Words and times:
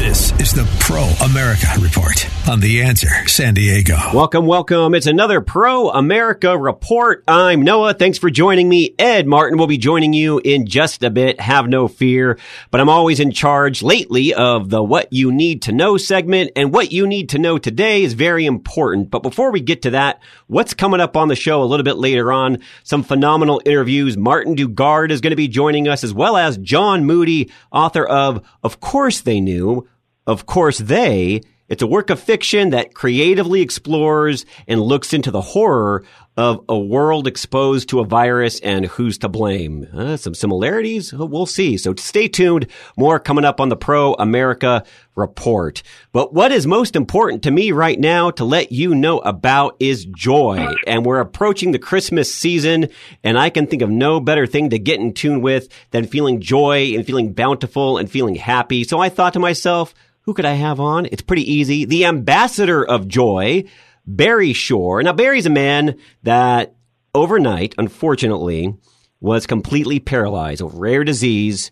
This 0.00 0.32
is 0.40 0.54
the 0.54 0.66
Pro 0.80 1.02
America 1.28 1.66
Report 1.78 2.26
on 2.48 2.58
The 2.60 2.80
Answer 2.80 3.28
San 3.28 3.52
Diego. 3.52 3.98
Welcome, 4.14 4.46
welcome. 4.46 4.94
It's 4.94 5.06
another 5.06 5.42
Pro 5.42 5.90
America 5.90 6.56
Report. 6.56 7.22
I'm 7.28 7.60
Noah. 7.60 7.92
Thanks 7.92 8.16
for 8.16 8.30
joining 8.30 8.66
me. 8.66 8.94
Ed 8.98 9.26
Martin 9.26 9.58
will 9.58 9.66
be 9.66 9.76
joining 9.76 10.14
you 10.14 10.40
in 10.42 10.64
just 10.64 11.02
a 11.02 11.10
bit. 11.10 11.38
Have 11.38 11.68
no 11.68 11.86
fear. 11.86 12.38
But 12.70 12.80
I'm 12.80 12.88
always 12.88 13.20
in 13.20 13.30
charge 13.30 13.82
lately 13.82 14.32
of 14.32 14.70
the 14.70 14.82
What 14.82 15.12
You 15.12 15.30
Need 15.30 15.60
to 15.62 15.72
Know 15.72 15.98
segment. 15.98 16.52
And 16.56 16.72
what 16.72 16.92
you 16.92 17.06
need 17.06 17.28
to 17.28 17.38
know 17.38 17.58
today 17.58 18.02
is 18.02 18.14
very 18.14 18.46
important. 18.46 19.10
But 19.10 19.22
before 19.22 19.52
we 19.52 19.60
get 19.60 19.82
to 19.82 19.90
that, 19.90 20.22
what's 20.46 20.72
coming 20.72 21.00
up 21.00 21.14
on 21.14 21.28
the 21.28 21.36
show 21.36 21.62
a 21.62 21.66
little 21.66 21.84
bit 21.84 21.98
later 21.98 22.32
on? 22.32 22.60
Some 22.84 23.02
phenomenal 23.02 23.60
interviews. 23.66 24.16
Martin 24.16 24.56
Dugard 24.56 25.10
is 25.10 25.20
going 25.20 25.32
to 25.32 25.36
be 25.36 25.46
joining 25.46 25.88
us 25.88 26.02
as 26.02 26.14
well 26.14 26.38
as 26.38 26.56
John 26.56 27.04
Moody, 27.04 27.50
author 27.70 28.06
of 28.06 28.42
Of 28.62 28.80
Course 28.80 29.20
They 29.20 29.42
Knew 29.42 29.86
of 30.30 30.46
course, 30.46 30.78
they, 30.78 31.42
it's 31.70 31.82
a 31.82 31.86
work 31.86 32.10
of 32.10 32.18
fiction 32.18 32.70
that 32.70 32.94
creatively 32.94 33.62
explores 33.62 34.44
and 34.66 34.80
looks 34.80 35.12
into 35.12 35.30
the 35.30 35.40
horror 35.40 36.04
of 36.36 36.64
a 36.68 36.76
world 36.76 37.28
exposed 37.28 37.88
to 37.90 38.00
a 38.00 38.04
virus 38.04 38.58
and 38.60 38.86
who's 38.86 39.18
to 39.18 39.28
blame. 39.28 39.86
Uh, 39.94 40.16
some 40.16 40.34
similarities? 40.34 41.12
We'll 41.12 41.46
see. 41.46 41.76
So 41.76 41.94
stay 41.94 42.26
tuned. 42.26 42.66
More 42.96 43.20
coming 43.20 43.44
up 43.44 43.60
on 43.60 43.68
the 43.68 43.76
Pro 43.76 44.14
America 44.14 44.84
report. 45.14 45.84
But 46.10 46.34
what 46.34 46.50
is 46.50 46.66
most 46.66 46.96
important 46.96 47.44
to 47.44 47.52
me 47.52 47.70
right 47.70 48.00
now 48.00 48.32
to 48.32 48.44
let 48.44 48.72
you 48.72 48.92
know 48.92 49.18
about 49.20 49.76
is 49.78 50.06
joy. 50.06 50.74
And 50.88 51.06
we're 51.06 51.20
approaching 51.20 51.70
the 51.70 51.78
Christmas 51.78 52.34
season 52.34 52.88
and 53.22 53.38
I 53.38 53.48
can 53.48 53.68
think 53.68 53.82
of 53.82 53.90
no 53.90 54.18
better 54.18 54.46
thing 54.46 54.70
to 54.70 54.78
get 54.80 54.98
in 54.98 55.12
tune 55.12 55.40
with 55.40 55.68
than 55.92 56.06
feeling 56.06 56.40
joy 56.40 56.94
and 56.96 57.06
feeling 57.06 57.32
bountiful 57.32 57.98
and 57.98 58.10
feeling 58.10 58.34
happy. 58.34 58.82
So 58.82 58.98
I 58.98 59.08
thought 59.08 59.34
to 59.34 59.38
myself, 59.38 59.94
who 60.22 60.34
could 60.34 60.44
I 60.44 60.54
have 60.54 60.80
on? 60.80 61.06
It's 61.06 61.22
pretty 61.22 61.50
easy. 61.50 61.84
The 61.84 62.06
ambassador 62.06 62.84
of 62.84 63.08
joy, 63.08 63.64
Barry 64.06 64.52
Shore. 64.52 65.02
Now, 65.02 65.12
Barry's 65.12 65.46
a 65.46 65.50
man 65.50 65.96
that 66.22 66.74
overnight, 67.14 67.74
unfortunately, 67.78 68.74
was 69.20 69.46
completely 69.46 70.00
paralyzed. 70.00 70.60
A 70.60 70.66
rare 70.66 71.04
disease 71.04 71.70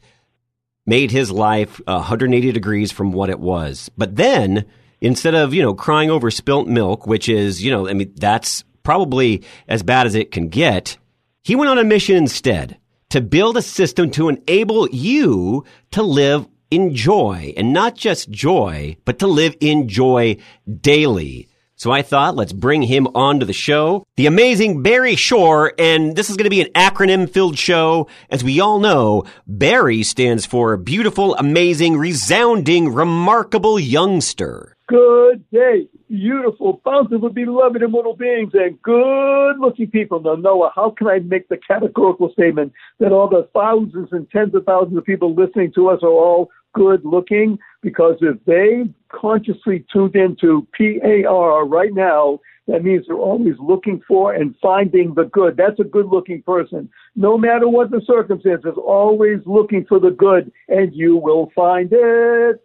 made 0.87 1.11
his 1.11 1.31
life 1.31 1.81
uh, 1.87 1.95
180 1.97 2.53
degrees 2.53 2.91
from 2.91 3.13
what 3.13 3.31
it 3.31 3.39
was. 3.39 3.91
But 3.97 4.17
then, 4.17 4.65
instead 5.01 5.35
of, 5.35 5.53
you 5.53 5.63
know, 5.63 5.75
crying 5.75 6.11
over 6.11 6.31
spilt 6.31 6.67
milk, 6.67 7.07
which 7.07 7.29
is, 7.29 7.63
you 7.63 7.71
know, 7.71 7.89
I 7.89 7.93
mean, 7.93 8.13
that's 8.17 8.65
probably 8.83 9.45
as 9.69 9.83
bad 9.83 10.07
as 10.07 10.15
it 10.15 10.31
can 10.31 10.49
get, 10.49 10.97
he 11.43 11.55
went 11.55 11.71
on 11.71 11.79
a 11.79 11.85
mission 11.85 12.17
instead 12.17 12.79
to 13.11 13.21
build 13.21 13.57
a 13.57 13.63
system 13.63 14.11
to 14.13 14.29
enable 14.29 14.89
you 14.89 15.65
to 15.91 16.03
live 16.03 16.47
in 16.71 16.95
joy 16.95 17.53
and 17.57 17.73
not 17.73 17.97
just 17.97 18.31
joy, 18.31 18.97
but 19.05 19.19
to 19.19 19.27
live 19.27 19.57
in 19.61 19.89
joy 19.89 20.37
daily. 20.81 21.49
So 21.79 21.93
I 21.93 22.03
thought, 22.03 22.35
let's 22.35 22.53
bring 22.53 22.83
him 22.83 23.07
onto 23.15 23.47
the 23.47 23.53
show. 23.53 24.05
The 24.17 24.27
amazing 24.27 24.83
Barry 24.83 25.15
Shore, 25.15 25.75
and 25.79 26.17
this 26.17 26.29
is 26.29 26.37
going 26.37 26.45
to 26.45 26.51
be 26.51 26.61
an 26.61 26.73
acronym 26.73 27.31
filled 27.31 27.57
show. 27.57 28.09
As 28.31 28.43
we 28.43 28.59
all 28.59 28.81
know, 28.81 29.27
Barry 29.47 30.03
stands 30.03 30.45
for 30.45 30.77
beautiful, 30.77 31.37
amazing, 31.37 31.97
resounding, 31.97 32.93
remarkable 32.93 33.79
youngster. 33.79 34.77
Good 34.89 35.45
day, 35.53 35.87
beautiful, 36.09 36.81
bountiful, 36.85 37.29
beloved, 37.29 37.81
immortal 37.81 38.17
beings, 38.17 38.51
and 38.55 38.81
good 38.83 39.61
looking 39.61 39.89
people. 39.89 40.19
Now, 40.21 40.35
Noah, 40.35 40.73
how 40.75 40.91
can 40.91 41.07
I 41.07 41.21
make 41.21 41.49
the 41.49 41.59
categorical 41.59 42.33
statement 42.33 42.73
that 42.99 43.13
all 43.13 43.29
the 43.29 43.49
thousands 43.55 44.09
and 44.11 44.29
tens 44.31 44.53
of 44.53 44.65
thousands 44.65 44.99
of 44.99 45.05
people 45.05 45.33
listening 45.33 45.73
to 45.77 45.91
us 45.91 46.01
are 46.03 46.09
all 46.09 46.51
good 46.79 47.05
looking? 47.05 47.59
Because 47.83 48.17
if 48.21 48.37
they 48.45 48.89
consciously 49.09 49.85
tuned 49.93 50.17
into 50.17 50.67
PAR 50.77 51.67
right 51.67 51.93
now, 51.93 52.41
that 52.69 52.85
means 52.85 53.07
they're 53.07 53.17
always 53.17 53.55
looking 53.59 54.01
for 54.07 54.35
and 54.35 54.55
finding 54.61 55.15
the 55.15 55.25
good. 55.25 55.57
That's 55.57 55.81
a 55.81 55.85
good 55.85 56.07
looking 56.07 56.43
person. 56.43 56.89
No 57.17 57.39
matter 57.39 57.67
what 57.67 57.91
the 57.91 58.03
circumstances, 58.07 58.75
always 58.77 59.39
looking 59.47 59.87
for 59.89 59.99
the 59.99 60.11
good, 60.11 60.53
and 60.69 60.95
you 60.95 61.17
will 61.17 61.51
find 61.55 61.89
it. 61.91 62.63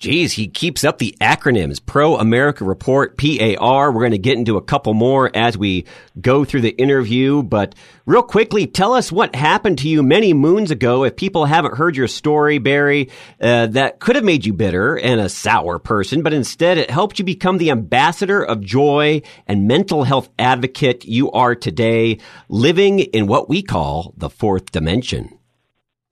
Geez, 0.00 0.32
he 0.32 0.48
keeps 0.48 0.82
up 0.82 0.96
the 0.96 1.14
acronyms. 1.20 1.78
Pro 1.84 2.16
America 2.16 2.64
Report, 2.64 3.18
PAR. 3.18 3.92
We're 3.92 4.00
going 4.00 4.12
to 4.12 4.18
get 4.18 4.38
into 4.38 4.56
a 4.56 4.62
couple 4.62 4.94
more 4.94 5.30
as 5.36 5.58
we 5.58 5.84
go 6.18 6.42
through 6.46 6.62
the 6.62 6.70
interview. 6.70 7.42
But 7.42 7.74
real 8.06 8.22
quickly, 8.22 8.66
tell 8.66 8.94
us 8.94 9.12
what 9.12 9.36
happened 9.36 9.76
to 9.80 9.90
you 9.90 10.02
many 10.02 10.32
moons 10.32 10.70
ago. 10.70 11.04
If 11.04 11.16
people 11.16 11.44
haven't 11.44 11.76
heard 11.76 11.98
your 11.98 12.08
story, 12.08 12.56
Barry, 12.56 13.10
uh, 13.42 13.66
that 13.66 14.00
could 14.00 14.16
have 14.16 14.24
made 14.24 14.46
you 14.46 14.54
bitter 14.54 14.98
and 14.98 15.20
a 15.20 15.28
sour 15.28 15.78
person, 15.78 16.22
but 16.22 16.32
instead 16.32 16.78
it 16.78 16.90
helped 16.90 17.18
you 17.18 17.24
become 17.26 17.58
the 17.58 17.70
ambassador 17.70 18.42
of 18.42 18.62
joy 18.62 19.20
and 19.46 19.68
mental 19.68 20.04
health 20.04 20.30
advocate 20.38 21.04
you 21.04 21.30
are 21.32 21.54
today, 21.54 22.16
living 22.48 23.00
in 23.00 23.26
what 23.26 23.50
we 23.50 23.62
call 23.62 24.14
the 24.16 24.30
fourth 24.30 24.72
dimension. 24.72 25.38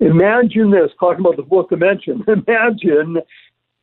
Imagine 0.00 0.71
this, 0.71 0.91
talking 1.00 1.21
about 1.21 1.37
the 1.37 1.47
fourth 1.48 1.71
dimension. 1.71 2.22
Imagine 2.28 3.16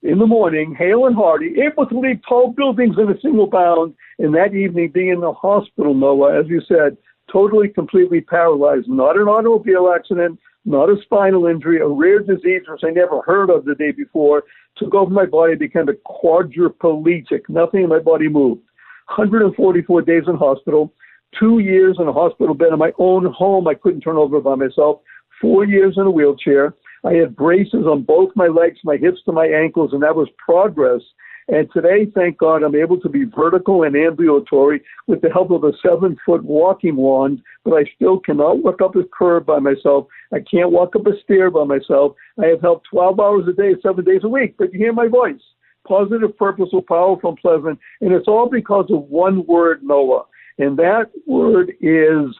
in 0.06 0.20
the 0.20 0.28
morning, 0.28 0.76
hale 0.78 1.08
and 1.08 1.16
hearty, 1.16 1.56
able 1.66 1.88
to 1.88 2.00
leap 2.00 2.22
tall 2.28 2.54
buildings 2.56 2.96
in 3.00 3.10
a 3.10 3.20
single 3.22 3.48
bound, 3.48 3.96
and 4.20 4.34
that 4.36 4.54
evening 4.54 4.92
being 4.94 5.10
in 5.10 5.20
the 5.20 5.34
hospital, 5.34 5.96
Noah, 5.96 6.40
as 6.40 6.48
you 6.48 6.62
said, 6.68 6.96
totally, 7.32 7.70
completely 7.70 8.22
paralyzed. 8.22 8.88
Not 8.88 9.18
an 9.18 9.28
automobile 9.28 9.92
accident, 9.94 10.40
not 10.64 10.90
a 10.90 10.96
spinal 11.04 11.48
injury, 11.48 11.80
a 11.80 11.88
rare 11.88 12.20
disease 12.20 12.62
which 12.68 12.84
I 12.84 12.92
never 12.92 13.22
heard 13.24 13.50
of 13.50 13.66
the 13.66 13.74
day 13.74 13.92
before, 13.92 14.44
took 14.78 14.94
over 14.94 15.10
my 15.10 15.26
body, 15.26 15.56
became 15.56 15.90
a 15.90 15.94
quadriplegic. 15.94 17.42
Nothing 17.50 17.84
in 17.84 17.90
my 17.90 18.00
body 18.00 18.28
moved. 18.28 18.62
144 19.08 20.02
days 20.04 20.24
in 20.28 20.36
hospital, 20.36 20.94
two 21.40 21.60
years 21.60 21.98
in 22.00 22.08
a 22.08 22.14
hospital 22.14 22.54
bed 22.54 22.74
in 22.74 22.80
my 22.80 22.92
own 23.00 23.26
home 23.34 23.68
I 23.68 23.74
couldn't 23.74 24.02
turn 24.02 24.18
over 24.18 24.40
by 24.40 24.56
myself, 24.56 25.02
four 25.42 25.66
years 25.66 25.96
in 25.98 26.04
a 26.04 26.12
wheelchair. 26.12 26.74
I 27.06 27.14
had 27.14 27.36
braces 27.36 27.86
on 27.86 28.02
both 28.02 28.32
my 28.36 28.48
legs, 28.48 28.80
my 28.84 28.98
hips 28.98 29.20
to 29.26 29.32
my 29.32 29.46
ankles, 29.46 29.94
and 29.94 30.02
that 30.02 30.16
was 30.16 30.28
progress. 30.38 31.02
And 31.48 31.70
today, 31.72 32.08
thank 32.16 32.40
God, 32.40 32.64
I'm 32.64 32.76
able 32.76 33.00
to 33.02 33.10
be 33.10 33.26
vertical 33.26 33.84
and 33.84 33.96
ambulatory 33.96 34.82
with 35.06 35.22
the 35.22 35.30
help 35.30 35.52
of 35.52 35.64
a 35.64 35.72
seven 35.86 36.18
foot 36.26 36.44
walking 36.44 36.96
wand, 36.96 37.44
but 37.64 37.76
I 37.76 37.84
still 37.96 38.20
cannot 38.20 38.64
walk 38.64 38.82
up 38.82 38.96
a 38.96 39.04
curb 39.16 39.46
by 39.46 39.60
myself. 39.60 40.08
I 40.34 40.40
can't 40.40 40.72
walk 40.72 40.96
up 40.96 41.06
a 41.06 41.12
stair 41.24 41.52
by 41.52 41.66
myself. 41.66 42.16
I 42.42 42.48
have 42.48 42.62
help 42.62 42.82
12 42.90 43.20
hours 43.20 43.44
a 43.48 43.54
day, 43.54 43.76
seven 43.84 44.04
days 44.04 44.22
a 44.24 44.30
week, 44.30 44.56
but 44.58 44.74
you 44.74 44.80
hear 44.80 44.94
my 44.94 45.08
voice. 45.08 45.42
Positive, 45.88 46.36
purposeful, 46.36 46.82
powerful, 46.82 47.30
and 47.30 47.40
pleasant. 47.40 47.80
And 48.02 48.12
it's 48.12 48.28
all 48.28 48.50
because 48.50 48.88
of 48.90 49.04
one 49.04 49.46
word, 49.46 49.84
Noah. 49.84 50.24
And 50.58 50.76
that 50.78 51.12
word 51.28 51.74
is 51.80 52.36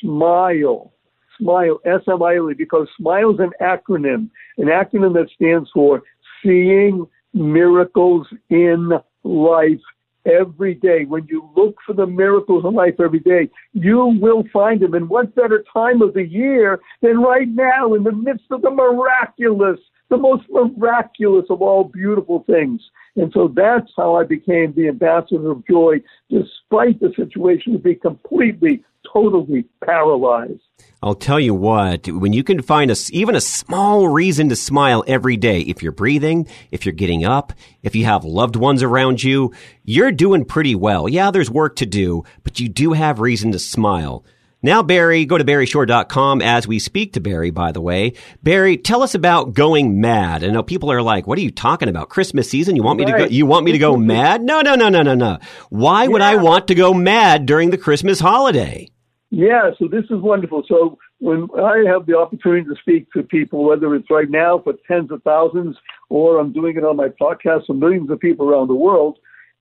smile. 0.00 0.92
SMILE, 1.38 1.80
S-M-I-L-E, 1.84 2.54
because 2.54 2.88
SMILE 2.98 3.34
is 3.34 3.40
an 3.40 3.52
acronym, 3.60 4.30
an 4.58 4.66
acronym 4.66 5.14
that 5.14 5.28
stands 5.34 5.68
for 5.72 6.02
Seeing 6.42 7.06
Miracles 7.34 8.26
in 8.50 8.90
Life 9.24 9.80
every 10.26 10.74
day. 10.74 11.04
When 11.04 11.26
you 11.28 11.48
look 11.56 11.76
for 11.86 11.92
the 11.92 12.06
miracles 12.06 12.64
in 12.64 12.74
life 12.74 12.94
every 13.02 13.20
day, 13.20 13.48
you 13.72 14.18
will 14.20 14.44
find 14.52 14.80
them. 14.80 14.94
And 14.94 15.08
what 15.08 15.34
better 15.34 15.64
time 15.72 16.02
of 16.02 16.14
the 16.14 16.26
year 16.26 16.80
than 17.00 17.20
right 17.20 17.48
now 17.48 17.94
in 17.94 18.02
the 18.02 18.12
midst 18.12 18.46
of 18.50 18.62
the 18.62 18.70
miraculous, 18.70 19.78
the 20.10 20.16
most 20.16 20.44
miraculous 20.50 21.46
of 21.50 21.62
all 21.62 21.84
beautiful 21.84 22.44
things. 22.46 22.80
And 23.16 23.32
so 23.32 23.48
that's 23.48 23.90
how 23.96 24.16
I 24.16 24.24
became 24.24 24.74
the 24.74 24.88
ambassador 24.88 25.50
of 25.50 25.66
joy, 25.66 26.02
despite 26.30 27.00
the 27.00 27.12
situation 27.16 27.72
to 27.72 27.78
be 27.78 27.94
completely, 27.94 28.84
totally 29.10 29.64
paralyzed. 29.84 30.60
I'll 31.02 31.14
tell 31.14 31.40
you 31.40 31.54
what, 31.54 32.08
when 32.08 32.32
you 32.32 32.42
can 32.42 32.62
find 32.62 32.90
a, 32.90 32.96
even 33.10 33.34
a 33.34 33.40
small 33.40 34.08
reason 34.08 34.48
to 34.48 34.56
smile 34.56 35.04
every 35.06 35.36
day, 35.36 35.60
if 35.60 35.82
you're 35.82 35.92
breathing, 35.92 36.46
if 36.70 36.84
you're 36.84 36.92
getting 36.92 37.24
up, 37.24 37.52
if 37.82 37.94
you 37.94 38.04
have 38.04 38.24
loved 38.24 38.56
ones 38.56 38.82
around 38.82 39.22
you, 39.22 39.52
you're 39.84 40.12
doing 40.12 40.44
pretty 40.44 40.74
well. 40.74 41.08
Yeah, 41.08 41.30
there's 41.30 41.50
work 41.50 41.76
to 41.76 41.86
do, 41.86 42.24
but 42.44 42.60
you 42.60 42.68
do 42.68 42.92
have 42.92 43.20
reason 43.20 43.52
to 43.52 43.58
smile. 43.58 44.24
Now, 44.62 44.82
Barry, 44.82 45.26
go 45.26 45.36
to 45.36 45.44
barryshore.com 45.44 46.40
as 46.40 46.66
we 46.66 46.78
speak 46.78 47.12
to 47.12 47.20
Barry, 47.20 47.50
by 47.50 47.72
the 47.72 47.80
way. 47.80 48.14
Barry, 48.42 48.78
tell 48.78 49.02
us 49.02 49.14
about 49.14 49.52
going 49.52 50.00
mad. 50.00 50.42
I 50.42 50.48
know 50.48 50.62
people 50.62 50.90
are 50.90 51.02
like, 51.02 51.26
what 51.26 51.38
are 51.38 51.42
you 51.42 51.50
talking 51.50 51.90
about? 51.90 52.08
Christmas 52.08 52.48
season? 52.48 52.74
You 52.74 52.82
want 52.82 52.98
me 52.98 53.04
right. 53.04 53.12
to 53.12 53.18
go, 53.18 53.24
you 53.26 53.44
want 53.44 53.66
me 53.66 53.72
to 53.72 53.78
go 53.78 53.96
mad? 53.98 54.42
No, 54.42 54.62
no, 54.62 54.74
no, 54.74 54.88
no, 54.88 55.02
no, 55.02 55.14
no. 55.14 55.38
Why 55.68 56.08
would. 56.08 56.22
I 56.22 56.36
want 56.36 56.68
to 56.68 56.74
go 56.74 56.94
mad 56.94 57.44
during 57.46 57.70
the 57.70 57.78
Christmas 57.78 58.18
holiday? 58.18 58.90
Yeah, 59.30 59.70
so 59.78 59.86
this 59.86 60.04
is 60.04 60.20
wonderful. 60.22 60.62
So 60.66 60.98
when 61.18 61.48
I 61.62 61.84
have 61.86 62.06
the 62.06 62.16
opportunity 62.16 62.64
to 62.64 62.74
speak 62.80 63.12
to 63.12 63.22
people, 63.22 63.64
whether 63.64 63.94
it's 63.94 64.10
right 64.10 64.30
now 64.30 64.60
for 64.60 64.72
tens 64.88 65.10
of 65.10 65.22
thousands 65.22 65.76
or 66.08 66.40
I'm 66.40 66.52
doing 66.52 66.76
it 66.76 66.84
on 66.84 66.96
my 66.96 67.08
podcast 67.08 67.66
for 67.66 67.74
millions 67.74 68.10
of 68.10 68.18
people 68.18 68.48
around 68.48 68.68
the 68.68 68.74
world, 68.74 69.18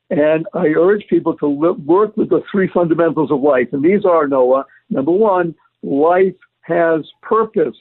and 0.09 0.45
I 0.53 0.67
urge 0.67 1.03
people 1.09 1.35
to 1.37 1.47
work 1.47 2.15
with 2.15 2.29
the 2.29 2.41
three 2.51 2.69
fundamentals 2.73 3.31
of 3.31 3.41
life. 3.41 3.67
And 3.71 3.83
these 3.83 4.05
are, 4.05 4.27
Noah, 4.27 4.65
number 4.89 5.11
one, 5.11 5.55
life 5.83 6.35
has 6.61 7.01
purpose. 7.21 7.77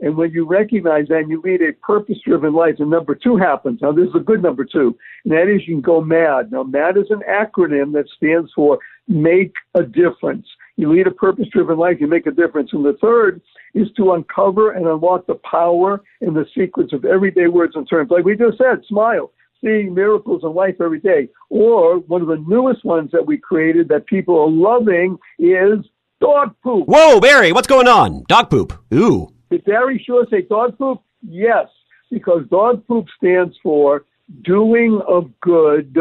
And 0.00 0.16
when 0.16 0.30
you 0.30 0.46
recognize 0.46 1.08
that 1.08 1.20
and 1.20 1.30
you 1.30 1.40
lead 1.42 1.62
a 1.62 1.72
purpose 1.72 2.18
driven 2.24 2.52
life, 2.52 2.74
and 2.78 2.90
number 2.90 3.14
two 3.14 3.36
happens. 3.36 3.80
Now, 3.80 3.92
this 3.92 4.08
is 4.08 4.14
a 4.14 4.20
good 4.20 4.42
number 4.42 4.64
two, 4.64 4.96
and 5.24 5.32
that 5.32 5.48
is 5.48 5.66
you 5.66 5.76
can 5.76 5.80
go 5.80 6.02
MAD. 6.02 6.52
Now, 6.52 6.64
MAD 6.64 6.98
is 6.98 7.10
an 7.10 7.22
acronym 7.28 7.92
that 7.94 8.04
stands 8.14 8.50
for 8.54 8.78
make 9.08 9.54
a 9.74 9.82
difference. 9.82 10.46
You 10.76 10.92
lead 10.92 11.06
a 11.06 11.12
purpose 11.12 11.46
driven 11.50 11.78
life, 11.78 11.96
you 11.98 12.06
make 12.06 12.26
a 12.26 12.30
difference. 12.30 12.70
And 12.74 12.84
the 12.84 12.98
third 13.00 13.40
is 13.74 13.88
to 13.96 14.12
uncover 14.12 14.72
and 14.72 14.86
unlock 14.86 15.26
the 15.26 15.40
power 15.50 16.02
and 16.20 16.36
the 16.36 16.44
secrets 16.54 16.92
of 16.92 17.06
everyday 17.06 17.46
words 17.46 17.74
and 17.74 17.88
terms. 17.88 18.10
Like 18.10 18.24
we 18.24 18.36
just 18.36 18.58
said, 18.58 18.84
smile 18.86 19.32
seeing 19.64 19.94
miracles 19.94 20.42
in 20.44 20.52
life 20.54 20.76
every 20.80 21.00
day. 21.00 21.28
Or 21.48 21.98
one 22.00 22.20
of 22.20 22.28
the 22.28 22.44
newest 22.46 22.84
ones 22.84 23.10
that 23.12 23.26
we 23.26 23.38
created 23.38 23.88
that 23.88 24.06
people 24.06 24.38
are 24.38 24.50
loving 24.50 25.16
is 25.38 25.78
dog 26.20 26.54
poop. 26.62 26.86
Whoa, 26.86 27.20
Barry, 27.20 27.52
what's 27.52 27.66
going 27.66 27.88
on? 27.88 28.24
Dog 28.28 28.50
poop. 28.50 28.72
Ooh. 28.92 29.32
Did 29.50 29.64
Barry 29.64 30.02
Shore 30.06 30.26
say 30.30 30.42
dog 30.42 30.76
poop? 30.78 31.00
Yes, 31.22 31.66
because 32.10 32.42
dog 32.50 32.86
poop 32.86 33.06
stands 33.16 33.56
for 33.62 34.04
doing 34.42 35.00
of 35.06 35.30
good, 35.40 35.96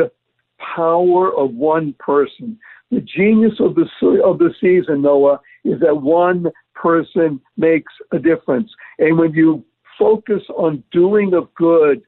power 0.76 1.36
of 1.36 1.54
one 1.54 1.94
person. 2.00 2.58
The 2.92 3.02
genius 3.02 3.54
of 3.60 3.76
the 3.76 3.88
of 4.24 4.38
the 4.40 4.54
season, 4.62 5.02
Noah, 5.02 5.40
is 5.64 5.80
that 5.82 5.96
one 5.96 6.48
person 6.74 7.42
makes 7.58 7.92
a 8.12 8.20
difference. 8.20 8.72
And 9.00 9.18
when 9.18 9.34
you 9.34 9.64
focus 9.98 10.42
on 10.56 10.84
doing 10.92 11.34
of 11.34 11.54
good, 11.56 12.04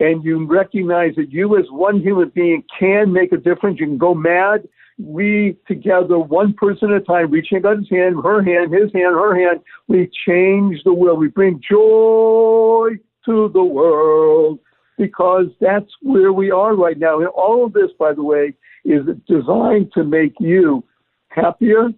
and 0.00 0.24
you 0.24 0.46
recognize 0.46 1.14
that 1.16 1.30
you 1.30 1.58
as 1.58 1.66
one 1.70 2.00
human 2.00 2.30
being 2.30 2.64
can 2.76 3.12
make 3.12 3.32
a 3.32 3.36
difference. 3.36 3.78
You 3.78 3.86
can 3.86 3.98
go 3.98 4.14
mad. 4.14 4.66
We 5.02 5.56
together, 5.66 6.18
one 6.18 6.52
person 6.54 6.90
at 6.90 7.02
a 7.02 7.04
time, 7.04 7.30
reaching 7.30 7.64
out 7.64 7.78
his 7.78 7.88
hand, 7.90 8.16
her 8.22 8.42
hand, 8.42 8.72
his 8.72 8.92
hand, 8.92 9.14
her 9.14 9.34
hand, 9.34 9.60
we 9.88 10.10
change 10.26 10.82
the 10.84 10.92
world. 10.92 11.18
We 11.18 11.28
bring 11.28 11.60
joy 11.60 12.90
to 13.24 13.48
the 13.48 13.62
world 13.62 14.58
because 14.98 15.46
that's 15.60 15.90
where 16.02 16.32
we 16.32 16.50
are 16.50 16.74
right 16.74 16.98
now. 16.98 17.18
And 17.18 17.28
all 17.28 17.64
of 17.64 17.72
this, 17.72 17.90
by 17.98 18.12
the 18.12 18.22
way, 18.22 18.54
is 18.84 19.06
designed 19.26 19.92
to 19.94 20.04
make 20.04 20.34
you 20.38 20.84
happier, 21.28 21.88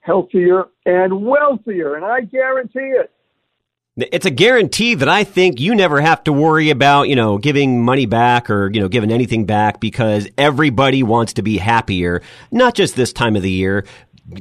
healthier, 0.00 0.64
and 0.84 1.24
wealthier. 1.24 1.94
And 1.94 2.04
I 2.04 2.22
guarantee 2.22 2.78
it. 2.80 3.12
It's 3.98 4.26
a 4.26 4.30
guarantee 4.30 4.94
that 4.94 5.08
I 5.08 5.24
think 5.24 5.58
you 5.58 5.74
never 5.74 6.00
have 6.00 6.22
to 6.24 6.32
worry 6.32 6.70
about, 6.70 7.08
you 7.08 7.16
know, 7.16 7.36
giving 7.36 7.84
money 7.84 8.06
back 8.06 8.48
or, 8.48 8.70
you 8.70 8.80
know, 8.80 8.88
giving 8.88 9.10
anything 9.10 9.44
back 9.44 9.80
because 9.80 10.28
everybody 10.38 11.02
wants 11.02 11.32
to 11.34 11.42
be 11.42 11.58
happier, 11.58 12.22
not 12.52 12.74
just 12.74 12.94
this 12.94 13.12
time 13.12 13.34
of 13.34 13.42
the 13.42 13.50
year, 13.50 13.84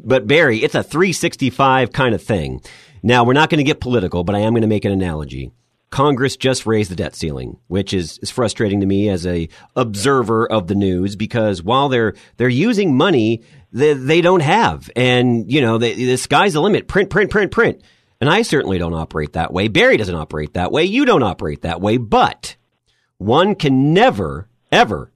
but 0.03 0.27
Barry, 0.27 0.63
it's 0.63 0.75
a 0.75 0.83
365 0.83 1.91
kind 1.91 2.13
of 2.13 2.21
thing. 2.21 2.61
Now, 3.01 3.23
we're 3.23 3.33
not 3.33 3.49
going 3.49 3.57
to 3.57 3.63
get 3.63 3.79
political, 3.79 4.23
but 4.23 4.35
I 4.35 4.39
am 4.39 4.53
going 4.53 4.61
to 4.61 4.67
make 4.67 4.85
an 4.85 4.91
analogy. 4.91 5.51
Congress 5.89 6.35
just 6.35 6.65
raised 6.65 6.91
the 6.91 6.95
debt 6.95 7.15
ceiling, 7.15 7.57
which 7.67 7.93
is, 7.93 8.19
is 8.19 8.29
frustrating 8.29 8.81
to 8.81 8.85
me 8.85 9.09
as 9.09 9.25
a 9.25 9.47
observer 9.75 10.45
of 10.45 10.67
the 10.67 10.75
news 10.75 11.15
because 11.15 11.63
while 11.63 11.87
they're 11.87 12.13
they're 12.35 12.49
using 12.49 12.97
money 12.97 13.41
that 13.71 13.95
they 13.95 14.19
don't 14.19 14.41
have, 14.41 14.91
and 14.95 15.49
you 15.49 15.61
know 15.61 15.77
the 15.77 16.17
sky's 16.17 16.53
the 16.53 16.61
limit. 16.61 16.89
Print, 16.89 17.09
print, 17.09 17.31
print, 17.31 17.51
print. 17.51 17.81
And 18.19 18.29
I 18.29 18.41
certainly 18.41 18.77
don't 18.77 18.93
operate 18.93 19.33
that 19.33 19.53
way. 19.53 19.67
Barry 19.67 19.97
doesn't 19.97 20.15
operate 20.15 20.53
that 20.53 20.71
way. 20.71 20.85
You 20.85 21.05
don't 21.05 21.23
operate 21.23 21.61
that 21.61 21.81
way. 21.81 21.97
But 21.97 22.55
one 23.17 23.55
can 23.55 23.93
never, 23.93 24.47
ever 24.71 25.11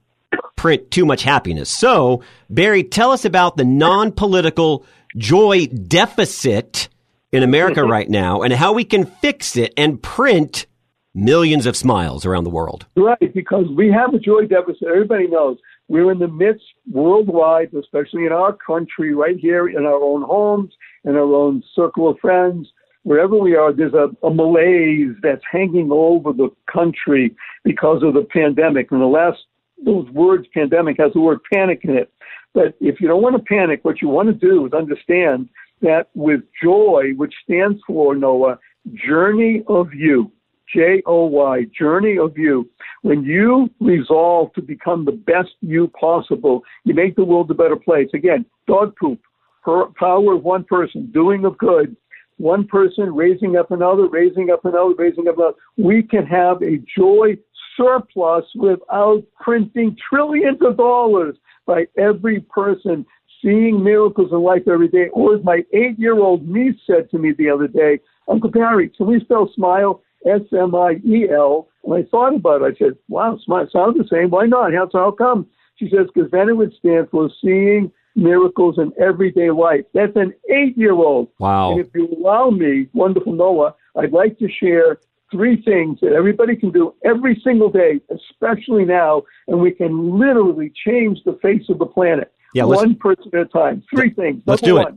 print 0.55 0.91
too 0.91 1.05
much 1.05 1.23
happiness. 1.23 1.69
So, 1.69 2.21
Barry, 2.49 2.83
tell 2.83 3.11
us 3.11 3.25
about 3.25 3.57
the 3.57 3.65
non 3.65 4.11
political 4.11 4.85
joy 5.17 5.65
deficit 5.65 6.89
in 7.31 7.43
America 7.43 7.81
mm-hmm. 7.81 7.91
right 7.91 8.09
now 8.09 8.43
and 8.43 8.53
how 8.53 8.73
we 8.73 8.83
can 8.83 9.05
fix 9.05 9.57
it 9.57 9.73
and 9.77 10.01
print 10.01 10.67
millions 11.13 11.65
of 11.65 11.75
smiles 11.75 12.25
around 12.25 12.43
the 12.43 12.49
world. 12.49 12.85
Right, 12.95 13.33
because 13.33 13.65
we 13.75 13.91
have 13.91 14.13
a 14.13 14.19
joy 14.19 14.45
deficit. 14.45 14.87
Everybody 14.87 15.27
knows 15.27 15.57
we're 15.87 16.11
in 16.11 16.19
the 16.19 16.27
midst 16.27 16.63
worldwide, 16.89 17.73
especially 17.73 18.25
in 18.25 18.31
our 18.31 18.53
country, 18.53 19.13
right 19.13 19.37
here 19.37 19.67
in 19.67 19.85
our 19.85 20.01
own 20.01 20.21
homes, 20.21 20.71
in 21.03 21.15
our 21.15 21.33
own 21.33 21.63
circle 21.75 22.09
of 22.09 22.19
friends 22.19 22.67
wherever 23.03 23.35
we 23.35 23.55
are, 23.55 23.73
there's 23.73 23.93
a, 23.93 24.09
a 24.25 24.33
malaise 24.33 25.15
that's 25.21 25.43
hanging 25.49 25.89
over 25.91 26.33
the 26.33 26.49
country 26.71 27.35
because 27.63 28.03
of 28.03 28.13
the 28.13 28.27
pandemic. 28.31 28.91
And 28.91 29.01
the 29.01 29.05
last, 29.05 29.39
those 29.83 30.09
words, 30.09 30.47
pandemic, 30.53 30.97
has 30.99 31.13
the 31.13 31.21
word 31.21 31.39
panic 31.51 31.81
in 31.83 31.97
it. 31.97 32.11
But 32.53 32.75
if 32.79 32.99
you 32.99 33.07
don't 33.07 33.21
want 33.21 33.37
to 33.37 33.43
panic, 33.43 33.83
what 33.83 34.01
you 34.01 34.07
want 34.07 34.27
to 34.27 34.33
do 34.33 34.65
is 34.65 34.73
understand 34.73 35.49
that 35.81 36.09
with 36.13 36.41
joy, 36.61 37.11
which 37.15 37.33
stands 37.43 37.79
for 37.87 38.13
Noah, 38.15 38.59
journey 38.93 39.63
of 39.67 39.93
you, 39.93 40.31
J 40.73 41.01
O 41.05 41.25
Y, 41.25 41.65
journey 41.77 42.17
of 42.17 42.37
you. 42.37 42.69
When 43.01 43.23
you 43.23 43.69
resolve 43.79 44.53
to 44.53 44.61
become 44.61 45.05
the 45.05 45.11
best 45.11 45.49
you 45.61 45.87
possible, 45.99 46.63
you 46.85 46.93
make 46.93 47.15
the 47.15 47.25
world 47.25 47.51
a 47.51 47.53
better 47.53 47.75
place. 47.75 48.09
Again, 48.13 48.45
dog 48.67 48.95
poop, 48.95 49.19
power 49.63 50.33
of 50.33 50.43
one 50.43 50.63
person, 50.63 51.09
doing 51.11 51.45
of 51.45 51.57
good, 51.57 51.95
one 52.41 52.65
person 52.67 53.13
raising 53.13 53.55
up 53.55 53.71
another, 53.71 54.07
raising 54.09 54.49
up 54.49 54.65
another, 54.65 54.95
raising 54.97 55.27
up 55.27 55.37
another. 55.37 55.53
We 55.77 56.01
can 56.01 56.25
have 56.25 56.61
a 56.63 56.77
joy 56.97 57.37
surplus 57.77 58.45
without 58.55 59.23
printing 59.39 59.95
trillions 60.09 60.59
of 60.61 60.77
dollars 60.77 61.35
by 61.67 61.85
every 61.97 62.41
person 62.41 63.05
seeing 63.41 63.83
miracles 63.83 64.31
in 64.31 64.41
life 64.41 64.63
every 64.67 64.87
day. 64.87 65.07
Or 65.13 65.35
as 65.35 65.43
my 65.43 65.63
eight 65.73 65.97
year 65.97 66.19
old 66.19 66.47
niece 66.47 66.75
said 66.87 67.09
to 67.11 67.19
me 67.19 67.33
the 67.37 67.49
other 67.49 67.67
day, 67.67 67.99
Uncle 68.27 68.49
Barry, 68.49 68.89
can 68.89 69.07
we 69.07 69.19
spell 69.19 69.49
smile? 69.55 70.01
S 70.25 70.41
M 70.51 70.75
I 70.75 70.99
E 71.05 71.27
L. 71.31 71.67
And 71.83 71.93
I 71.93 72.03
thought 72.09 72.35
about 72.35 72.61
it. 72.61 72.75
I 72.75 72.77
said, 72.77 72.97
wow, 73.07 73.37
smile 73.43 73.67
sounds 73.71 73.97
the 73.97 74.07
same. 74.11 74.29
Why 74.29 74.45
not? 74.45 74.73
How, 74.73 74.87
how 74.93 75.11
come? 75.11 75.47
She 75.77 75.89
says, 75.89 76.07
because 76.13 76.29
then 76.31 76.49
it 76.49 76.57
would 76.57 76.73
stand 76.77 77.09
for 77.09 77.29
seeing 77.41 77.91
miracles 78.15 78.77
in 78.77 78.91
everyday 79.01 79.51
life. 79.51 79.85
That's 79.93 80.15
an 80.15 80.33
eight 80.49 80.77
year 80.77 80.93
old. 80.93 81.29
Wow. 81.39 81.71
And 81.71 81.81
if 81.81 81.87
you 81.93 82.07
allow 82.17 82.49
me, 82.49 82.87
wonderful 82.93 83.33
Noah, 83.33 83.75
I'd 83.95 84.11
like 84.11 84.37
to 84.39 84.49
share 84.49 84.99
three 85.31 85.61
things 85.61 85.99
that 86.01 86.11
everybody 86.11 86.55
can 86.55 86.71
do 86.71 86.93
every 87.05 87.39
single 87.43 87.69
day, 87.69 88.01
especially 88.09 88.85
now, 88.85 89.23
and 89.47 89.59
we 89.59 89.71
can 89.71 90.19
literally 90.19 90.71
change 90.85 91.19
the 91.25 91.39
face 91.41 91.63
of 91.69 91.79
the 91.79 91.85
planet. 91.85 92.33
Yeah, 92.53 92.65
one 92.65 92.95
person 92.95 93.31
at 93.33 93.39
a 93.39 93.45
time. 93.45 93.81
Three 93.89 94.09
things. 94.09 94.43
Let's 94.45 94.61
Number 94.61 94.81
do 94.81 94.85
one, 94.85 94.93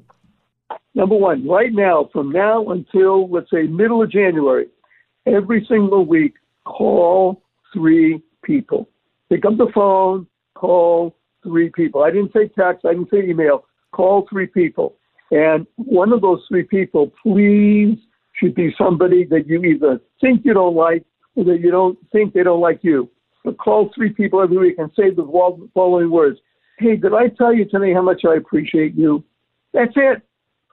it. 0.71 0.81
Number 0.97 1.17
one, 1.17 1.49
right 1.49 1.73
now, 1.73 2.09
from 2.13 2.33
now 2.33 2.69
until 2.71 3.29
let's 3.31 3.51
say 3.51 3.63
middle 3.63 4.03
of 4.03 4.11
January, 4.11 4.67
every 5.27 5.65
single 5.69 6.05
week, 6.05 6.35
call 6.65 7.43
three 7.73 8.21
people. 8.43 8.89
Pick 9.29 9.45
up 9.45 9.57
the 9.57 9.71
phone, 9.73 10.27
call 10.55 11.17
three 11.45 11.71
people. 11.71 12.03
I 12.03 12.11
didn't 12.11 12.33
say 12.33 12.49
text, 12.49 12.85
I 12.85 12.95
didn't 12.95 13.11
say 13.11 13.29
email. 13.29 13.67
Call 13.93 14.27
three 14.29 14.49
people. 14.49 14.97
And 15.31 15.67
one 15.77 16.13
of 16.13 16.21
those 16.21 16.41
three 16.49 16.65
people, 16.65 17.13
please, 17.23 17.97
should 18.33 18.55
be 18.55 18.75
somebody 18.77 19.25
that 19.27 19.47
you 19.47 19.63
either 19.63 20.01
think 20.21 20.45
you 20.45 20.55
don't 20.55 20.75
like 20.75 21.05
or 21.37 21.45
that 21.45 21.61
you 21.61 21.71
don't 21.71 21.99
think 22.11 22.35
they 22.35 22.43
don't 22.43 22.61
like 22.61 22.81
you. 22.83 23.09
But 23.45 23.59
call 23.59 23.91
three 23.95 24.11
people 24.11 24.43
every 24.43 24.57
week 24.57 24.77
and 24.79 24.91
say 24.97 25.11
the 25.11 25.69
following 25.75 26.11
words. 26.11 26.39
Hey, 26.79 26.97
did 26.97 27.15
I 27.15 27.29
tell 27.29 27.55
you 27.55 27.65
today 27.65 27.93
how 27.93 28.03
much 28.03 28.23
I 28.29 28.35
appreciate 28.37 28.95
you? 28.97 29.23
That's 29.73 29.93
it. 29.97 30.23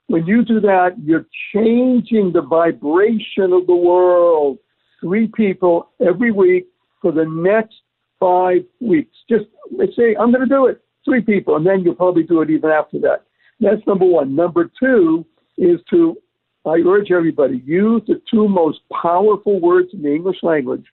When 0.08 0.26
you 0.26 0.44
do 0.44 0.60
that, 0.62 0.96
you're 1.04 1.26
changing 1.54 2.34
the 2.34 2.42
vibration 2.42 3.54
of 3.54 3.68
the 3.68 3.76
world. 3.76 4.58
Three 5.00 5.28
people 5.28 5.92
every 6.06 6.32
week 6.32 6.68
for 7.02 7.12
the 7.12 7.26
next 7.26 7.76
five 8.22 8.62
weeks. 8.80 9.18
Just 9.30 9.46
let's 9.76 9.96
say, 9.98 10.16
I'm 10.18 10.32
going 10.32 10.48
to 10.48 10.56
do 10.56 10.68
it. 10.68 10.82
Three 11.04 11.22
people, 11.22 11.56
and 11.56 11.66
then 11.66 11.82
you'll 11.82 11.96
probably 11.96 12.24
do 12.24 12.42
it 12.42 12.52
even 12.52 12.70
after 12.70 13.00
that. 13.00 13.26
That's 13.60 13.86
number 13.88 14.06
one. 14.06 14.36
Number 14.36 14.70
two 14.80 15.26
is 15.58 15.80
to, 15.90 16.16
I 16.64 16.78
urge 16.88 17.12
everybody, 17.12 17.62
use 17.66 18.04
the 18.08 18.22
two 18.30 18.48
most 18.48 18.82
powerful 19.02 19.60
words 19.60 19.90
in 19.94 20.04
the 20.04 20.14
English 20.14 20.38
language 20.44 20.86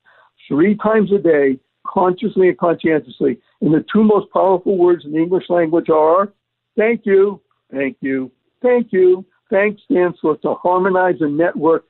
three 0.49 0.76
times 0.76 1.12
a 1.12 1.18
day, 1.18 1.58
consciously 1.87 2.49
and 2.49 2.56
conscientiously. 2.58 3.38
And 3.61 3.75
the 3.75 3.85
two 3.92 4.02
most 4.02 4.30
powerful 4.32 4.78
words 4.78 5.04
in 5.04 5.12
the 5.12 5.18
English 5.18 5.44
language 5.50 5.90
are 5.90 6.32
thank 6.76 7.02
you, 7.04 7.40
thank 7.70 7.99
you, 8.00 8.30
thank 8.62 8.92
you. 8.92 9.26
Thanks 9.50 9.82
stands 9.90 10.18
for 10.20 10.37
to 10.38 10.54
harmonize 10.54 11.16
and 11.20 11.37
network 11.37 11.85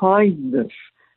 kindness. 0.00 0.72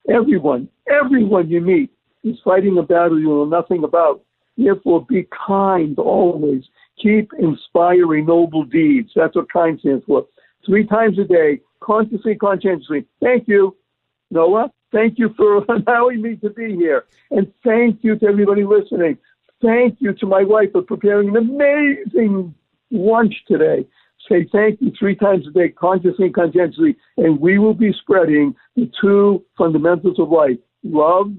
Everyone, 0.08 0.70
everyone 0.88 1.50
you 1.50 1.62
meet 1.62 1.92
is 2.24 2.38
fighting 2.44 2.78
a 2.78 2.84
battle 2.84 3.20
you 3.20 3.28
know 3.28 3.46
nothing 3.46 3.84
about. 3.84 4.22
Therefore, 4.58 5.06
be 5.06 5.28
kind 5.48 5.98
always. 6.00 6.64
Keep 7.02 7.32
inspiring 7.40 8.26
noble 8.26 8.66
deeds. 8.66 9.12
That's 9.16 9.36
what 9.36 9.52
kind 9.52 9.80
stands 9.80 10.04
for. 10.06 10.26
Three 10.66 10.86
times 10.86 11.18
a 11.18 11.24
day, 11.24 11.62
consciously, 11.82 12.36
conscientiously. 12.36 13.06
Thank 13.22 13.48
you, 13.48 13.78
Noah. 14.32 14.72
Thank 14.92 15.18
you 15.18 15.34
for 15.38 15.64
allowing 15.70 16.22
me 16.22 16.36
to 16.38 16.50
be 16.50 16.76
here. 16.76 17.06
And 17.32 17.52
thank 17.64 18.00
you 18.02 18.18
to 18.18 18.28
everybody 18.28 18.64
listening. 18.66 19.18
Thank 19.62 19.98
you 20.00 20.14
to 20.16 20.26
my 20.26 20.44
wife 20.44 20.72
for 20.74 20.82
preparing 20.82 21.30
an 21.30 21.38
amazing 21.38 22.54
lunch 22.92 23.34
today. 23.48 23.86
Say 24.28 24.48
thank 24.52 24.82
you 24.82 24.92
three 25.00 25.16
times 25.16 25.48
a 25.48 25.52
day, 25.52 25.70
consciously 25.70 26.26
and 26.26 26.36
conscientiously, 26.36 26.98
and 27.18 27.40
we 27.40 27.58
will 27.58 27.74
be 27.74 27.94
spreading 27.94 28.54
the 28.76 28.92
two 29.02 29.44
fundamentals 29.58 30.20
of 30.20 30.30
life 30.30 30.58
love 30.84 31.34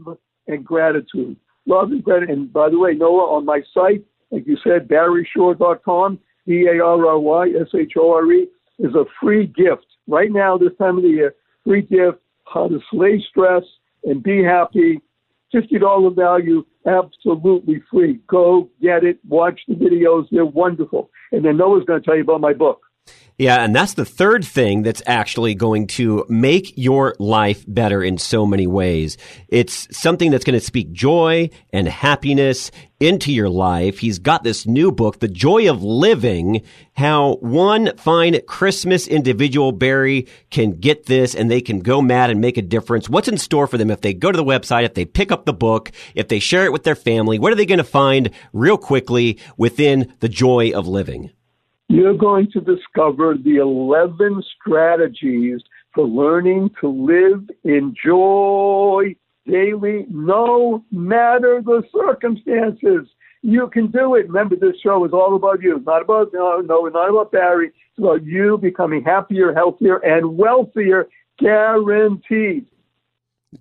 and 0.46 0.64
gratitude. 0.64 1.36
Love 1.66 1.90
and 1.90 2.02
gratitude. 2.02 2.30
And 2.30 2.52
by 2.52 2.68
the 2.68 2.78
way, 2.78 2.94
Noah, 2.94 3.36
on 3.36 3.44
my 3.44 3.60
site, 3.72 4.04
like 4.30 4.46
you 4.46 4.56
said, 4.62 4.88
barryshore.com, 4.88 6.18
B 6.46 6.66
A 6.66 6.82
R 6.82 7.06
R 7.06 7.18
Y 7.18 7.48
S 7.60 7.68
H 7.74 7.92
O 7.98 8.12
R 8.12 8.32
E, 8.32 8.48
is 8.78 8.94
a 8.94 9.04
free 9.20 9.46
gift. 9.46 9.86
Right 10.06 10.30
now, 10.32 10.56
this 10.56 10.76
time 10.78 10.96
of 10.96 11.02
the 11.02 11.10
year, 11.10 11.34
free 11.64 11.82
gift, 11.82 12.18
how 12.52 12.68
to 12.68 12.80
slay 12.90 13.24
stress 13.28 13.62
and 14.04 14.22
be 14.22 14.42
happy. 14.42 15.00
$50 15.54 16.14
value, 16.14 16.64
absolutely 16.86 17.82
free. 17.90 18.20
Go 18.28 18.70
get 18.80 19.04
it, 19.04 19.18
watch 19.28 19.60
the 19.66 19.74
videos, 19.74 20.26
they're 20.30 20.44
wonderful. 20.44 21.10
And 21.32 21.44
then 21.44 21.56
Noah's 21.56 21.84
going 21.84 22.00
to 22.00 22.06
tell 22.06 22.16
you 22.16 22.22
about 22.22 22.40
my 22.40 22.52
book. 22.52 22.80
Yeah, 23.40 23.64
and 23.64 23.74
that's 23.74 23.94
the 23.94 24.04
third 24.04 24.44
thing 24.44 24.82
that's 24.82 25.02
actually 25.06 25.54
going 25.54 25.86
to 25.96 26.26
make 26.28 26.76
your 26.76 27.16
life 27.18 27.64
better 27.66 28.04
in 28.04 28.18
so 28.18 28.44
many 28.44 28.66
ways. 28.66 29.16
It's 29.48 29.88
something 29.98 30.30
that's 30.30 30.44
going 30.44 30.60
to 30.60 30.66
speak 30.66 30.92
joy 30.92 31.48
and 31.72 31.88
happiness 31.88 32.70
into 33.00 33.32
your 33.32 33.48
life. 33.48 34.00
He's 34.00 34.18
got 34.18 34.44
this 34.44 34.66
new 34.66 34.92
book, 34.92 35.20
The 35.20 35.28
Joy 35.28 35.70
of 35.70 35.82
Living, 35.82 36.60
how 36.92 37.36
one 37.36 37.96
fine 37.96 38.38
Christmas 38.46 39.08
individual, 39.08 39.72
Barry, 39.72 40.28
can 40.50 40.72
get 40.72 41.06
this 41.06 41.34
and 41.34 41.50
they 41.50 41.62
can 41.62 41.80
go 41.80 42.02
mad 42.02 42.28
and 42.28 42.42
make 42.42 42.58
a 42.58 42.62
difference. 42.62 43.08
What's 43.08 43.28
in 43.28 43.38
store 43.38 43.66
for 43.66 43.78
them 43.78 43.90
if 43.90 44.02
they 44.02 44.12
go 44.12 44.30
to 44.30 44.36
the 44.36 44.44
website, 44.44 44.84
if 44.84 44.92
they 44.92 45.06
pick 45.06 45.32
up 45.32 45.46
the 45.46 45.54
book, 45.54 45.92
if 46.14 46.28
they 46.28 46.40
share 46.40 46.66
it 46.66 46.72
with 46.72 46.84
their 46.84 46.94
family? 46.94 47.38
What 47.38 47.52
are 47.52 47.56
they 47.56 47.64
going 47.64 47.78
to 47.78 47.84
find 47.84 48.32
real 48.52 48.76
quickly 48.76 49.38
within 49.56 50.12
The 50.20 50.28
Joy 50.28 50.72
of 50.72 50.86
Living? 50.86 51.30
You're 51.90 52.16
going 52.16 52.48
to 52.52 52.60
discover 52.60 53.34
the 53.34 53.56
11 53.56 54.44
strategies 54.60 55.60
for 55.92 56.04
learning 56.04 56.70
to 56.80 56.88
live 56.88 57.50
in 57.64 57.96
joy 58.04 59.16
daily, 59.44 60.06
no 60.08 60.84
matter 60.92 61.60
the 61.64 61.82
circumstances. 61.92 63.08
You 63.42 63.68
can 63.72 63.90
do 63.90 64.14
it. 64.14 64.28
Remember, 64.28 64.54
this 64.54 64.76
show 64.80 65.04
is 65.04 65.12
all 65.12 65.34
about 65.34 65.62
you. 65.62 65.82
not 65.84 66.02
about 66.02 66.28
no, 66.32 66.60
no, 66.60 66.86
not 66.86 67.10
about 67.10 67.32
Barry. 67.32 67.68
It's 67.68 67.98
about 67.98 68.24
you 68.24 68.56
becoming 68.58 69.02
happier, 69.02 69.52
healthier, 69.52 69.96
and 69.96 70.36
wealthier, 70.38 71.08
guaranteed. 71.40 72.66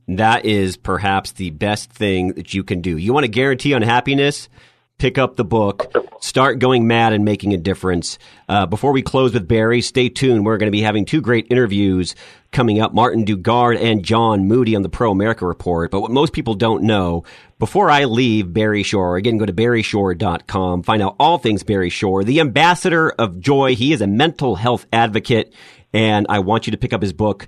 That 0.07 0.45
is 0.45 0.77
perhaps 0.77 1.31
the 1.31 1.49
best 1.49 1.91
thing 1.91 2.33
that 2.33 2.53
you 2.53 2.63
can 2.63 2.81
do. 2.81 2.95
You 2.95 3.11
want 3.11 3.23
a 3.23 3.29
guarantee 3.29 3.73
on 3.73 3.81
happiness? 3.81 4.49
Pick 4.99 5.17
up 5.17 5.37
the 5.37 5.45
book, 5.45 5.91
start 6.19 6.59
going 6.59 6.85
mad 6.85 7.13
and 7.13 7.25
making 7.25 7.53
a 7.53 7.57
difference. 7.57 8.19
Uh, 8.47 8.65
before 8.65 8.91
we 8.91 9.01
close 9.01 9.33
with 9.33 9.47
Barry, 9.47 9.81
stay 9.81 10.09
tuned. 10.09 10.45
We're 10.45 10.57
going 10.57 10.67
to 10.67 10.71
be 10.71 10.81
having 10.81 11.05
two 11.05 11.21
great 11.21 11.47
interviews 11.49 12.13
coming 12.51 12.79
up 12.79 12.93
Martin 12.93 13.25
Dugard 13.25 13.81
and 13.81 14.03
John 14.03 14.47
Moody 14.47 14.75
on 14.75 14.81
the 14.81 14.89
Pro 14.89 15.11
America 15.11 15.47
Report. 15.47 15.89
But 15.89 16.01
what 16.01 16.11
most 16.11 16.33
people 16.33 16.53
don't 16.53 16.83
know, 16.83 17.23
before 17.57 17.89
I 17.89 18.05
leave 18.05 18.53
Barry 18.53 18.83
Shore, 18.83 19.15
again, 19.15 19.37
go 19.37 19.45
to 19.45 19.53
barryshore.com, 19.53 20.83
find 20.83 21.01
out 21.01 21.15
all 21.19 21.37
things 21.37 21.63
Barry 21.63 21.89
Shore, 21.89 22.23
the 22.23 22.39
ambassador 22.41 23.09
of 23.09 23.39
joy. 23.39 23.75
He 23.75 23.93
is 23.93 24.01
a 24.01 24.07
mental 24.07 24.55
health 24.55 24.85
advocate, 24.91 25.53
and 25.93 26.25
I 26.29 26.39
want 26.39 26.67
you 26.67 26.71
to 26.71 26.77
pick 26.77 26.93
up 26.93 27.01
his 27.01 27.13
book 27.13 27.47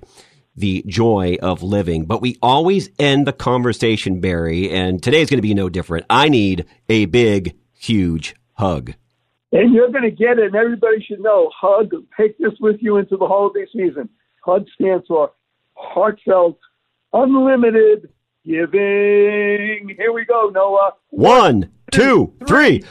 the 0.54 0.84
joy 0.86 1.36
of 1.42 1.62
living. 1.62 2.04
But 2.04 2.20
we 2.20 2.36
always 2.42 2.90
end 2.98 3.26
the 3.26 3.32
conversation, 3.32 4.20
Barry, 4.20 4.70
and 4.70 5.02
today 5.02 5.22
is 5.22 5.30
going 5.30 5.38
to 5.38 5.42
be 5.42 5.54
no 5.54 5.68
different. 5.68 6.06
I 6.10 6.28
need 6.28 6.66
a 6.88 7.06
big, 7.06 7.56
huge 7.72 8.34
hug. 8.54 8.94
And 9.52 9.74
you're 9.74 9.90
going 9.90 10.04
to 10.04 10.10
get 10.10 10.38
it, 10.38 10.46
and 10.46 10.54
everybody 10.54 11.04
should 11.04 11.20
know. 11.20 11.50
Hug, 11.54 11.90
take 12.16 12.38
this 12.38 12.52
with 12.60 12.76
you 12.80 12.96
into 12.96 13.16
the 13.16 13.26
holiday 13.26 13.66
season. 13.72 14.08
HUG 14.44 14.66
stands 14.74 15.06
for 15.06 15.32
Heartfelt, 15.74 16.58
Unlimited 17.12 18.08
Giving. 18.44 19.94
Here 19.96 20.12
we 20.12 20.24
go, 20.24 20.50
Noah. 20.52 20.94
One, 21.10 21.70
two, 21.90 22.34
three. 22.46 22.82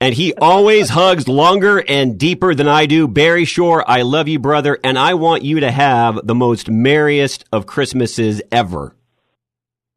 And 0.00 0.14
he 0.14 0.32
always 0.34 0.90
hugs 0.90 1.26
longer 1.26 1.78
and 1.88 2.18
deeper 2.18 2.54
than 2.54 2.68
I 2.68 2.86
do. 2.86 3.08
Barry 3.08 3.44
Shore, 3.44 3.84
I 3.88 4.02
love 4.02 4.28
you, 4.28 4.38
brother, 4.38 4.78
and 4.84 4.96
I 4.96 5.14
want 5.14 5.42
you 5.42 5.60
to 5.60 5.70
have 5.72 6.20
the 6.24 6.36
most 6.36 6.70
merriest 6.70 7.44
of 7.52 7.66
Christmases 7.66 8.40
ever. 8.52 8.94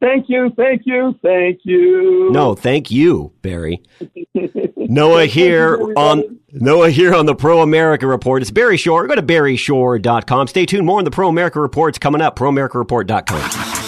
Thank 0.01 0.29
you, 0.29 0.51
thank 0.57 0.81
you, 0.85 1.15
thank 1.21 1.59
you. 1.63 2.31
No, 2.31 2.55
thank 2.55 2.89
you, 2.89 3.33
Barry. 3.43 3.83
Noah 4.75 5.25
here 5.27 5.77
on 5.95 6.39
Noah 6.51 6.89
here 6.89 7.13
on 7.13 7.27
the 7.27 7.35
Pro 7.35 7.61
America 7.61 8.07
Report. 8.07 8.41
It's 8.41 8.49
Barry 8.49 8.77
Shore. 8.77 9.05
Go 9.05 9.13
to 9.13 9.21
barryshore.com. 9.21 10.47
Stay 10.47 10.65
tuned. 10.65 10.87
More 10.87 10.97
on 10.97 11.05
the 11.05 11.11
Pro 11.11 11.29
America 11.29 11.59
Report's 11.59 11.99
coming 11.99 12.21
up. 12.21 12.35
ProAmericaReport.com. 12.35 13.80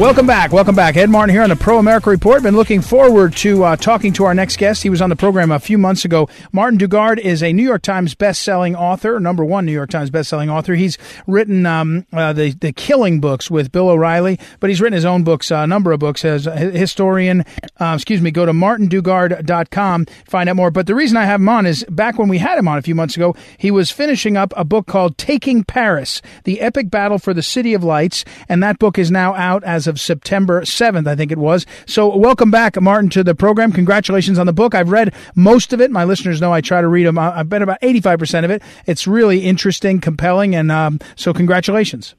Welcome 0.00 0.26
back. 0.26 0.50
Welcome 0.50 0.74
back. 0.74 0.96
Ed 0.96 1.10
Martin 1.10 1.34
here 1.34 1.42
on 1.42 1.50
the 1.50 1.56
Pro 1.56 1.78
America 1.78 2.08
Report. 2.08 2.42
Been 2.42 2.56
looking 2.56 2.80
forward 2.80 3.36
to 3.36 3.64
uh, 3.64 3.76
talking 3.76 4.14
to 4.14 4.24
our 4.24 4.32
next 4.32 4.56
guest. 4.56 4.82
He 4.82 4.88
was 4.88 5.02
on 5.02 5.10
the 5.10 5.14
program 5.14 5.52
a 5.52 5.60
few 5.60 5.76
months 5.76 6.06
ago. 6.06 6.26
Martin 6.52 6.78
Dugard 6.78 7.18
is 7.18 7.42
a 7.42 7.52
New 7.52 7.62
York 7.62 7.82
Times 7.82 8.14
best-selling 8.14 8.74
author, 8.74 9.20
number 9.20 9.44
one 9.44 9.66
New 9.66 9.72
York 9.72 9.90
Times 9.90 10.08
best-selling 10.08 10.48
author. 10.48 10.74
He's 10.74 10.96
written 11.26 11.66
um, 11.66 12.06
uh, 12.14 12.32
the 12.32 12.52
the 12.52 12.72
Killing 12.72 13.20
books 13.20 13.50
with 13.50 13.72
Bill 13.72 13.90
O'Reilly, 13.90 14.40
but 14.58 14.70
he's 14.70 14.80
written 14.80 14.94
his 14.94 15.04
own 15.04 15.22
books, 15.22 15.52
uh, 15.52 15.56
a 15.56 15.66
number 15.66 15.92
of 15.92 16.00
books 16.00 16.24
as 16.24 16.46
a 16.46 16.56
historian. 16.56 17.44
Uh, 17.78 17.92
excuse 17.94 18.22
me. 18.22 18.30
Go 18.30 18.46
to 18.46 18.52
martindugard.com, 18.52 20.06
find 20.24 20.48
out 20.48 20.56
more. 20.56 20.70
But 20.70 20.86
the 20.86 20.94
reason 20.94 21.18
I 21.18 21.26
have 21.26 21.42
him 21.42 21.48
on 21.50 21.66
is 21.66 21.84
back 21.90 22.18
when 22.18 22.30
we 22.30 22.38
had 22.38 22.56
him 22.56 22.68
on 22.68 22.78
a 22.78 22.82
few 22.82 22.94
months 22.94 23.16
ago, 23.16 23.36
he 23.58 23.70
was 23.70 23.90
finishing 23.90 24.38
up 24.38 24.54
a 24.56 24.64
book 24.64 24.86
called 24.86 25.18
Taking 25.18 25.62
Paris: 25.62 26.22
The 26.44 26.62
Epic 26.62 26.88
Battle 26.88 27.18
for 27.18 27.34
the 27.34 27.42
City 27.42 27.74
of 27.74 27.84
Lights, 27.84 28.24
and 28.48 28.62
that 28.62 28.78
book 28.78 28.98
is 28.98 29.10
now 29.10 29.34
out 29.34 29.62
as 29.62 29.89
of 29.90 30.00
September 30.00 30.62
7th, 30.62 31.06
I 31.06 31.14
think 31.14 31.30
it 31.30 31.36
was. 31.36 31.66
So 31.84 32.16
welcome 32.16 32.50
back, 32.50 32.80
Martin, 32.80 33.10
to 33.10 33.22
the 33.22 33.34
program. 33.34 33.72
Congratulations 33.72 34.38
on 34.38 34.46
the 34.46 34.54
book. 34.54 34.74
I've 34.74 34.90
read 34.90 35.12
most 35.34 35.74
of 35.74 35.82
it. 35.82 35.90
My 35.90 36.04
listeners 36.04 36.40
know 36.40 36.54
I 36.54 36.62
try 36.62 36.80
to 36.80 36.88
read 36.88 37.04
them. 37.04 37.18
I've 37.18 37.50
been 37.50 37.60
about 37.60 37.80
85% 37.82 38.44
of 38.44 38.50
it. 38.50 38.62
It's 38.86 39.06
really 39.06 39.40
interesting, 39.40 40.00
compelling, 40.00 40.54
and 40.54 40.72
um, 40.72 40.98
so 41.16 41.34
congratulations. 41.34 42.14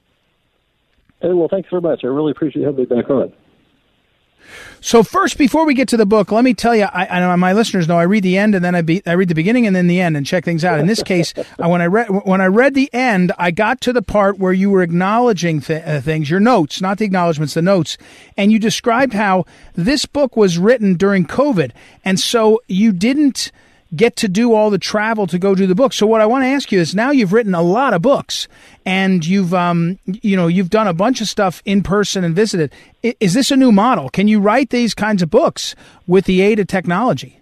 Hey, 1.21 1.33
well, 1.33 1.47
thanks 1.47 1.69
very 1.69 1.81
much. 1.81 2.03
I 2.03 2.07
really 2.07 2.31
appreciate 2.31 2.63
having 2.63 2.81
me 2.81 2.85
back 2.85 3.09
on. 3.09 3.33
So 4.79 5.03
first, 5.03 5.37
before 5.37 5.65
we 5.65 5.73
get 5.73 5.87
to 5.89 5.97
the 5.97 6.05
book, 6.05 6.31
let 6.31 6.43
me 6.43 6.53
tell 6.53 6.75
you, 6.75 6.85
I, 6.85 7.19
I 7.19 7.35
my 7.35 7.53
listeners 7.53 7.87
know 7.87 7.97
I 7.97 8.03
read 8.03 8.23
the 8.23 8.37
end 8.37 8.55
and 8.55 8.63
then 8.63 8.75
I, 8.75 8.81
be, 8.81 9.01
I 9.05 9.13
read 9.13 9.29
the 9.29 9.35
beginning 9.35 9.67
and 9.67 9.75
then 9.75 9.87
the 9.87 10.01
end 10.01 10.17
and 10.17 10.25
check 10.25 10.43
things 10.43 10.65
out. 10.65 10.79
In 10.79 10.87
this 10.87 11.03
case, 11.03 11.33
when 11.57 11.81
I 11.81 11.85
read 11.85 12.07
when 12.07 12.41
I 12.41 12.47
read 12.47 12.73
the 12.73 12.91
end, 12.93 13.31
I 13.37 13.51
got 13.51 13.81
to 13.81 13.93
the 13.93 14.01
part 14.01 14.39
where 14.39 14.53
you 14.53 14.69
were 14.69 14.81
acknowledging 14.81 15.61
th- 15.61 15.83
uh, 15.85 16.01
things, 16.01 16.29
your 16.29 16.39
notes, 16.39 16.81
not 16.81 16.97
the 16.97 17.05
acknowledgments, 17.05 17.53
the 17.53 17.61
notes, 17.61 17.97
and 18.37 18.51
you 18.51 18.59
described 18.59 19.13
how 19.13 19.45
this 19.75 20.05
book 20.05 20.35
was 20.35 20.57
written 20.57 20.95
during 20.95 21.25
COVID, 21.25 21.71
and 22.03 22.19
so 22.19 22.61
you 22.67 22.91
didn't 22.91 23.51
get 23.95 24.15
to 24.17 24.27
do 24.27 24.53
all 24.53 24.69
the 24.69 24.77
travel 24.77 25.27
to 25.27 25.37
go 25.37 25.53
do 25.55 25.67
the 25.67 25.75
book. 25.75 25.93
So 25.93 26.07
what 26.07 26.21
I 26.21 26.25
want 26.25 26.43
to 26.43 26.47
ask 26.47 26.71
you 26.71 26.79
is 26.79 26.95
now 26.95 27.11
you've 27.11 27.33
written 27.33 27.53
a 27.53 27.61
lot 27.61 27.93
of 27.93 28.01
books 28.01 28.47
and 28.85 29.25
you've 29.25 29.53
um 29.53 29.99
you 30.05 30.35
know 30.35 30.47
you've 30.47 30.69
done 30.69 30.87
a 30.87 30.93
bunch 30.93 31.21
of 31.21 31.27
stuff 31.27 31.61
in 31.65 31.83
person 31.83 32.23
and 32.23 32.35
visited. 32.35 32.71
Is 33.03 33.33
this 33.33 33.51
a 33.51 33.57
new 33.57 33.71
model? 33.71 34.09
Can 34.09 34.27
you 34.27 34.39
write 34.39 34.69
these 34.69 34.93
kinds 34.93 35.21
of 35.21 35.29
books 35.29 35.75
with 36.07 36.25
the 36.25 36.41
aid 36.41 36.59
of 36.59 36.67
technology? 36.67 37.39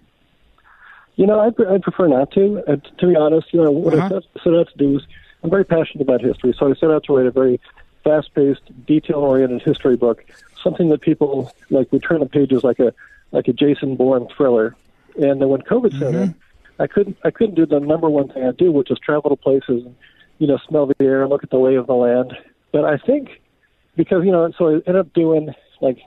You 1.16 1.26
know, 1.26 1.40
I'd, 1.40 1.60
I'd 1.66 1.82
prefer 1.82 2.08
not 2.08 2.32
to. 2.32 2.62
Uh, 2.66 2.76
to 2.98 3.06
be 3.06 3.14
honest, 3.14 3.52
you 3.52 3.62
know, 3.62 3.70
what 3.70 3.92
uh-huh. 3.92 4.20
I 4.36 4.42
set 4.42 4.54
out 4.54 4.68
to 4.68 4.78
do 4.78 4.96
is 4.96 5.02
I'm 5.42 5.50
very 5.50 5.64
passionate 5.64 6.02
about 6.02 6.22
history, 6.22 6.54
so 6.58 6.70
I 6.70 6.74
set 6.74 6.90
out 6.90 7.04
to 7.04 7.16
write 7.16 7.26
a 7.26 7.30
very 7.30 7.60
fast-paced, 8.04 8.86
detail-oriented 8.86 9.60
history 9.60 9.96
book, 9.96 10.24
something 10.62 10.88
that 10.88 11.02
people 11.02 11.52
like 11.68 11.92
would 11.92 12.02
turn 12.02 12.20
the 12.20 12.26
pages 12.26 12.64
like 12.64 12.78
a 12.78 12.94
like 13.32 13.48
a 13.48 13.52
Jason 13.52 13.96
Bourne 13.96 14.28
thriller. 14.34 14.74
And 15.16 15.40
then 15.40 15.48
when 15.48 15.62
COVID 15.62 15.92
set 15.92 16.12
mm-hmm. 16.12 16.22
in, 16.22 16.34
I 16.78 16.86
couldn't 16.86 17.18
I 17.24 17.30
couldn't 17.30 17.54
do 17.54 17.66
the 17.66 17.80
number 17.80 18.08
one 18.08 18.28
thing 18.28 18.44
I 18.44 18.52
do, 18.52 18.72
which 18.72 18.90
is 18.90 18.98
travel 18.98 19.30
to 19.30 19.36
places 19.36 19.84
and 19.84 19.94
you 20.38 20.46
know 20.46 20.58
smell 20.68 20.86
the 20.86 20.94
air, 21.00 21.22
and 21.22 21.30
look 21.30 21.44
at 21.44 21.50
the 21.50 21.58
lay 21.58 21.74
of 21.74 21.86
the 21.86 21.94
land. 21.94 22.36
But 22.72 22.84
I 22.84 22.96
think 22.96 23.42
because 23.96 24.24
you 24.24 24.32
know, 24.32 24.50
so 24.56 24.68
I 24.68 24.72
ended 24.74 24.96
up 24.96 25.12
doing 25.12 25.54
like 25.80 25.98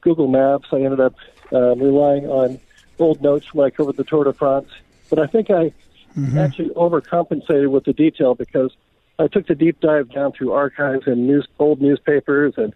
Google 0.00 0.28
Maps. 0.28 0.68
I 0.72 0.80
ended 0.80 1.00
up 1.00 1.14
uh, 1.52 1.76
relying 1.76 2.26
on 2.26 2.58
old 2.98 3.22
notes 3.22 3.52
when 3.54 3.66
I 3.66 3.70
covered 3.70 3.96
the 3.96 4.04
Tour 4.04 4.24
de 4.24 4.32
France. 4.32 4.68
But 5.08 5.18
I 5.18 5.26
think 5.26 5.50
I 5.50 5.72
mm-hmm. 6.16 6.38
actually 6.38 6.70
overcompensated 6.70 7.70
with 7.70 7.84
the 7.84 7.92
detail 7.92 8.34
because 8.34 8.72
I 9.18 9.28
took 9.28 9.46
the 9.46 9.54
deep 9.54 9.80
dive 9.80 10.10
down 10.10 10.32
through 10.32 10.52
archives 10.52 11.06
and 11.06 11.26
news, 11.26 11.46
old 11.58 11.80
newspapers 11.80 12.54
and 12.56 12.72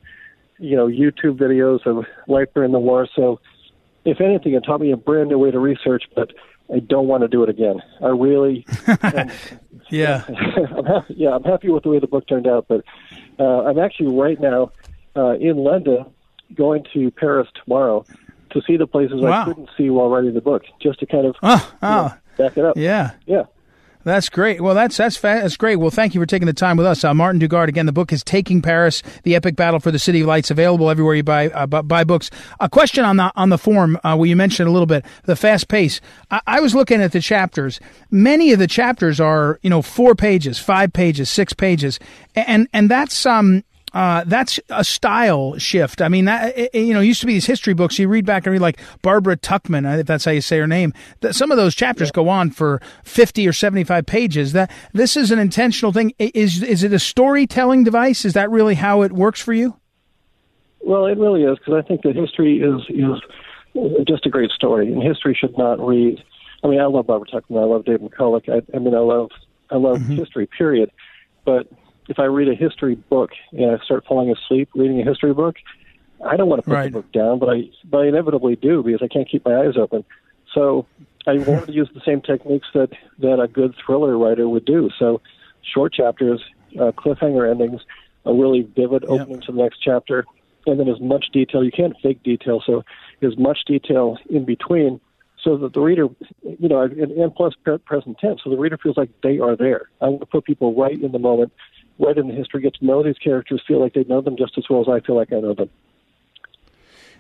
you 0.59 0.77
know 0.77 0.87
YouTube 0.87 1.39
videos 1.39 1.87
of 1.87 2.07
life 2.29 2.49
during 2.55 2.73
the 2.73 2.79
war. 2.79 3.09
So, 3.15 3.41
if 4.05 4.21
anything, 4.21 4.55
it 4.55 4.65
taught 4.65 4.81
me 4.81 4.93
a 4.93 4.97
brand 4.97 5.29
new 5.29 5.39
way 5.39 5.51
to 5.51 5.59
research. 5.59 6.05
But 6.15 6.33
I 6.73 6.79
don't 6.79 7.07
want 7.07 7.23
to 7.23 7.29
do 7.29 7.43
it 7.43 7.49
again. 7.49 7.83
I 8.03 8.09
really, 8.09 8.67
yeah, 9.91 10.25
I'm 10.77 10.85
happy, 10.85 11.15
yeah, 11.15 11.31
I'm 11.31 11.45
happy 11.45 11.69
with 11.71 11.83
the 11.83 11.91
way 11.91 11.99
the 11.99 12.07
book 12.07 12.27
turned 12.27 12.47
out. 12.47 12.67
But 12.69 12.85
uh, 13.39 13.65
I'm 13.65 13.79
actually 13.79 14.17
right 14.17 14.41
now 14.41 14.73
uh, 15.17 15.35
in 15.35 15.57
London, 15.59 16.07
going 16.55 16.85
to 16.95 17.11
Paris 17.11 17.49
tomorrow 17.63 18.05
to 18.51 18.63
see 18.67 18.77
the 18.77 18.87
places 18.87 19.21
wow. 19.21 19.43
I 19.43 19.45
couldn't 19.45 19.69
see 19.77 19.91
while 19.91 20.09
writing 20.09 20.35
the 20.35 20.41
book, 20.41 20.63
just 20.81 21.01
to 21.01 21.07
kind 21.07 21.27
of 21.27 21.37
oh, 21.43 21.73
oh. 21.83 21.89
Know, 21.89 22.13
back 22.37 22.57
it 22.57 22.65
up. 22.65 22.77
Yeah, 22.77 23.13
yeah. 23.27 23.45
That's 24.05 24.29
great. 24.29 24.61
Well, 24.61 24.75
that's 24.75 24.99
that's 24.99 25.17
fa- 25.17 25.41
that's 25.43 25.57
great. 25.57 25.77
Well, 25.77 25.91
thank 25.91 26.15
you 26.15 26.21
for 26.21 26.27
taking 26.27 26.47
the 26.47 26.53
time 26.53 26.77
with 26.77 26.87
us, 26.87 27.05
uh, 27.05 27.15
Martin 27.15 27.41
Dugard. 27.41 27.69
Again, 27.69 27.87
the 27.87 27.93
book 27.93 28.13
is 28.13 28.23
"Taking 28.23 28.61
Paris: 28.61 29.03
The 29.23 29.35
Epic 29.35 29.57
Battle 29.57 29.81
for 29.81 29.91
the 29.91 29.99
City 29.99 30.21
of 30.21 30.27
Lights," 30.27 30.51
available 30.51 30.91
everywhere 30.91 31.15
you 31.15 31.23
buy 31.23 31.49
uh, 31.49 31.67
buy 31.67 32.05
books. 32.05 32.31
A 32.61 32.69
question 32.69 33.05
on 33.05 33.17
the 33.17 33.33
on 33.35 33.49
the 33.49 33.57
form 33.57 33.99
uh, 34.05 34.15
where 34.15 34.29
you 34.29 34.37
mentioned 34.37 34.69
a 34.69 34.73
little 34.73 34.87
bit 34.87 35.07
the 35.25 35.37
fast 35.37 35.69
pace. 35.69 36.03
I-, 36.31 36.43
I 36.47 36.61
was 36.61 36.75
looking 36.75 37.01
at 37.01 37.13
the 37.13 37.21
chapters. 37.21 37.81
Many 38.11 38.53
of 38.53 38.59
the 38.59 38.67
chapters 38.67 39.21
are 39.21 39.59
you 39.63 39.71
know 39.71 39.81
four 39.81 40.15
pages, 40.15 40.59
five 40.59 40.93
pages, 40.93 41.31
six 41.31 41.55
pages, 41.55 41.99
and 42.37 42.69
and 42.75 42.91
that's 42.91 43.25
um 43.25 43.65
uh, 43.95 44.25
that's 44.27 44.61
a 44.69 44.85
style 44.85 45.57
shift. 45.57 46.03
I 46.03 46.09
mean, 46.09 46.27
that 46.27 46.59
it, 46.59 46.75
you 46.75 46.93
know, 46.93 47.01
used 47.01 47.21
to 47.21 47.27
be 47.27 47.33
these 47.33 47.47
history 47.47 47.73
books. 47.73 47.99
You 47.99 48.09
read 48.09 48.27
back 48.27 48.45
and 48.45 48.53
read 48.53 48.61
like 48.61 48.79
Barbara 49.01 49.39
Tuchman, 49.39 50.01
if 50.01 50.07
that's 50.07 50.27
how 50.27 50.33
you 50.33 50.43
say 50.43 50.59
her 50.59 50.67
name. 50.67 50.93
Some 51.31 51.51
of 51.51 51.57
those 51.57 51.75
chapters 51.75 52.09
yeah. 52.09 52.17
go 52.17 52.29
on 52.29 52.51
for 52.51 52.83
fifty 53.05 53.49
or 53.49 53.53
seventy-five 53.53 54.05
pages. 54.05 54.53
That 54.53 54.71
this 54.93 55.17
is 55.17 55.31
an 55.31 55.39
intentional 55.39 55.93
thing. 55.93 56.13
Is 56.19 56.63
is 56.63 56.83
it 56.83 56.93
a 56.93 56.99
storytelling 56.99 57.85
device? 57.85 58.25
Is 58.25 58.35
that 58.35 58.51
really 58.51 58.75
how 58.75 59.03
it 59.03 59.13
works 59.13 59.41
for 59.41 59.55
you? 59.55 59.77
Well, 60.81 61.07
it 61.07 61.17
really 61.17 61.45
is 61.45 61.57
because 61.59 61.83
I 61.83 61.87
think 61.87 62.03
that 62.03 62.15
history 62.17 62.59
is 62.59 62.83
is 62.91 64.05
just 64.07 64.27
a 64.27 64.29
great 64.29 64.51
story, 64.51 64.93
and 64.93 65.03
history 65.03 65.35
should 65.35 65.57
not 65.57 65.81
read. 65.81 66.23
I 66.63 66.67
mean, 66.67 66.81
I 66.81 66.87
love 66.87 67.07
Barbara 67.07 67.29
Tuchman. 67.29 67.61
I 67.61 67.65
love 67.65 67.85
David 67.85 68.11
McCullough. 68.11 68.49
I, 68.49 68.77
I 68.77 68.81
mean, 68.81 68.95
I 68.95 68.99
love 68.99 69.31
I 69.71 69.77
love 69.77 69.99
mm-hmm. 69.99 70.17
history. 70.17 70.47
Period. 70.47 70.91
But 71.45 71.69
if 72.09 72.19
I 72.19 72.25
read 72.25 72.49
a 72.49 72.55
history 72.55 72.95
book 72.95 73.31
and 73.53 73.71
I 73.71 73.85
start 73.85 74.05
falling 74.07 74.31
asleep 74.31 74.69
reading 74.75 75.01
a 75.01 75.05
history 75.05 75.33
book, 75.33 75.57
I 76.25 76.37
don't 76.37 76.49
want 76.49 76.63
to 76.63 76.69
put 76.69 76.75
right. 76.75 76.93
the 76.93 77.01
book 77.01 77.13
down, 77.13 77.39
but 77.39 77.49
I 77.49 77.71
but 77.85 77.99
I 77.99 78.07
inevitably 78.07 78.57
do 78.57 78.83
because 78.83 79.03
I 79.03 79.09
can't 79.09 79.29
keep 79.29 79.45
my 79.45 79.57
eyes 79.57 79.77
open. 79.77 80.05
So 80.53 80.87
I 81.27 81.33
wanted 81.39 81.67
to 81.67 81.73
use 81.73 81.89
the 81.95 82.03
same 82.05 82.21
techniques 82.21 82.69
that 82.75 82.91
that 83.19 83.41
a 83.41 83.49
good 83.49 83.75
thriller 83.85 84.17
writer 84.17 84.49
would 84.49 84.65
do. 84.65 84.91
So 84.99 85.21
short 85.63 85.93
chapters, 85.93 86.43
uh, 86.79 86.93
cliffhanger 86.93 87.51
endings, 87.51 87.81
a 88.25 88.33
really 88.33 88.63
vivid 88.63 89.05
opening 89.05 89.37
yep. 89.37 89.45
to 89.45 89.53
the 89.53 89.63
next 89.63 89.79
chapter, 89.83 90.25
and 90.67 90.79
then 90.79 90.89
as 90.89 91.01
much 91.01 91.27
detail 91.33 91.65
you 91.65 91.73
can't 91.73 91.97
fake 92.03 92.23
detail. 92.23 92.63
So 92.65 92.85
as 93.23 93.37
much 93.39 93.61
detail 93.67 94.19
in 94.29 94.45
between, 94.45 95.01
so 95.43 95.57
that 95.59 95.75
the 95.75 95.81
reader, 95.81 96.09
you 96.43 96.69
know, 96.69 96.83
and, 96.83 97.11
and 97.13 97.35
plus 97.35 97.55
present 97.85 98.19
tense, 98.19 98.41
so 98.43 98.51
the 98.51 98.57
reader 98.57 98.79
feels 98.79 98.97
like 98.97 99.11
they 99.23 99.39
are 99.39 99.57
there. 99.57 99.91
I 100.01 100.09
want 100.09 100.21
to 100.21 100.27
put 100.27 100.45
people 100.45 100.75
right 100.75 101.01
in 101.01 101.13
the 101.13 101.19
moment 101.19 101.53
read 101.99 102.19
in 102.19 102.29
the 102.29 102.35
history, 102.35 102.63
get 102.63 102.75
to 102.75 102.85
know 102.85 103.03
these 103.03 103.19
characters, 103.19 103.63
feel 103.67 103.81
like 103.81 103.95
they 103.95 104.05
know 104.05 104.21
them 104.21 104.37
just 104.37 104.59
as 104.59 104.65
well 104.69 104.81
as 104.81 104.89
I 104.89 105.05
feel 105.05 105.17
like 105.17 105.33
I 105.33 105.41
know 105.41 105.55
them. 105.55 105.71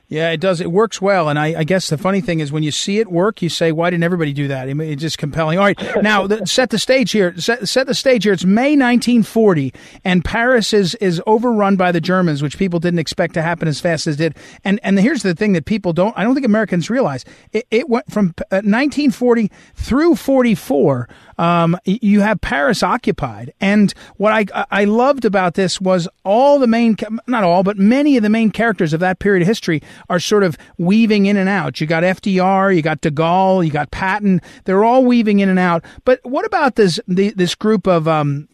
Yeah, 0.08 0.30
it 0.30 0.40
does. 0.40 0.60
It 0.60 0.70
works 0.70 1.00
well, 1.00 1.30
and 1.30 1.38
I, 1.38 1.60
I, 1.60 1.64
guess 1.64 1.88
the 1.88 1.96
funny 1.96 2.20
thing 2.20 2.40
is 2.40 2.52
when 2.52 2.62
you 2.62 2.70
see 2.70 2.98
it 2.98 3.10
work, 3.10 3.40
you 3.40 3.48
say, 3.48 3.72
"Why 3.72 3.88
didn't 3.88 4.04
everybody 4.04 4.34
do 4.34 4.48
that?" 4.48 4.68
It's 4.68 5.00
just 5.00 5.16
compelling. 5.16 5.58
All 5.58 5.64
right, 5.64 5.78
now 6.02 6.26
the, 6.26 6.46
set 6.46 6.68
the 6.68 6.78
stage 6.78 7.10
here. 7.10 7.34
Set, 7.38 7.66
set, 7.66 7.86
the 7.86 7.94
stage 7.94 8.24
here. 8.24 8.34
It's 8.34 8.44
May 8.44 8.76
1940, 8.76 9.72
and 10.04 10.22
Paris 10.22 10.74
is 10.74 10.94
is 10.96 11.22
overrun 11.26 11.76
by 11.76 11.90
the 11.90 12.02
Germans, 12.02 12.42
which 12.42 12.58
people 12.58 12.80
didn't 12.80 12.98
expect 12.98 13.32
to 13.34 13.42
happen 13.42 13.66
as 13.66 13.80
fast 13.80 14.06
as 14.06 14.18
did. 14.18 14.36
And 14.62 14.78
and 14.82 14.98
here's 14.98 15.22
the 15.22 15.34
thing 15.34 15.54
that 15.54 15.64
people 15.64 15.94
don't. 15.94 16.16
I 16.18 16.22
don't 16.22 16.34
think 16.34 16.46
Americans 16.46 16.90
realize. 16.90 17.24
It, 17.52 17.66
it 17.70 17.88
went 17.88 18.12
from 18.12 18.34
1940 18.50 19.44
uh, 19.44 19.48
through 19.74 20.16
44 20.16 21.08
um, 21.38 21.76
you 21.84 22.20
have 22.20 22.40
Paris 22.40 22.82
occupied. 22.82 23.52
And 23.60 23.92
what 24.16 24.32
I, 24.32 24.66
I 24.70 24.84
loved 24.84 25.24
about 25.24 25.54
this 25.54 25.80
was 25.80 26.08
all 26.24 26.58
the 26.58 26.66
main, 26.66 26.96
not 27.26 27.44
all, 27.44 27.62
but 27.62 27.78
many 27.78 28.16
of 28.16 28.22
the 28.22 28.28
main 28.28 28.50
characters 28.50 28.92
of 28.92 29.00
that 29.00 29.18
period 29.18 29.42
of 29.42 29.48
history 29.48 29.82
are 30.08 30.20
sort 30.20 30.42
of 30.42 30.56
weaving 30.78 31.26
in 31.26 31.36
and 31.36 31.48
out. 31.48 31.80
You 31.80 31.86
got 31.86 32.02
FDR, 32.02 32.74
you 32.74 32.82
got 32.82 33.00
de 33.00 33.10
Gaulle, 33.10 33.64
you 33.64 33.70
got 33.72 33.90
Patton. 33.90 34.40
They're 34.64 34.84
all 34.84 35.04
weaving 35.04 35.40
in 35.40 35.48
and 35.48 35.58
out. 35.58 35.84
But 36.04 36.20
what 36.24 36.44
about 36.44 36.76
this, 36.76 37.00
the, 37.08 37.30
this 37.30 37.54
group 37.54 37.86
of, 37.86 38.06
um, 38.08 38.48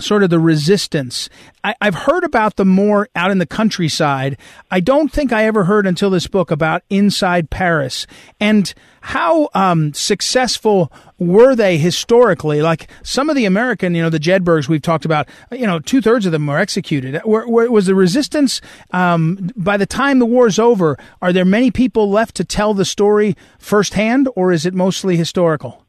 sort 0.00 0.22
of 0.22 0.30
the 0.30 0.38
resistance. 0.38 1.28
I, 1.62 1.74
have 1.80 1.94
heard 1.94 2.24
about 2.24 2.56
them 2.56 2.68
more 2.68 3.08
out 3.14 3.30
in 3.30 3.38
the 3.38 3.46
countryside. 3.46 4.36
I 4.70 4.80
don't 4.80 5.10
think 5.10 5.32
I 5.32 5.44
ever 5.44 5.64
heard 5.64 5.86
until 5.86 6.10
this 6.10 6.26
book 6.26 6.50
about 6.50 6.82
inside 6.90 7.48
Paris 7.48 8.06
and 8.40 8.72
how 9.00 9.48
um, 9.54 9.94
successful 9.94 10.92
were 11.18 11.54
they 11.54 11.78
historically? 11.78 12.60
Like 12.60 12.90
some 13.02 13.30
of 13.30 13.36
the 13.36 13.44
American, 13.44 13.94
you 13.94 14.02
know, 14.02 14.10
the 14.10 14.18
Jedburghs 14.18 14.68
we've 14.68 14.82
talked 14.82 15.04
about, 15.04 15.28
you 15.52 15.66
know, 15.66 15.78
two 15.78 16.02
thirds 16.02 16.26
of 16.26 16.32
them 16.32 16.46
were 16.46 16.58
executed. 16.58 17.20
Were, 17.24 17.48
were, 17.48 17.70
was 17.70 17.86
the 17.86 17.94
resistance 17.94 18.60
um, 18.92 19.50
by 19.56 19.76
the 19.76 19.86
time 19.86 20.18
the 20.18 20.26
war's 20.26 20.58
over? 20.58 20.98
Are 21.22 21.32
there 21.32 21.44
many 21.44 21.70
people 21.70 22.10
left 22.10 22.34
to 22.36 22.44
tell 22.44 22.74
the 22.74 22.84
story 22.84 23.36
firsthand, 23.58 24.28
or 24.34 24.52
is 24.52 24.66
it 24.66 24.74
mostly 24.74 25.16
historical? 25.16 25.83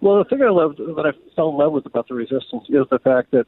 Well, 0.00 0.18
the 0.18 0.24
thing 0.24 0.42
I 0.42 0.50
loved 0.50 0.78
that 0.78 1.06
I 1.06 1.34
fell 1.34 1.50
in 1.50 1.56
love 1.56 1.72
with 1.72 1.86
about 1.86 2.08
the 2.08 2.14
resistance 2.14 2.64
is 2.68 2.86
the 2.90 3.00
fact 3.00 3.32
that 3.32 3.46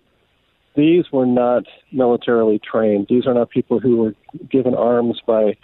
these 0.74 1.10
were 1.12 1.26
not 1.26 1.64
militarily 1.92 2.58
trained. 2.58 3.06
These 3.08 3.26
are 3.26 3.34
not 3.34 3.50
people 3.50 3.80
who 3.80 3.96
were 3.96 4.14
given 4.50 4.74
arms 4.74 5.20
by 5.26 5.56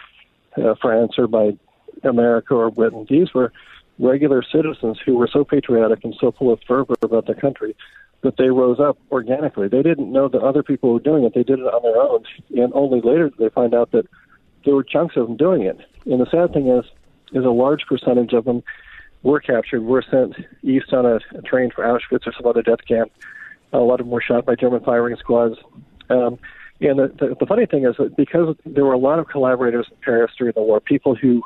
uh, 0.57 0.75
France 0.81 1.13
or 1.19 1.27
by 1.27 1.57
America 2.03 2.55
or 2.55 2.71
Britain. 2.71 3.07
These 3.09 3.35
were 3.35 3.53
regular 3.99 4.43
citizens 4.43 4.99
who 5.05 5.17
were 5.17 5.29
so 5.33 5.45
patriotic 5.45 6.05
and 6.05 6.15
so 6.21 6.33
full 6.33 6.53
of 6.53 6.61
fervor 6.67 6.95
about 7.03 7.27
their 7.27 7.35
country 7.35 7.75
that 8.23 8.37
they 8.37 8.51
rose 8.51 8.81
up 8.81 8.99
organically. 9.11 9.69
They 9.69 9.83
didn't 9.83 10.13
know 10.13 10.29
that 10.29 10.43
other 10.43 10.63
people 10.63 10.93
were 10.93 11.01
doing 11.01 11.25
it. 11.25 11.35
They 11.35 11.45
did 11.45 11.61
it 11.61 11.67
on 11.67 11.83
their 11.83 12.01
own, 12.01 12.25
and 12.57 12.73
only 12.75 13.01
later 13.01 13.31
did 13.31 13.39
they 13.39 13.49
find 13.49 13.75
out 13.75 13.93
that 13.93 14.07
there 14.65 14.75
were 14.75 14.85
chunks 14.85 15.17
of 15.17 15.29
them 15.29 15.37
doing 15.37 15.63
it. 15.63 15.79
And 16.07 16.21
the 16.21 16.31
sad 16.31 16.53
thing 16.53 16.69
is, 16.69 16.85
is 17.33 17.45
a 17.45 17.51
large 17.51 17.87
percentage 17.87 18.33
of 18.33 18.45
them 18.45 18.63
were 19.27 19.41
captured, 19.41 19.83
were 19.83 20.05
sent 20.09 20.37
east 20.63 20.93
on 20.93 21.05
a, 21.05 21.19
a 21.37 21.43
train 21.43 21.71
for 21.75 21.83
Auschwitz 21.85 22.27
or 22.27 22.33
some 22.33 22.47
other 22.47 22.63
death 22.63 22.87
camp. 22.87 23.11
A 23.73 23.79
lot 23.79 24.01
of 24.01 24.07
them 24.07 24.11
were 24.11 24.23
shot 24.23 24.47
by 24.47 24.55
German 24.55 24.85
firing 24.85 25.17
squads. 25.17 25.57
Um, 26.09 26.39
and 26.81 26.99
the, 26.99 27.13
the, 27.19 27.37
the 27.41 27.47
funny 27.47 27.67
thing 27.67 27.85
is 27.85 27.97
that 27.99 28.17
because 28.17 28.55
there 28.65 28.85
were 28.85 28.93
a 28.93 28.99
lot 28.99 29.19
of 29.19 29.27
collaborators 29.27 29.87
in 29.91 29.97
Paris 30.01 30.31
during 30.39 30.53
the 30.55 30.63
war, 30.63 30.81
people 30.81 31.17
who, 31.17 31.43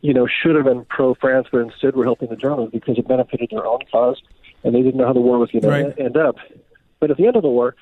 you 0.00 0.14
know, 0.14 0.26
should 0.26 0.56
have 0.56 0.64
been 0.64 0.86
pro-France, 0.86 1.48
but 1.52 1.58
instead 1.58 1.94
were 1.94 2.04
helping 2.04 2.30
the 2.30 2.36
Germans 2.36 2.70
because 2.72 2.96
it 2.96 3.06
benefited 3.06 3.50
their 3.50 3.66
own 3.66 3.80
cause, 3.92 4.22
and 4.64 4.74
they 4.74 4.80
didn't 4.80 4.96
know 4.96 5.06
how 5.06 5.12
the 5.12 5.20
war 5.20 5.38
was 5.38 5.50
going 5.50 5.66
right. 5.66 5.94
to 5.94 6.02
end 6.02 6.16
up. 6.16 6.36
But 6.98 7.10
at 7.10 7.18
the 7.18 7.26
end 7.26 7.36
of 7.36 7.42
the 7.42 7.50
war, 7.50 7.76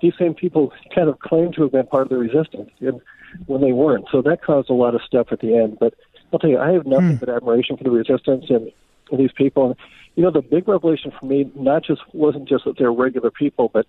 these 0.00 0.14
same 0.18 0.32
people 0.32 0.72
kind 0.94 1.10
of 1.10 1.18
claimed 1.18 1.54
to 1.56 1.62
have 1.62 1.72
been 1.72 1.86
part 1.86 2.04
of 2.04 2.08
the 2.08 2.16
resistance, 2.16 2.70
and 2.80 3.02
when 3.44 3.60
they 3.60 3.72
weren't. 3.72 4.06
So 4.10 4.22
that 4.22 4.42
caused 4.42 4.70
a 4.70 4.74
lot 4.74 4.94
of 4.94 5.02
stuff 5.02 5.28
at 5.32 5.40
the 5.40 5.54
end. 5.54 5.76
But 5.78 5.94
I'll 6.34 6.38
tell 6.40 6.50
you, 6.50 6.58
I 6.58 6.72
have 6.72 6.86
nothing 6.86 7.16
mm. 7.16 7.20
but 7.20 7.28
admiration 7.28 7.76
for 7.76 7.84
the 7.84 7.90
resistance 7.90 8.46
and, 8.50 8.70
these 9.16 9.32
people. 9.32 9.66
And 9.66 9.76
you 10.16 10.22
know, 10.22 10.30
the 10.30 10.42
big 10.42 10.66
revelation 10.66 11.12
for 11.18 11.26
me 11.26 11.50
not 11.54 11.84
just 11.84 12.02
wasn't 12.12 12.48
just 12.48 12.64
that 12.64 12.78
they're 12.78 12.92
regular 12.92 13.30
people, 13.30 13.70
but 13.72 13.86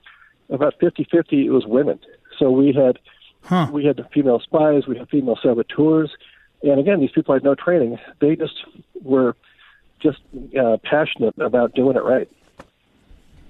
about 0.50 0.76
fifty-fifty, 0.80 1.48
it 1.48 1.50
was 1.50 1.66
women. 1.66 2.00
So 2.38 2.52
we 2.52 2.74
had 2.74 3.00
huh. 3.44 3.70
we 3.72 3.86
had 3.86 4.06
female 4.14 4.40
spies, 4.40 4.86
we 4.88 4.98
had 4.98 5.10
female 5.10 5.40
saboteurs, 5.42 6.12
and 6.62 6.80
again, 6.80 7.00
these 7.00 7.12
people 7.12 7.34
had 7.34 7.44
no 7.44 7.56
training. 7.56 7.98
They 8.20 8.36
just 8.36 8.54
were 9.02 9.36
just 10.00 10.20
uh, 10.60 10.78
passionate 10.84 11.38
about 11.40 11.74
doing 11.74 11.96
it 11.96 12.04
right. 12.04 12.30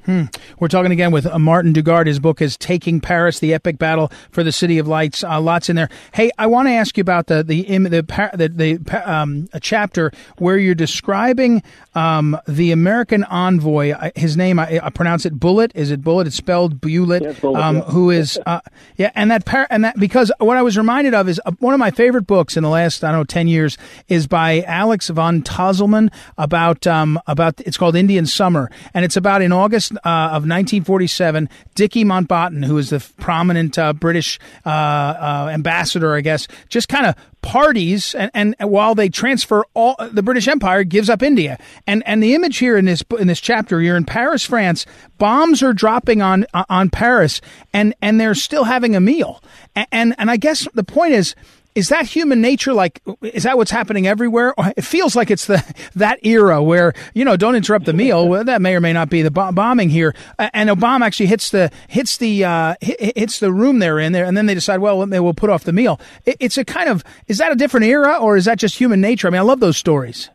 Hmm. 0.06 0.26
We're 0.60 0.68
talking 0.68 0.92
again 0.92 1.12
with 1.12 1.26
uh, 1.26 1.40
Martin 1.40 1.74
Dugard. 1.74 2.06
His 2.06 2.20
book 2.20 2.40
is 2.40 2.58
"Taking 2.58 3.02
Paris: 3.02 3.40
The 3.40 3.54
Epic 3.56 3.80
Battle 3.80 4.12
for 4.30 4.44
the 4.44 4.52
City 4.52 4.78
of 4.78 4.88
Lights." 4.88 5.24
Uh, 5.24 5.42
lots 5.42 5.68
in 5.68 5.76
there. 5.76 5.90
Hey, 6.14 6.30
I 6.38 6.46
want 6.46 6.68
to 6.68 6.74
ask 6.74 6.96
you 6.96 7.02
about 7.02 7.26
the 7.26 7.44
the 7.44 7.64
the 7.64 8.06
the, 8.36 8.78
the 8.78 9.12
um, 9.12 9.48
a 9.52 9.60
chapter 9.60 10.12
where 10.38 10.58
you're 10.58 10.76
describing 10.76 11.64
um, 11.96 12.40
the 12.48 12.72
American 12.72 13.24
envoy. 13.24 13.94
His 14.16 14.38
name, 14.38 14.60
I, 14.60 14.80
I, 14.84 14.90
pronounce 14.92 15.26
it 15.26 15.40
Bullitt. 15.40 15.72
Is 15.74 15.90
it 15.90 16.04
Bullitt? 16.04 16.28
It's 16.28 16.36
spelled 16.36 16.80
Bullitt. 16.82 17.24
Yeah, 17.24 17.32
Bullitt 17.34 17.64
um, 17.64 17.78
yeah. 17.78 17.84
Who 17.86 18.12
is 18.12 18.40
uh, 18.46 18.60
yeah, 18.98 19.12
and 19.16 19.32
that 19.32 19.46
par- 19.46 19.68
and 19.72 19.84
that 19.86 19.98
because 19.98 20.32
what 20.38 20.56
I 20.58 20.62
was 20.62 20.78
reminded 20.78 21.16
of 21.16 21.28
is 21.28 21.42
uh, 21.46 21.52
one 21.60 21.74
of 21.74 21.80
my 21.80 21.90
favorite 21.90 22.28
books 22.28 22.56
in 22.56 22.64
the 22.64 22.70
last 22.70 23.04
I 23.04 23.12
don't 23.12 23.22
know 23.22 23.24
ten 23.24 23.48
years 23.48 23.76
is 24.08 24.28
by 24.28 24.62
Alex 24.64 25.10
von 25.10 25.42
Tunzelmann 25.42 26.12
about 26.38 26.86
um, 26.86 27.20
about 27.26 27.60
it's 27.62 27.78
called 27.78 27.96
Indian 27.96 28.28
Summer, 28.28 28.70
and 28.94 29.04
it's 29.04 29.18
about 29.18 29.42
in 29.42 29.52
August 29.52 29.94
uh, 29.98 30.34
of 30.34 30.44
1947, 30.44 31.50
Dickie 31.76 32.04
Mountbatten, 32.04 32.66
who 32.66 32.78
is 32.78 32.90
the 32.90 33.06
prominent 33.18 33.78
uh, 33.78 33.94
British 33.94 34.40
uh, 34.66 34.70
uh, 34.70 35.50
ambassador, 35.52 36.16
I 36.16 36.22
guess, 36.22 36.48
just 36.70 36.90
kind 36.90 37.06
of 37.06 37.16
parties 37.46 38.16
and, 38.16 38.32
and 38.34 38.56
while 38.60 38.96
they 38.96 39.08
transfer 39.08 39.64
all 39.76 39.96
the 40.12 40.24
British 40.24 40.48
Empire 40.48 40.84
gives 40.84 41.12
up 41.12 41.22
India. 41.22 41.60
And 41.86 42.02
and 42.08 42.22
the 42.22 42.34
image 42.34 42.58
here 42.58 42.76
in 42.76 42.86
this 42.86 43.04
in 43.20 43.28
this 43.28 43.40
chapter, 43.40 43.82
you're 43.82 43.98
in 43.98 44.06
Paris, 44.06 44.44
France. 44.44 44.86
Bombs 45.18 45.62
are 45.62 45.74
dropping 45.74 46.22
on 46.22 46.46
on 46.54 46.90
Paris, 46.90 47.42
and 47.72 47.94
and 48.02 48.20
they're 48.20 48.36
still 48.36 48.64
having 48.64 48.96
a 48.96 49.00
meal. 49.00 49.44
And 49.76 49.88
and, 49.92 50.16
and 50.18 50.32
I 50.32 50.38
guess 50.38 50.68
the 50.74 50.84
point 50.84 51.14
is 51.14 51.36
is 51.76 51.90
that 51.90 52.06
human 52.06 52.42
nature 52.42 52.74
like 52.74 53.02
is 53.22 53.44
that 53.44 53.58
what's 53.58 53.72
happening 53.72 54.08
everywhere? 54.08 54.54
It 54.58 54.84
feels 54.84 55.16
like 55.16 55.30
it's 55.30 55.46
the 55.46 55.64
that 55.96 56.26
era 56.26 56.64
where 56.64 56.94
you 57.14 57.26
know 57.26 57.38
don't 57.38 57.56
interrupt 57.56 57.86
the 57.86 57.94
meal. 57.94 58.28
Well, 58.28 58.44
that 58.46 58.62
may 58.62 58.76
or 58.76 58.82
may 58.82 58.94
not 58.94 59.10
be 59.10 59.22
the 59.22 59.32
bombing 59.32 59.90
here. 59.90 60.16
And 60.40 60.70
Obama 60.70 61.06
actually 61.06 61.28
hits 61.28 61.50
the 61.50 61.70
hits 61.90 62.18
the 62.18 62.46
uh, 62.46 62.76
hits 62.82 63.40
the 63.40 63.52
room 63.52 63.80
they're 63.80 64.00
in 64.00 64.14
there 64.14 64.26
and 64.26 64.36
then 64.36 64.46
they 64.46 64.54
decide 64.54 64.80
well 64.80 65.06
will 65.06 65.34
put 65.34 65.50
off 65.50 65.66
the 65.66 65.74
meal. 65.74 66.00
It's 66.26 66.58
a 66.58 66.66
kind 66.66 66.90
of 66.90 67.04
is 67.28 67.38
that 67.38 67.52
a 67.52 67.56
different 67.56 67.86
era 67.86 68.16
or 68.16 68.38
is 68.38 68.46
that 68.46 68.58
just 68.58 68.78
human 68.78 69.02
nature? 69.02 69.28
I 69.28 69.32
mean 69.32 69.40
i 69.40 69.44
love 69.44 69.60
those 69.60 69.78
stories. 69.78 70.30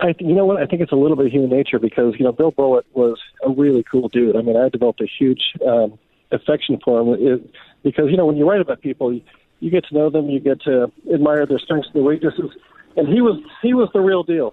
I, 0.00 0.14
you 0.18 0.34
know 0.34 0.44
what? 0.44 0.60
I 0.60 0.66
think 0.66 0.82
it's 0.82 0.92
a 0.92 0.96
little 0.96 1.16
bit 1.16 1.26
of 1.26 1.32
human 1.32 1.50
nature 1.50 1.78
because 1.78 2.14
you 2.18 2.24
know 2.24 2.32
Bill 2.32 2.50
Bullitt 2.50 2.84
was 2.94 3.18
a 3.44 3.50
really 3.50 3.84
cool 3.84 4.08
dude. 4.08 4.36
I 4.36 4.42
mean, 4.42 4.56
I 4.56 4.68
developed 4.68 5.00
a 5.00 5.06
huge 5.06 5.40
um, 5.66 5.98
affection 6.32 6.80
for 6.84 7.00
him. 7.00 7.26
It, 7.26 7.50
because 7.84 8.10
you 8.10 8.16
know 8.16 8.26
when 8.26 8.36
you 8.36 8.48
write 8.48 8.60
about 8.60 8.80
people, 8.80 9.18
you 9.64 9.70
get 9.70 9.86
to 9.86 9.94
know 9.94 10.10
them, 10.10 10.28
you 10.28 10.40
get 10.40 10.60
to 10.60 10.92
admire 11.10 11.46
their 11.46 11.58
strengths 11.58 11.88
and 11.88 11.96
their 11.96 12.02
weaknesses. 12.02 12.50
And 12.98 13.08
he 13.08 13.22
was 13.22 13.42
he 13.62 13.72
was 13.72 13.88
the 13.94 14.00
real 14.00 14.22
deal. 14.22 14.52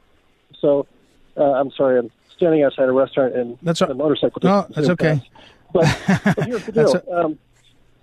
So 0.58 0.88
uh, 1.36 1.44
I'm 1.44 1.70
sorry, 1.72 2.00
I'm 2.00 2.10
standing 2.30 2.64
outside 2.64 2.88
a 2.88 2.94
restaurant 2.94 3.36
and 3.36 3.58
that's 3.62 3.82
a 3.82 3.94
motorcycle. 3.94 4.40
No, 4.42 4.66
that's 4.70 4.88
okay. 4.88 5.22
But, 5.74 6.00
but 6.08 6.46
here's 6.48 6.66
the 6.66 6.72
deal. 6.72 6.96
A- 6.96 7.26
um, 7.26 7.40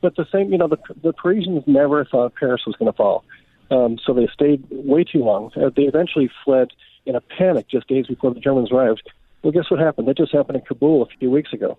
but 0.03 0.17
the 0.17 0.27
same, 0.31 0.53
you 0.53 0.59
know, 0.59 0.69
the 0.69 0.77
the 1.03 1.15
Parisians 1.15 1.65
never 1.67 2.05
thought 2.05 2.35
Paris 2.35 2.63
was 2.67 2.77
going 2.77 2.93
to 2.93 2.97
fall, 2.97 3.25
um, 3.71 3.99
so 4.05 4.13
they 4.13 4.29
stayed 4.33 4.65
way 4.71 5.03
too 5.03 5.25
long. 5.25 5.51
Uh, 5.57 5.71
they 5.75 5.85
eventually 5.85 6.31
fled 6.45 6.69
in 7.07 7.17
a 7.17 7.23
panic 7.23 7.69
just 7.69 7.89
days 7.89 8.07
before 8.07 8.35
the 8.35 8.41
Germans 8.41 8.71
arrived. 8.71 9.11
Well, 9.43 9.53
guess 9.53 9.71
what 9.71 9.81
happened? 9.81 10.09
That 10.09 10.19
just 10.19 10.33
happened 10.33 10.59
in 10.59 10.65
Kabul 10.65 11.03
a 11.03 11.07
few 11.19 11.31
weeks 11.31 11.55
ago. 11.55 11.79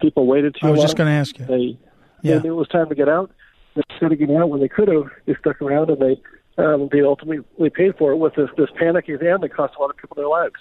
People 0.00 0.26
waited 0.26 0.54
too 0.54 0.60
long. 0.62 0.68
I 0.68 0.72
was 0.72 0.78
long. 0.78 0.86
just 0.86 0.96
going 0.96 1.08
to 1.08 1.12
ask 1.12 1.38
you. 1.38 1.44
They, 1.44 1.78
yeah. 2.22 2.38
they 2.38 2.44
knew 2.44 2.54
it 2.54 2.56
was 2.56 2.68
time 2.68 2.88
to 2.88 2.94
get 2.94 3.08
out, 3.08 3.30
instead 3.76 4.12
of 4.12 4.18
getting 4.18 4.36
out 4.36 4.50
when 4.50 4.60
they 4.60 4.68
could 4.68 4.88
have, 4.88 5.04
they 5.26 5.34
stuck 5.40 5.60
around 5.62 5.90
and 5.90 6.00
they 6.00 6.20
um, 6.62 6.88
they 6.92 7.00
ultimately 7.00 7.70
paid 7.70 7.96
for 7.96 8.12
it 8.12 8.16
with 8.16 8.34
this 8.34 8.48
this 8.56 8.68
panic 8.78 9.08
event 9.08 9.40
that 9.42 9.54
cost 9.54 9.74
a 9.78 9.80
lot 9.80 9.90
of 9.90 9.96
people 9.96 10.14
their 10.16 10.28
lives. 10.28 10.54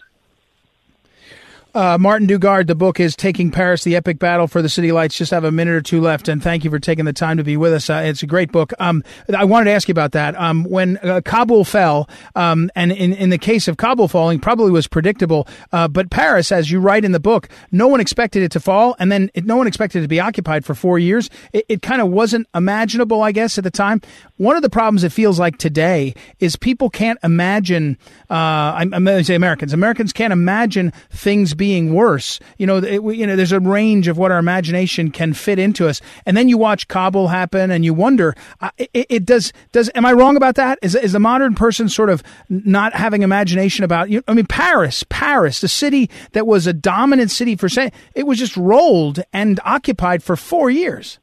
Uh, 1.76 2.00
Martin 2.00 2.28
Dugard, 2.28 2.66
the 2.66 2.74
book 2.74 3.00
is 3.00 3.16
Taking 3.16 3.52
Paris, 3.52 3.84
the 3.84 3.96
Epic 3.96 4.18
Battle 4.18 4.48
for 4.48 4.64
the 4.64 4.70
City 4.70 4.92
Lights. 4.92 5.16
Just 5.16 5.30
have 5.30 5.44
a 5.44 5.52
minute 5.52 5.76
or 5.76 5.82
two 5.82 6.02
left, 6.02 6.28
and 6.28 6.42
thank 6.42 6.64
you 6.64 6.72
for 6.72 6.80
taking 6.80 7.06
the 7.06 7.14
time 7.14 7.38
to 7.38 7.44
be 7.44 7.58
with 7.58 7.74
us. 7.74 7.92
Uh, 7.92 8.02
it's 8.06 8.24
a 8.24 8.28
great 8.28 8.52
book. 8.52 8.74
Um, 8.80 9.04
I 9.36 9.46
wanted 9.46 9.66
to 9.66 9.72
ask 9.72 9.88
you 9.88 9.92
about 9.92 10.14
that. 10.14 10.36
Um, 10.40 10.64
when 10.64 10.98
uh, 10.98 11.22
Kabul 11.24 11.64
fell, 11.64 12.10
um, 12.36 12.72
and 12.76 12.92
in, 12.92 13.14
in 13.14 13.30
the 13.30 13.38
case 13.38 13.68
of 13.68 13.78
Kabul 13.78 14.08
falling, 14.08 14.40
probably 14.40 14.72
was 14.72 14.88
predictable, 14.88 15.48
uh, 15.72 15.88
but 15.88 16.10
Paris, 16.10 16.52
as 16.52 16.72
you 16.72 16.80
write 16.80 17.06
in 17.06 17.12
the 17.12 17.20
book, 17.20 17.48
no 17.72 17.88
one 17.88 18.00
expected 18.00 18.42
it 18.42 18.52
to 18.54 18.60
fall, 18.60 18.96
and 18.98 19.12
then 19.12 19.30
it, 19.36 19.46
no 19.46 19.56
one 19.56 19.68
expected 19.68 20.00
it 20.00 20.02
to 20.02 20.08
be 20.08 20.20
occupied 20.20 20.66
for 20.66 20.74
four 20.74 20.98
years. 20.98 21.30
It, 21.54 21.66
it 21.70 21.82
kind 21.84 22.02
of 22.02 22.10
wasn't 22.10 22.48
imaginable, 22.56 23.22
I 23.22 23.32
guess, 23.32 23.60
at 23.60 23.64
the 23.64 23.70
time. 23.70 24.02
One 24.38 24.56
of 24.56 24.64
the 24.64 24.72
problems 24.72 25.04
it 25.04 25.12
feels 25.12 25.38
like 25.38 25.60
today 25.60 26.16
is 26.40 26.56
people 26.56 26.90
can't 26.90 27.20
imagine, 27.24 28.00
uh, 28.28 28.34
I'm, 28.34 29.06
to 29.06 29.24
say 29.24 29.36
Americans, 29.36 29.72
Americans 29.72 30.14
can't 30.14 30.34
imagine 30.34 30.94
things 31.12 31.54
being 31.60 31.94
worse. 31.94 32.40
You 32.58 32.66
know, 32.66 32.78
it, 32.78 33.04
you 33.16 33.28
know, 33.28 33.36
there's 33.36 33.52
a 33.52 33.60
range 33.60 34.08
of 34.08 34.18
what 34.18 34.32
our 34.32 34.40
imagination 34.40 35.12
can 35.12 35.34
fit 35.34 35.60
into 35.60 35.88
us. 35.88 36.02
And 36.26 36.36
then 36.36 36.50
you 36.50 36.58
watch 36.58 36.88
Kabul 36.88 37.28
happen, 37.28 37.70
and 37.70 37.86
you 37.86 37.94
wonder, 37.94 38.36
uh, 38.62 38.72
it, 38.78 39.06
it, 39.10 39.26
does 39.26 39.54
does. 39.72 39.92
Am 39.94 40.06
I 40.06 40.14
wrong 40.14 40.38
about 40.38 40.56
that? 40.56 40.80
Is 40.82 40.96
is 40.96 41.12
the 41.12 41.20
modern 41.20 41.54
person 41.54 41.90
sort 41.90 42.10
of 42.10 42.24
not 42.50 42.96
having 42.96 43.22
imagination 43.22 43.84
about? 43.84 44.10
You, 44.10 44.24
I 44.28 44.34
mean, 44.34 44.48
Paris, 44.48 45.04
Paris, 45.10 45.62
the 45.62 45.68
city 45.68 46.10
that 46.32 46.48
was 46.48 46.66
a 46.66 46.74
dominant 46.74 47.30
city 47.30 47.56
for 47.56 47.70
say, 47.70 47.92
it 48.16 48.26
was 48.26 48.40
just 48.40 48.58
rolled 48.58 49.22
and 49.34 49.60
occupied 49.66 50.24
for 50.24 50.36
four 50.36 50.72
years. 50.72 51.20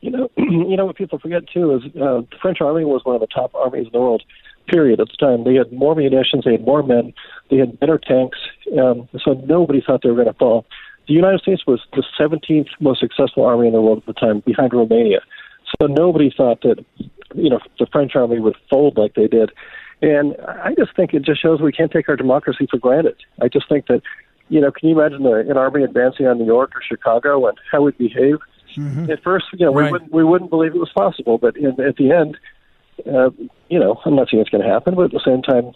You 0.00 0.10
know, 0.10 0.30
you 0.36 0.76
know 0.76 0.86
what 0.86 0.96
people 0.96 1.18
forget 1.18 1.42
too 1.46 1.76
is 1.76 1.84
uh, 1.96 2.22
the 2.22 2.36
French 2.40 2.60
army 2.60 2.84
was 2.84 3.04
one 3.04 3.14
of 3.14 3.20
the 3.20 3.26
top 3.26 3.54
armies 3.54 3.86
in 3.86 3.92
the 3.92 4.00
world 4.00 4.22
period 4.66 5.00
at 5.00 5.08
the 5.08 5.16
time. 5.16 5.44
They 5.44 5.54
had 5.54 5.72
more 5.72 5.94
munitions, 5.94 6.44
they 6.44 6.52
had 6.52 6.64
more 6.64 6.82
men, 6.82 7.12
they 7.50 7.56
had 7.58 7.78
better 7.78 7.98
tanks, 7.98 8.38
um, 8.78 9.08
so 9.24 9.34
nobody 9.46 9.82
thought 9.84 10.02
they 10.02 10.10
were 10.10 10.16
going 10.16 10.32
to 10.32 10.38
fall. 10.38 10.66
The 11.06 11.14
United 11.14 11.40
States 11.40 11.66
was 11.66 11.80
the 11.92 12.04
17th 12.18 12.68
most 12.80 13.00
successful 13.00 13.44
army 13.44 13.66
in 13.66 13.74
the 13.74 13.80
world 13.80 13.98
at 13.98 14.06
the 14.06 14.14
time, 14.14 14.40
behind 14.40 14.72
Romania. 14.72 15.20
So 15.78 15.86
nobody 15.86 16.32
thought 16.34 16.62
that, 16.62 16.84
you 17.34 17.50
know, 17.50 17.60
the 17.78 17.86
French 17.86 18.16
army 18.16 18.40
would 18.40 18.56
fold 18.70 18.96
like 18.96 19.14
they 19.14 19.26
did. 19.26 19.50
And 20.02 20.36
I 20.46 20.74
just 20.76 20.94
think 20.96 21.14
it 21.14 21.22
just 21.22 21.42
shows 21.42 21.60
we 21.60 21.72
can't 21.72 21.90
take 21.90 22.08
our 22.08 22.16
democracy 22.16 22.66
for 22.70 22.78
granted. 22.78 23.16
I 23.40 23.48
just 23.48 23.68
think 23.68 23.86
that, 23.86 24.02
you 24.48 24.60
know, 24.60 24.70
can 24.70 24.88
you 24.88 24.98
imagine 24.98 25.26
an 25.26 25.56
army 25.56 25.82
advancing 25.82 26.26
on 26.26 26.38
New 26.38 26.46
York 26.46 26.72
or 26.74 26.82
Chicago 26.82 27.46
and 27.46 27.56
how 27.70 27.78
it 27.78 27.82
would 27.82 27.98
behave? 27.98 28.36
Mm-hmm. 28.76 29.10
At 29.10 29.22
first, 29.22 29.46
you 29.52 29.66
know, 29.66 29.72
right. 29.72 29.86
we 29.86 29.92
wouldn't 29.92 30.12
we 30.12 30.24
wouldn't 30.24 30.50
believe 30.50 30.74
it 30.74 30.78
was 30.78 30.90
possible, 30.90 31.38
but 31.38 31.56
in, 31.56 31.80
at 31.80 31.96
the 31.96 32.10
end, 32.10 32.36
uh, 33.06 33.30
you 33.68 33.78
know, 33.78 34.00
I'm 34.04 34.16
not 34.16 34.28
saying 34.30 34.40
it's 34.40 34.50
going 34.50 34.64
to 34.64 34.70
happen, 34.70 34.94
but 34.94 35.06
at 35.06 35.10
the 35.10 35.22
same 35.24 35.42
time, 35.42 35.72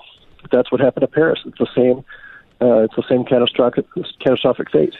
that's 0.52 0.70
what 0.70 0.80
happened 0.80 1.02
to 1.02 1.08
Paris. 1.08 1.40
It's 1.44 1.58
the 1.58 1.68
same. 1.74 2.04
Uh, 2.60 2.84
it's 2.84 2.96
the 2.96 3.04
same 3.08 3.24
catastrophic 3.24 3.86
catastrophic 4.20 4.70
fate. 4.70 4.94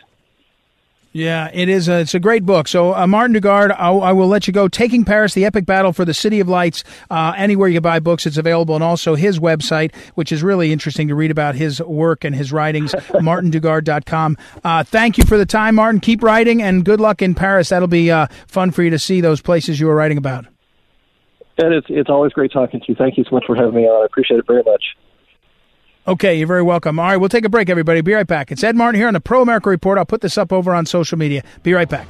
Yeah, 1.13 1.51
it 1.53 1.69
is. 1.71 1.89
A, 1.89 2.01
it's 2.01 2.15
a 2.15 2.21
great 2.21 2.45
book. 2.45 2.69
So, 2.69 2.95
uh, 2.95 3.07
Martin 3.07 3.35
Dugard, 3.35 3.75
I, 3.77 3.91
I, 3.91 4.13
will 4.13 4.29
let 4.29 4.47
you 4.47 4.53
go. 4.53 4.69
Taking 4.69 5.05
Paris: 5.05 5.33
The 5.33 5.47
Epic 5.47 5.65
Battle 5.65 5.93
for 5.93 6.05
the 6.05 6.13
City 6.13 6.39
of 6.39 6.49
Lights. 6.49 6.85
Uh, 7.11 7.33
anywhere 7.37 7.69
you 7.69 7.81
buy 7.81 7.99
books, 7.99 8.27
it's 8.27 8.37
available, 8.37 8.75
and 8.75 8.85
also 8.85 9.15
his 9.15 9.41
website, 9.41 9.95
which 10.17 10.31
is 10.31 10.43
really 10.43 10.71
interesting 10.71 11.09
to 11.09 11.15
read 11.15 11.31
about 11.31 11.55
his 11.55 11.81
work 11.81 12.25
and 12.25 12.37
his 12.37 12.53
writings. 12.53 12.93
MartinDugard.com. 13.09 14.37
Uh, 14.63 14.85
thank 14.85 15.17
you 15.17 15.25
for 15.25 15.39
the 15.39 15.47
time, 15.47 15.77
Martin. 15.77 16.01
Keep 16.01 16.23
writing, 16.23 16.63
and 16.63 16.85
good 16.85 17.01
luck 17.01 17.23
in 17.23 17.35
Paris. 17.35 17.71
That'll 17.71 17.89
be 17.89 18.11
uh, 18.11 18.27
fun 18.47 18.71
for 18.71 18.83
you 18.83 18.91
to 18.91 18.99
see 18.99 19.23
those 19.23 19.41
places 19.41 19.81
you 19.81 19.87
were 19.87 19.97
writing 19.97 20.19
about. 20.19 20.47
Ed, 21.59 21.73
it's, 21.73 21.87
it's 21.91 22.11
always 22.11 22.33
great 22.33 22.53
talking 22.53 22.81
to 22.81 22.87
you. 22.89 22.95
Thank 22.95 23.19
you 23.19 23.25
so 23.25 23.31
much 23.33 23.45
for 23.47 23.57
having 23.57 23.75
me 23.75 23.83
on. 23.83 24.03
I 24.03 24.07
appreciate 24.07 24.39
it 24.39 24.47
very 24.47 24.63
much. 24.63 24.85
Okay, 26.07 26.39
you're 26.39 26.47
very 26.47 26.63
welcome. 26.63 26.99
All 26.99 27.07
right, 27.07 27.17
we'll 27.17 27.29
take 27.29 27.45
a 27.45 27.51
break, 27.51 27.69
everybody. 27.69 28.01
Be 28.01 28.15
right 28.15 28.27
back. 28.27 28.51
It's 28.51 28.65
Ed 28.65 28.77
Martin 28.77 28.99
here 28.99 29.09
on 29.09 29.15
the 29.15 29.21
Pro 29.21 29.43
America 29.43 29.69
Report. 29.69 29.99
I'll 29.99 30.07
put 30.07 30.23
this 30.23 30.39
up 30.39 30.53
over 30.53 30.75
on 30.75 30.87
social 30.87 31.19
media. 31.19 31.43
Be 31.63 31.75
right 31.75 31.89
back. 31.89 32.09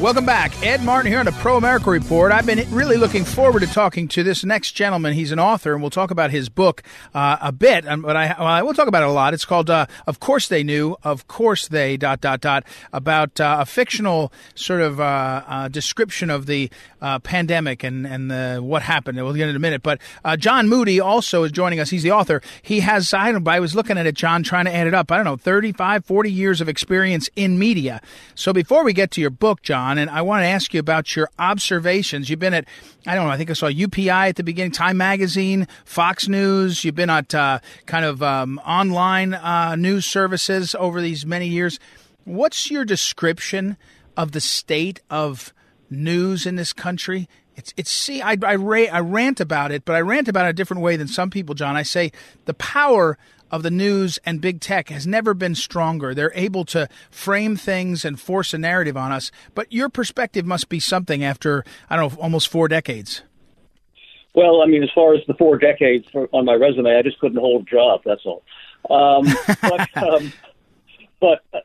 Welcome 0.00 0.24
back. 0.24 0.62
Ed 0.62 0.82
Martin 0.82 1.12
here 1.12 1.18
on 1.18 1.26
the 1.26 1.32
Pro 1.32 1.58
America 1.58 1.90
Report. 1.90 2.32
I've 2.32 2.46
been 2.46 2.64
really 2.70 2.96
looking 2.96 3.22
forward 3.22 3.60
to 3.60 3.66
talking 3.66 4.08
to 4.08 4.22
this 4.22 4.42
next 4.46 4.72
gentleman. 4.72 5.12
He's 5.12 5.30
an 5.30 5.38
author, 5.38 5.74
and 5.74 5.82
we'll 5.82 5.90
talk 5.90 6.10
about 6.10 6.30
his 6.30 6.48
book 6.48 6.82
uh, 7.12 7.36
a 7.42 7.52
bit, 7.52 7.84
but 7.84 8.16
I, 8.16 8.34
well, 8.38 8.48
I 8.48 8.62
will 8.62 8.72
talk 8.72 8.88
about 8.88 9.02
it 9.02 9.10
a 9.10 9.12
lot. 9.12 9.34
It's 9.34 9.44
called 9.44 9.68
uh, 9.68 9.84
Of 10.06 10.18
Course 10.18 10.48
They 10.48 10.62
Knew, 10.62 10.96
Of 11.02 11.28
Course 11.28 11.68
They, 11.68 11.98
dot, 11.98 12.22
dot, 12.22 12.40
dot, 12.40 12.64
about 12.94 13.40
uh, 13.40 13.58
a 13.60 13.66
fictional 13.66 14.32
sort 14.54 14.80
of 14.80 15.00
uh, 15.00 15.42
uh, 15.46 15.68
description 15.68 16.30
of 16.30 16.46
the 16.46 16.70
uh, 17.00 17.18
pandemic 17.18 17.84
and, 17.84 18.06
and 18.06 18.30
the, 18.30 18.60
what 18.62 18.82
happened. 18.82 19.16
We'll 19.16 19.34
get 19.34 19.48
in 19.48 19.56
a 19.56 19.60
minute. 19.60 19.82
But 19.82 20.00
John 20.38 20.68
Moody 20.68 21.00
also 21.00 21.44
is 21.44 21.52
joining 21.52 21.80
us. 21.80 21.90
He's 21.90 22.02
the 22.02 22.12
author. 22.12 22.42
He 22.62 22.80
has, 22.80 23.12
I, 23.14 23.32
don't, 23.32 23.46
I 23.46 23.60
was 23.60 23.74
looking 23.74 23.98
at 23.98 24.06
it, 24.06 24.14
John, 24.14 24.42
trying 24.42 24.66
to 24.66 24.74
add 24.74 24.86
it 24.86 24.94
up. 24.94 25.10
I 25.10 25.16
don't 25.16 25.24
know, 25.24 25.36
35, 25.36 26.04
40 26.04 26.32
years 26.32 26.60
of 26.60 26.68
experience 26.68 27.28
in 27.36 27.58
media. 27.58 28.00
So 28.34 28.52
before 28.52 28.84
we 28.84 28.92
get 28.92 29.10
to 29.12 29.20
your 29.20 29.30
book, 29.30 29.62
John, 29.62 29.98
and 29.98 30.10
I 30.10 30.22
want 30.22 30.42
to 30.42 30.46
ask 30.46 30.72
you 30.74 30.80
about 30.80 31.16
your 31.16 31.28
observations. 31.38 32.30
You've 32.30 32.38
been 32.38 32.54
at, 32.54 32.66
I 33.06 33.14
don't 33.14 33.26
know, 33.26 33.32
I 33.32 33.36
think 33.36 33.50
I 33.50 33.54
saw 33.54 33.66
UPI 33.66 34.28
at 34.28 34.36
the 34.36 34.42
beginning, 34.42 34.72
Time 34.72 34.96
Magazine, 34.96 35.66
Fox 35.84 36.28
News. 36.28 36.84
You've 36.84 36.94
been 36.94 37.10
at 37.10 37.34
uh, 37.34 37.60
kind 37.86 38.04
of 38.04 38.22
um, 38.22 38.58
online 38.64 39.34
uh, 39.34 39.76
news 39.76 40.06
services 40.06 40.74
over 40.74 41.00
these 41.00 41.24
many 41.24 41.48
years. 41.48 41.78
What's 42.24 42.70
your 42.70 42.84
description 42.84 43.76
of 44.16 44.32
the 44.32 44.40
state 44.40 45.00
of 45.08 45.52
news 45.90 46.46
in 46.46 46.56
this 46.56 46.72
country? 46.72 47.28
It's, 47.56 47.74
it's 47.76 47.90
see, 47.90 48.22
I, 48.22 48.36
I, 48.42 48.54
I 48.54 49.00
rant 49.00 49.40
about 49.40 49.72
it, 49.72 49.84
but 49.84 49.96
I 49.96 50.00
rant 50.00 50.28
about 50.28 50.46
it 50.46 50.50
a 50.50 50.52
different 50.54 50.82
way 50.82 50.96
than 50.96 51.08
some 51.08 51.30
people, 51.30 51.54
John. 51.54 51.76
I 51.76 51.82
say 51.82 52.12
the 52.46 52.54
power 52.54 53.18
of 53.50 53.62
the 53.62 53.70
news 53.70 54.18
and 54.24 54.40
big 54.40 54.60
tech 54.60 54.88
has 54.88 55.06
never 55.06 55.34
been 55.34 55.54
stronger. 55.54 56.14
They're 56.14 56.32
able 56.34 56.64
to 56.66 56.88
frame 57.10 57.56
things 57.56 58.04
and 58.04 58.18
force 58.18 58.54
a 58.54 58.58
narrative 58.58 58.96
on 58.96 59.12
us. 59.12 59.30
But 59.54 59.72
your 59.72 59.88
perspective 59.88 60.46
must 60.46 60.68
be 60.68 60.80
something 60.80 61.24
after, 61.24 61.64
I 61.88 61.96
don't 61.96 62.14
know, 62.14 62.22
almost 62.22 62.48
four 62.48 62.68
decades. 62.68 63.22
Well, 64.34 64.62
I 64.62 64.66
mean, 64.66 64.82
as 64.82 64.90
far 64.94 65.14
as 65.14 65.20
the 65.26 65.34
four 65.34 65.58
decades 65.58 66.06
for, 66.12 66.28
on 66.32 66.44
my 66.44 66.54
resume, 66.54 66.96
I 66.96 67.02
just 67.02 67.18
couldn't 67.18 67.38
hold 67.38 67.62
a 67.62 67.70
job. 67.70 68.02
That's 68.04 68.24
all. 68.24 68.42
Um, 68.88 69.26
but 69.62 69.96
um, 69.96 70.32
but 71.20 71.44
uh, 71.52 71.58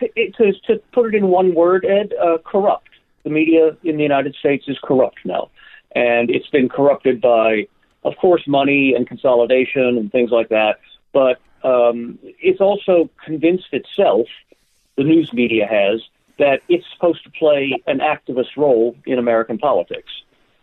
to, 0.00 0.30
to, 0.32 0.52
to, 0.66 0.82
put 0.92 1.14
it 1.14 1.16
in 1.16 1.28
one 1.28 1.54
word, 1.54 1.86
Ed, 1.86 2.12
uh, 2.20 2.38
corrupt. 2.44 2.88
The 3.24 3.30
media 3.30 3.76
in 3.84 3.96
the 3.96 4.02
United 4.02 4.34
States 4.34 4.64
is 4.68 4.78
corrupt 4.82 5.18
now, 5.24 5.50
and 5.94 6.30
it's 6.30 6.48
been 6.48 6.68
corrupted 6.68 7.20
by, 7.20 7.68
of 8.04 8.16
course, 8.16 8.42
money 8.46 8.94
and 8.94 9.06
consolidation 9.06 9.96
and 9.98 10.10
things 10.10 10.30
like 10.30 10.48
that 10.48 10.78
but 11.12 11.40
um, 11.62 12.18
it's 12.22 12.60
also 12.60 13.10
convinced 13.24 13.68
itself, 13.72 14.26
the 14.96 15.04
news 15.04 15.32
media 15.32 15.66
has, 15.66 16.02
that 16.38 16.60
it's 16.68 16.84
supposed 16.94 17.22
to 17.24 17.30
play 17.30 17.80
an 17.86 18.00
activist 18.00 18.56
role 18.56 18.96
in 19.06 19.18
American 19.18 19.58
politics. 19.58 20.10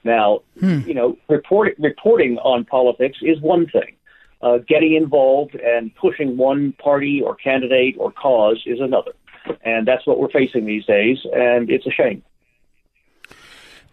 Now, 0.04 0.42
hmm. 0.60 0.80
you 0.80 0.94
know, 0.94 1.18
report, 1.30 1.76
reporting 1.80 2.38
on 2.40 2.66
politics 2.66 3.20
is 3.22 3.40
one 3.40 3.68
thing. 3.68 3.96
Uh, 4.42 4.58
getting 4.68 4.94
involved 4.94 5.56
and 5.56 5.94
pushing 5.96 6.38
one 6.38 6.72
party 6.74 7.22
or 7.22 7.36
candidate 7.36 7.96
or 7.98 8.10
cause 8.12 8.64
is 8.66 8.80
another. 8.80 9.12
And 9.64 9.86
that's 9.86 10.08
what 10.08 10.18
we're 10.20 10.30
facing 10.30 10.66
these 10.66 10.86
days, 10.86 11.18
and 11.34 11.70
it's 11.70 11.86
a 11.86 11.92
shame. 11.92 12.24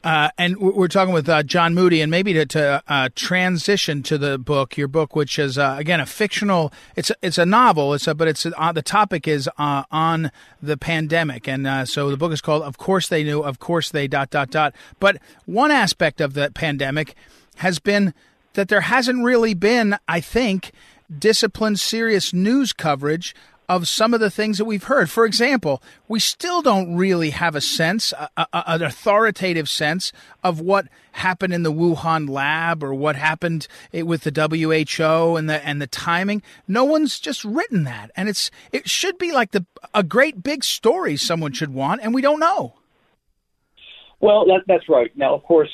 Uh, 0.07 0.31
and 0.38 0.57
we're 0.59 0.87
talking 0.87 1.12
with 1.12 1.29
uh, 1.29 1.42
John 1.42 1.75
Moody, 1.75 2.01
and 2.01 2.12
maybe 2.12 2.33
to, 2.33 2.47
to 2.47 2.81
uh, 2.87 3.09
transition 3.16 4.05
to 4.05 4.16
the 4.16 4.38
book, 4.38 4.77
your 4.77 4.87
book, 4.87 5.16
which 5.16 5.37
is 5.37 5.59
uh, 5.59 5.75
again 5.81 5.99
a 5.99 6.07
fictional. 6.07 6.73
It's 6.95 7.11
a, 7.11 7.16
it's 7.23 7.38
a 7.38 7.45
novel. 7.45 7.92
It's 7.92 8.07
a, 8.07 8.14
but 8.14 8.29
it's 8.29 8.47
uh, 8.47 8.71
the 8.71 8.83
topic 8.83 9.27
is 9.27 9.51
uh, 9.59 9.83
on 9.90 10.31
the 10.62 10.77
pandemic, 10.77 11.49
and 11.49 11.88
so 11.88 12.09
the 12.09 12.16
book 12.16 12.31
is 12.31 12.40
called 12.40 12.62
"Of 12.62 12.79
Course 12.79 13.09
They 13.09 13.25
Knew." 13.25 13.40
Of 13.40 13.59
course 13.59 13.90
they 13.90 14.07
dot 14.07 14.31
dot 14.31 14.53
dot. 14.53 14.77
But 15.01 15.16
one 15.45 15.73
aspect 15.73 16.21
of 16.21 16.35
the 16.35 16.53
pandemic 16.53 17.16
has 17.57 17.81
been 17.81 18.14
that 18.53 18.69
there 18.69 18.83
hasn't 18.83 19.25
really 19.25 19.55
been, 19.55 19.97
I 20.07 20.21
think, 20.21 20.71
disciplined, 21.19 21.81
serious 21.81 22.33
news 22.33 22.73
coverage 22.73 23.35
of 23.68 23.88
some 23.88 24.14
of 24.14 24.20
the 24.20 24.31
things 24.31 24.59
that 24.59 24.64
we've 24.64 24.85
heard. 24.85 25.11
For 25.11 25.24
example, 25.24 25.83
we 26.09 26.20
still 26.20 26.62
don't 26.62 26.96
really 26.96 27.31
have 27.31 27.55
a 27.55 27.61
sense, 27.61 28.12
a, 28.12 28.31
a, 28.37 28.48
an 28.52 28.83
authoritative 28.83 29.68
sense 29.68 30.12
of 30.42 30.61
what 30.61 30.87
happened 31.12 31.52
in 31.52 31.62
the 31.62 31.72
Wuhan 31.72 32.29
lab 32.29 32.85
or 32.85 32.94
what 32.94 33.16
happened 33.16 33.66
with 33.92 34.22
the 34.22 34.31
WHO 34.31 35.37
and 35.37 35.48
the 35.48 35.66
and 35.66 35.81
the 35.81 35.87
timing. 35.87 36.42
No 36.68 36.85
one's 36.85 37.18
just 37.18 37.44
written 37.44 37.85
that, 37.85 38.11
and 38.16 38.29
it's 38.29 38.50
it 38.72 38.88
should 38.88 39.18
be 39.18 39.33
like 39.33 39.52
the 39.52 39.64
a 39.94 40.02
great 40.02 40.42
big 40.42 40.64
story 40.64 41.16
someone 41.16 41.52
should 41.52 41.72
want, 41.72 42.00
and 42.02 42.14
we 42.14 42.22
don't 42.22 42.40
know. 42.40 42.74
Well, 44.20 44.46
that, 44.46 44.62
that's 44.66 44.88
right. 44.88 45.14
Now, 45.16 45.35
of 45.35 45.42
course, 45.42 45.70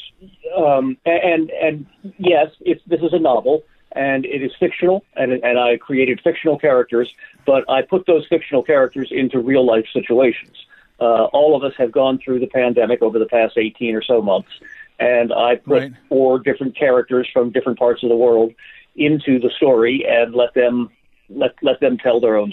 um, 0.56 0.96
and 1.04 1.50
and 1.50 1.86
yes, 2.18 2.48
this 2.60 3.00
is 3.00 3.12
a 3.12 3.18
novel 3.18 3.62
and 3.94 4.24
it 4.24 4.42
is 4.42 4.52
fictional, 4.58 5.04
and, 5.16 5.32
and 5.32 5.58
I 5.58 5.76
created 5.76 6.20
fictional 6.22 6.58
characters, 6.58 7.14
but 7.46 7.68
I 7.68 7.82
put 7.82 8.06
those 8.06 8.26
fictional 8.26 8.62
characters 8.62 9.08
into 9.10 9.38
real 9.38 9.66
life 9.66 9.86
situations. 9.92 10.56
Uh, 11.00 11.24
all 11.32 11.56
of 11.56 11.64
us 11.64 11.72
have 11.78 11.90
gone 11.90 12.18
through 12.18 12.38
the 12.38 12.46
pandemic 12.46 13.02
over 13.02 13.18
the 13.18 13.26
past 13.26 13.58
18 13.58 13.94
or 13.94 14.02
so 14.02 14.22
months, 14.22 14.50
and 14.98 15.32
I 15.32 15.56
put 15.56 15.82
right. 15.82 15.92
four 16.08 16.38
different 16.38 16.76
characters 16.76 17.28
from 17.32 17.50
different 17.50 17.78
parts 17.78 18.02
of 18.02 18.08
the 18.08 18.16
world 18.16 18.54
into 18.94 19.38
the 19.40 19.50
story 19.56 20.04
and 20.08 20.34
let 20.34 20.54
them 20.54 20.90
let 21.30 21.54
let 21.62 21.80
them 21.80 21.96
tell 21.96 22.20
their 22.20 22.36
own 22.36 22.52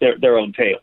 their 0.00 0.18
their 0.18 0.38
own 0.38 0.52
tale. 0.52 0.78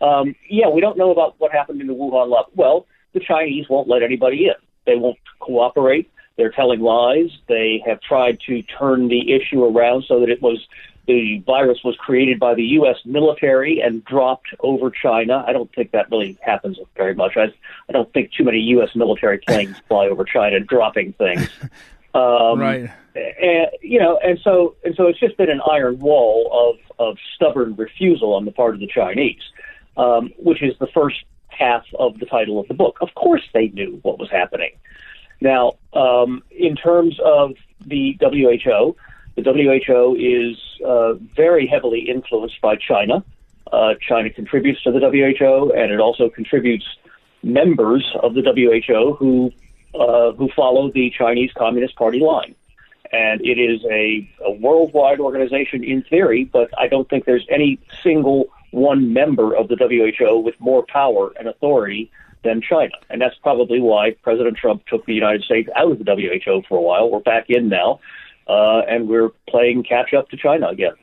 Um, 0.00 0.34
yeah, 0.48 0.68
we 0.68 0.80
don't 0.80 0.98
know 0.98 1.10
about 1.10 1.36
what 1.38 1.52
happened 1.52 1.80
in 1.80 1.86
the 1.86 1.94
Wuhan 1.94 2.30
lab. 2.30 2.46
Well, 2.54 2.86
the 3.14 3.20
Chinese 3.20 3.66
won't 3.68 3.88
let 3.88 4.02
anybody 4.02 4.46
in. 4.46 4.54
They 4.86 4.96
won't 4.96 5.18
cooperate. 5.40 6.10
They're 6.38 6.50
telling 6.50 6.80
lies. 6.80 7.30
They 7.48 7.82
have 7.84 8.00
tried 8.00 8.38
to 8.46 8.62
turn 8.62 9.08
the 9.08 9.32
issue 9.32 9.64
around 9.64 10.04
so 10.06 10.20
that 10.20 10.30
it 10.30 10.40
was 10.40 10.66
the 11.08 11.42
virus 11.46 11.78
was 11.82 11.96
created 11.96 12.38
by 12.38 12.54
the 12.54 12.62
U.S. 12.62 12.98
military 13.04 13.80
and 13.80 14.04
dropped 14.04 14.48
over 14.60 14.90
China. 14.90 15.42
I 15.46 15.52
don't 15.52 15.72
think 15.74 15.90
that 15.92 16.10
really 16.10 16.38
happens 16.42 16.78
very 16.96 17.14
much. 17.14 17.36
I, 17.36 17.46
I 17.88 17.92
don't 17.92 18.12
think 18.12 18.32
too 18.32 18.44
many 18.44 18.58
U.S. 18.58 18.90
military 18.94 19.38
planes 19.38 19.76
fly 19.88 20.06
over 20.06 20.24
China 20.24 20.60
dropping 20.60 21.14
things. 21.14 21.48
Um, 22.14 22.60
right. 22.60 22.90
And 23.14 23.68
you 23.82 23.98
know, 23.98 24.18
and 24.22 24.38
so 24.44 24.76
and 24.84 24.94
so 24.94 25.06
it's 25.08 25.18
just 25.18 25.36
been 25.36 25.50
an 25.50 25.60
iron 25.68 25.98
wall 25.98 26.48
of 26.52 27.08
of 27.10 27.16
stubborn 27.34 27.74
refusal 27.74 28.34
on 28.34 28.44
the 28.44 28.52
part 28.52 28.74
of 28.74 28.80
the 28.80 28.86
Chinese, 28.86 29.42
um, 29.96 30.32
which 30.36 30.62
is 30.62 30.74
the 30.78 30.86
first 30.88 31.24
half 31.48 31.84
of 31.98 32.18
the 32.18 32.26
title 32.26 32.60
of 32.60 32.68
the 32.68 32.74
book. 32.74 32.98
Of 33.00 33.14
course, 33.14 33.42
they 33.52 33.68
knew 33.68 33.98
what 34.02 34.18
was 34.18 34.30
happening. 34.30 34.70
Now, 35.40 35.74
um, 35.92 36.42
in 36.50 36.76
terms 36.76 37.18
of 37.24 37.52
the 37.86 38.16
WHO, 38.20 38.96
the 39.36 39.42
WHO 39.42 40.16
is 40.16 40.58
uh, 40.84 41.14
very 41.36 41.66
heavily 41.66 42.00
influenced 42.08 42.60
by 42.60 42.76
China. 42.76 43.24
Uh, 43.72 43.94
China 44.00 44.30
contributes 44.30 44.82
to 44.82 44.90
the 44.90 44.98
WHO, 44.98 45.72
and 45.72 45.92
it 45.92 46.00
also 46.00 46.28
contributes 46.28 46.84
members 47.42 48.04
of 48.22 48.34
the 48.34 48.42
WHO 48.42 49.14
who 49.14 49.52
uh, 49.94 50.32
who 50.32 50.48
follow 50.54 50.90
the 50.90 51.10
Chinese 51.16 51.50
Communist 51.56 51.96
Party 51.96 52.20
line. 52.20 52.54
And 53.10 53.40
it 53.40 53.58
is 53.58 53.82
a, 53.90 54.28
a 54.44 54.50
worldwide 54.50 55.18
organization 55.18 55.82
in 55.82 56.02
theory, 56.02 56.44
but 56.44 56.68
I 56.78 56.88
don't 56.88 57.08
think 57.08 57.24
there's 57.24 57.46
any 57.48 57.78
single 58.02 58.48
one 58.70 59.14
member 59.14 59.56
of 59.56 59.68
the 59.68 59.76
WHO 59.76 60.40
with 60.40 60.60
more 60.60 60.84
power 60.84 61.32
and 61.38 61.48
authority 61.48 62.10
than 62.44 62.62
China. 62.62 62.92
And 63.10 63.20
that's 63.20 63.36
probably 63.42 63.80
why 63.80 64.12
President 64.22 64.56
Trump 64.56 64.86
took 64.86 65.04
the 65.06 65.14
United 65.14 65.42
States 65.42 65.68
out 65.76 65.92
of 65.92 65.98
the 65.98 66.04
WHO 66.04 66.62
for 66.68 66.78
a 66.78 66.82
while. 66.82 67.10
We're 67.10 67.20
back 67.20 67.46
in 67.48 67.68
now, 67.68 68.00
uh, 68.46 68.80
and 68.88 69.08
we're 69.08 69.30
playing 69.48 69.84
catch 69.84 70.14
up 70.14 70.28
to 70.30 70.36
China 70.36 70.68
again. 70.68 70.94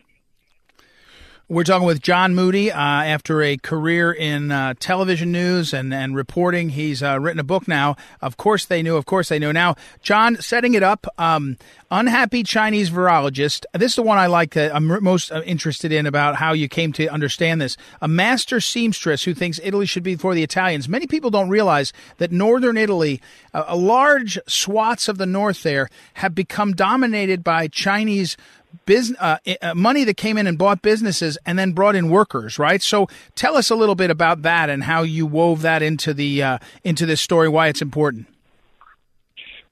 We're 1.48 1.64
talking 1.64 1.86
with 1.86 2.02
John 2.02 2.34
Moody. 2.34 2.72
Uh, 2.72 2.80
after 2.80 3.44
a 3.44 3.56
career 3.58 4.12
in 4.12 4.52
uh, 4.52 4.74
television 4.80 5.32
news 5.32 5.76
and, 5.76 5.94
and 5.94 6.16
reporting, 6.16 6.70
he's 6.70 7.04
uh, 7.04 7.20
written 7.20 7.40
a 7.40 7.44
book 7.44 7.68
now. 7.68 7.98
Of 8.20 8.36
course, 8.36 8.66
they 8.66 8.82
knew. 8.82 8.96
Of 8.96 9.06
course, 9.06 9.30
they 9.30 9.38
knew. 9.38 9.54
Now, 9.54 9.76
John, 10.02 10.38
setting 10.38 10.74
it 10.74 10.82
up, 10.82 11.06
um, 11.20 11.58
unhappy 11.92 12.42
Chinese 12.42 12.90
virologist. 12.90 13.66
This 13.74 13.92
is 13.92 13.96
the 13.96 14.02
one 14.02 14.18
I 14.18 14.26
like. 14.26 14.58
I'm 14.58 15.04
most 15.04 15.32
uh, 15.32 15.44
interested 15.46 15.92
in 15.92 16.08
about 16.08 16.38
how 16.38 16.54
you 16.54 16.68
came 16.68 16.92
to 16.94 17.08
understand 17.10 17.62
this. 17.62 17.78
A 18.02 18.08
master 18.08 18.60
seamstress 18.60 19.26
who 19.26 19.36
thinks 19.36 19.60
Italy 19.64 19.86
should 19.86 20.02
be 20.02 20.16
for 20.16 20.34
the 20.34 20.42
Italians. 20.42 20.90
Many 20.90 21.06
people 21.06 21.30
don't 21.30 21.50
realize 21.50 21.94
that 22.18 22.32
northern 22.32 22.76
Italy, 22.76 23.22
a 23.54 23.76
large 23.76 24.40
swaths 24.48 25.08
of 25.08 25.20
the 25.20 25.28
north 25.28 25.62
there, 25.62 25.90
have 26.16 26.34
become 26.34 26.74
dominated 26.74 27.44
by 27.44 27.68
Chinese 27.68 28.36
business 28.86 29.18
uh, 29.22 29.38
uh, 29.62 29.74
money 29.74 30.04
that 30.04 30.18
came 30.18 30.38
in 30.38 30.48
and 30.48 30.58
bought 30.58 30.82
businesses 30.82 31.38
and 31.46 31.58
then 31.58 31.72
brought 31.72 31.96
in 31.96 32.10
workers, 32.10 32.60
right? 32.60 32.82
So 32.82 33.08
tell 33.36 33.58
us 33.58 33.70
a 33.70 33.76
little 33.76 33.96
bit 33.96 34.10
about 34.10 34.42
that 34.44 34.70
and 34.70 34.84
how 34.84 35.04
you 35.04 35.26
wove 35.26 35.62
that 35.62 35.82
into 35.82 36.14
the 36.14 36.44
uh, 36.44 36.58
into 36.84 37.06
this 37.06 37.22
story, 37.22 37.50
why 37.50 37.68
it's 37.68 37.82
important. 37.82 38.28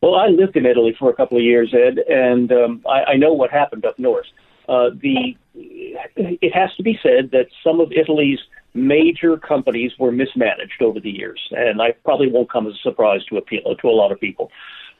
Well, 0.01 0.15
I 0.15 0.27
lived 0.27 0.57
in 0.57 0.65
Italy 0.65 0.93
for 0.99 1.09
a 1.09 1.13
couple 1.13 1.37
of 1.37 1.43
years, 1.43 1.73
Ed, 1.73 1.97
and 1.97 2.51
um, 2.51 2.81
I, 2.87 3.13
I 3.13 3.15
know 3.15 3.31
what 3.31 3.51
happened 3.51 3.85
up 3.85 3.97
north. 3.97 4.25
Uh, 4.67 4.89
the 4.89 5.37
it 5.55 6.53
has 6.53 6.73
to 6.75 6.83
be 6.83 6.99
said 7.01 7.31
that 7.31 7.47
some 7.63 7.79
of 7.79 7.91
Italy's 7.91 8.39
major 8.73 9.37
companies 9.37 9.91
were 9.99 10.11
mismanaged 10.11 10.81
over 10.81 10.99
the 10.99 11.11
years, 11.11 11.39
and 11.51 11.81
I 11.81 11.91
probably 12.03 12.29
won't 12.29 12.51
come 12.51 12.67
as 12.67 12.73
a 12.73 12.77
surprise 12.77 13.23
to 13.25 13.37
a, 13.37 13.41
to 13.41 13.87
a 13.87 13.89
lot 13.89 14.11
of 14.11 14.19
people. 14.19 14.51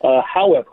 Uh, 0.02 0.22
however, 0.22 0.70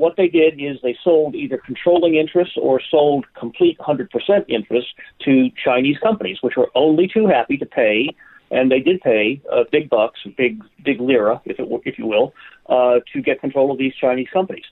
what 0.00 0.16
they 0.16 0.28
did 0.28 0.54
is 0.58 0.78
they 0.82 0.96
sold 1.04 1.34
either 1.34 1.58
controlling 1.58 2.14
interests 2.14 2.54
or 2.56 2.80
sold 2.90 3.26
complete 3.38 3.76
100% 3.78 4.08
interest 4.48 4.88
to 5.26 5.50
Chinese 5.62 5.98
companies, 6.02 6.38
which 6.40 6.56
were 6.56 6.70
only 6.74 7.06
too 7.06 7.26
happy 7.26 7.58
to 7.58 7.66
pay, 7.66 8.08
and 8.50 8.72
they 8.72 8.80
did 8.80 9.02
pay 9.02 9.42
uh, 9.52 9.64
big 9.70 9.90
bucks, 9.90 10.20
big 10.38 10.62
big 10.82 11.02
lira, 11.02 11.42
if 11.44 11.60
it, 11.60 11.68
if 11.84 11.98
you 11.98 12.06
will, 12.06 12.32
uh, 12.70 13.00
to 13.12 13.20
get 13.20 13.42
control 13.42 13.70
of 13.70 13.76
these 13.76 13.92
Chinese 14.00 14.28
companies. 14.32 14.64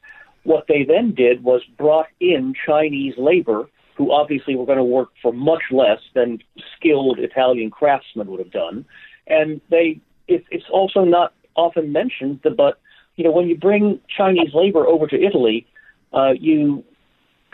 What 0.44 0.64
they 0.66 0.82
then 0.82 1.12
did 1.14 1.44
was 1.44 1.60
brought 1.76 2.08
in 2.20 2.54
Chinese 2.66 3.12
labor, 3.18 3.68
who 3.96 4.10
obviously 4.10 4.56
were 4.56 4.64
going 4.64 4.78
to 4.78 4.84
work 4.98 5.10
for 5.20 5.32
much 5.34 5.64
less 5.70 6.00
than 6.14 6.38
skilled 6.74 7.18
Italian 7.18 7.70
craftsmen 7.70 8.28
would 8.28 8.40
have 8.40 8.50
done, 8.50 8.86
and 9.26 9.60
they. 9.68 10.00
It, 10.26 10.44
it's 10.50 10.68
also 10.70 11.04
not 11.04 11.32
often 11.56 11.90
mentioned, 11.90 12.40
but 12.42 12.78
you 13.18 13.24
know, 13.24 13.32
when 13.32 13.48
you 13.48 13.56
bring 13.56 14.00
Chinese 14.16 14.54
labor 14.54 14.86
over 14.86 15.08
to 15.08 15.20
Italy, 15.20 15.66
uh, 16.14 16.30
you 16.38 16.84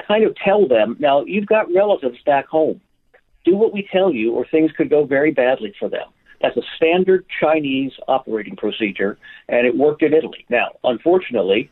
kind 0.07 0.23
of 0.23 0.37
tell 0.37 0.69
them, 0.69 0.95
now 1.01 1.25
you've 1.25 1.47
got 1.47 1.73
relatives 1.75 2.19
back 2.27 2.47
home. 2.47 2.81
Do 3.47 3.57
what 3.57 3.73
we 3.73 3.89
tell 3.91 4.13
you, 4.13 4.33
or 4.33 4.47
things 4.47 4.71
could 4.77 4.91
go 4.91 5.07
very 5.07 5.31
badly 5.31 5.75
for 5.79 5.89
them. 5.89 6.07
That's 6.43 6.57
a 6.59 6.63
standard 6.77 7.25
Chinese 7.41 7.93
operating 8.09 8.57
procedure, 8.57 9.17
and 9.49 9.67
it 9.67 9.75
worked 9.75 10.03
in 10.03 10.13
Italy. 10.13 10.45
Now, 10.51 10.73
unfortunately, 10.85 11.71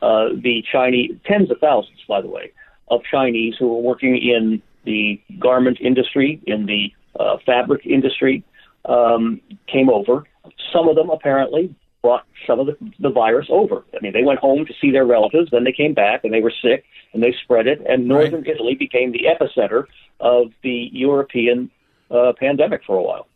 uh, 0.00 0.28
the 0.42 0.64
Chinese, 0.72 1.10
tens 1.26 1.50
of 1.50 1.58
thousands, 1.58 2.00
by 2.08 2.22
the 2.22 2.28
way, 2.28 2.50
of 2.88 3.02
Chinese 3.10 3.56
who 3.58 3.68
were 3.68 3.82
working 3.82 4.16
in 4.16 4.62
the 4.84 5.20
garment 5.38 5.78
industry, 5.82 6.40
in 6.46 6.64
the 6.64 6.90
uh, 7.20 7.36
fabric 7.44 7.84
industry, 7.84 8.42
um, 8.86 9.42
came 9.66 9.90
over. 9.90 10.24
Some 10.72 10.88
of 10.88 10.96
them 10.96 11.10
apparently 11.10 11.74
brought 12.04 12.26
some 12.46 12.60
of 12.60 12.66
the, 12.66 12.76
the 13.00 13.08
virus 13.08 13.46
over. 13.48 13.82
I 13.94 13.98
mean, 14.02 14.12
they 14.12 14.22
went 14.22 14.38
home 14.38 14.66
to 14.66 14.74
see 14.78 14.90
their 14.90 15.06
relatives, 15.06 15.50
then 15.50 15.64
they 15.64 15.72
came 15.72 15.94
back 15.94 16.22
and 16.22 16.34
they 16.34 16.42
were 16.42 16.52
sick 16.62 16.84
and 17.14 17.22
they 17.22 17.34
spread 17.42 17.66
it, 17.66 17.80
and 17.88 18.06
northern 18.06 18.42
right. 18.42 18.48
Italy 18.48 18.74
became 18.74 19.10
the 19.10 19.24
epicenter 19.32 19.86
of 20.20 20.48
the 20.62 20.90
European 20.92 21.70
uh, 22.10 22.34
pandemic 22.38 22.82
for 22.86 22.98
a 22.98 23.02
while. 23.02 23.26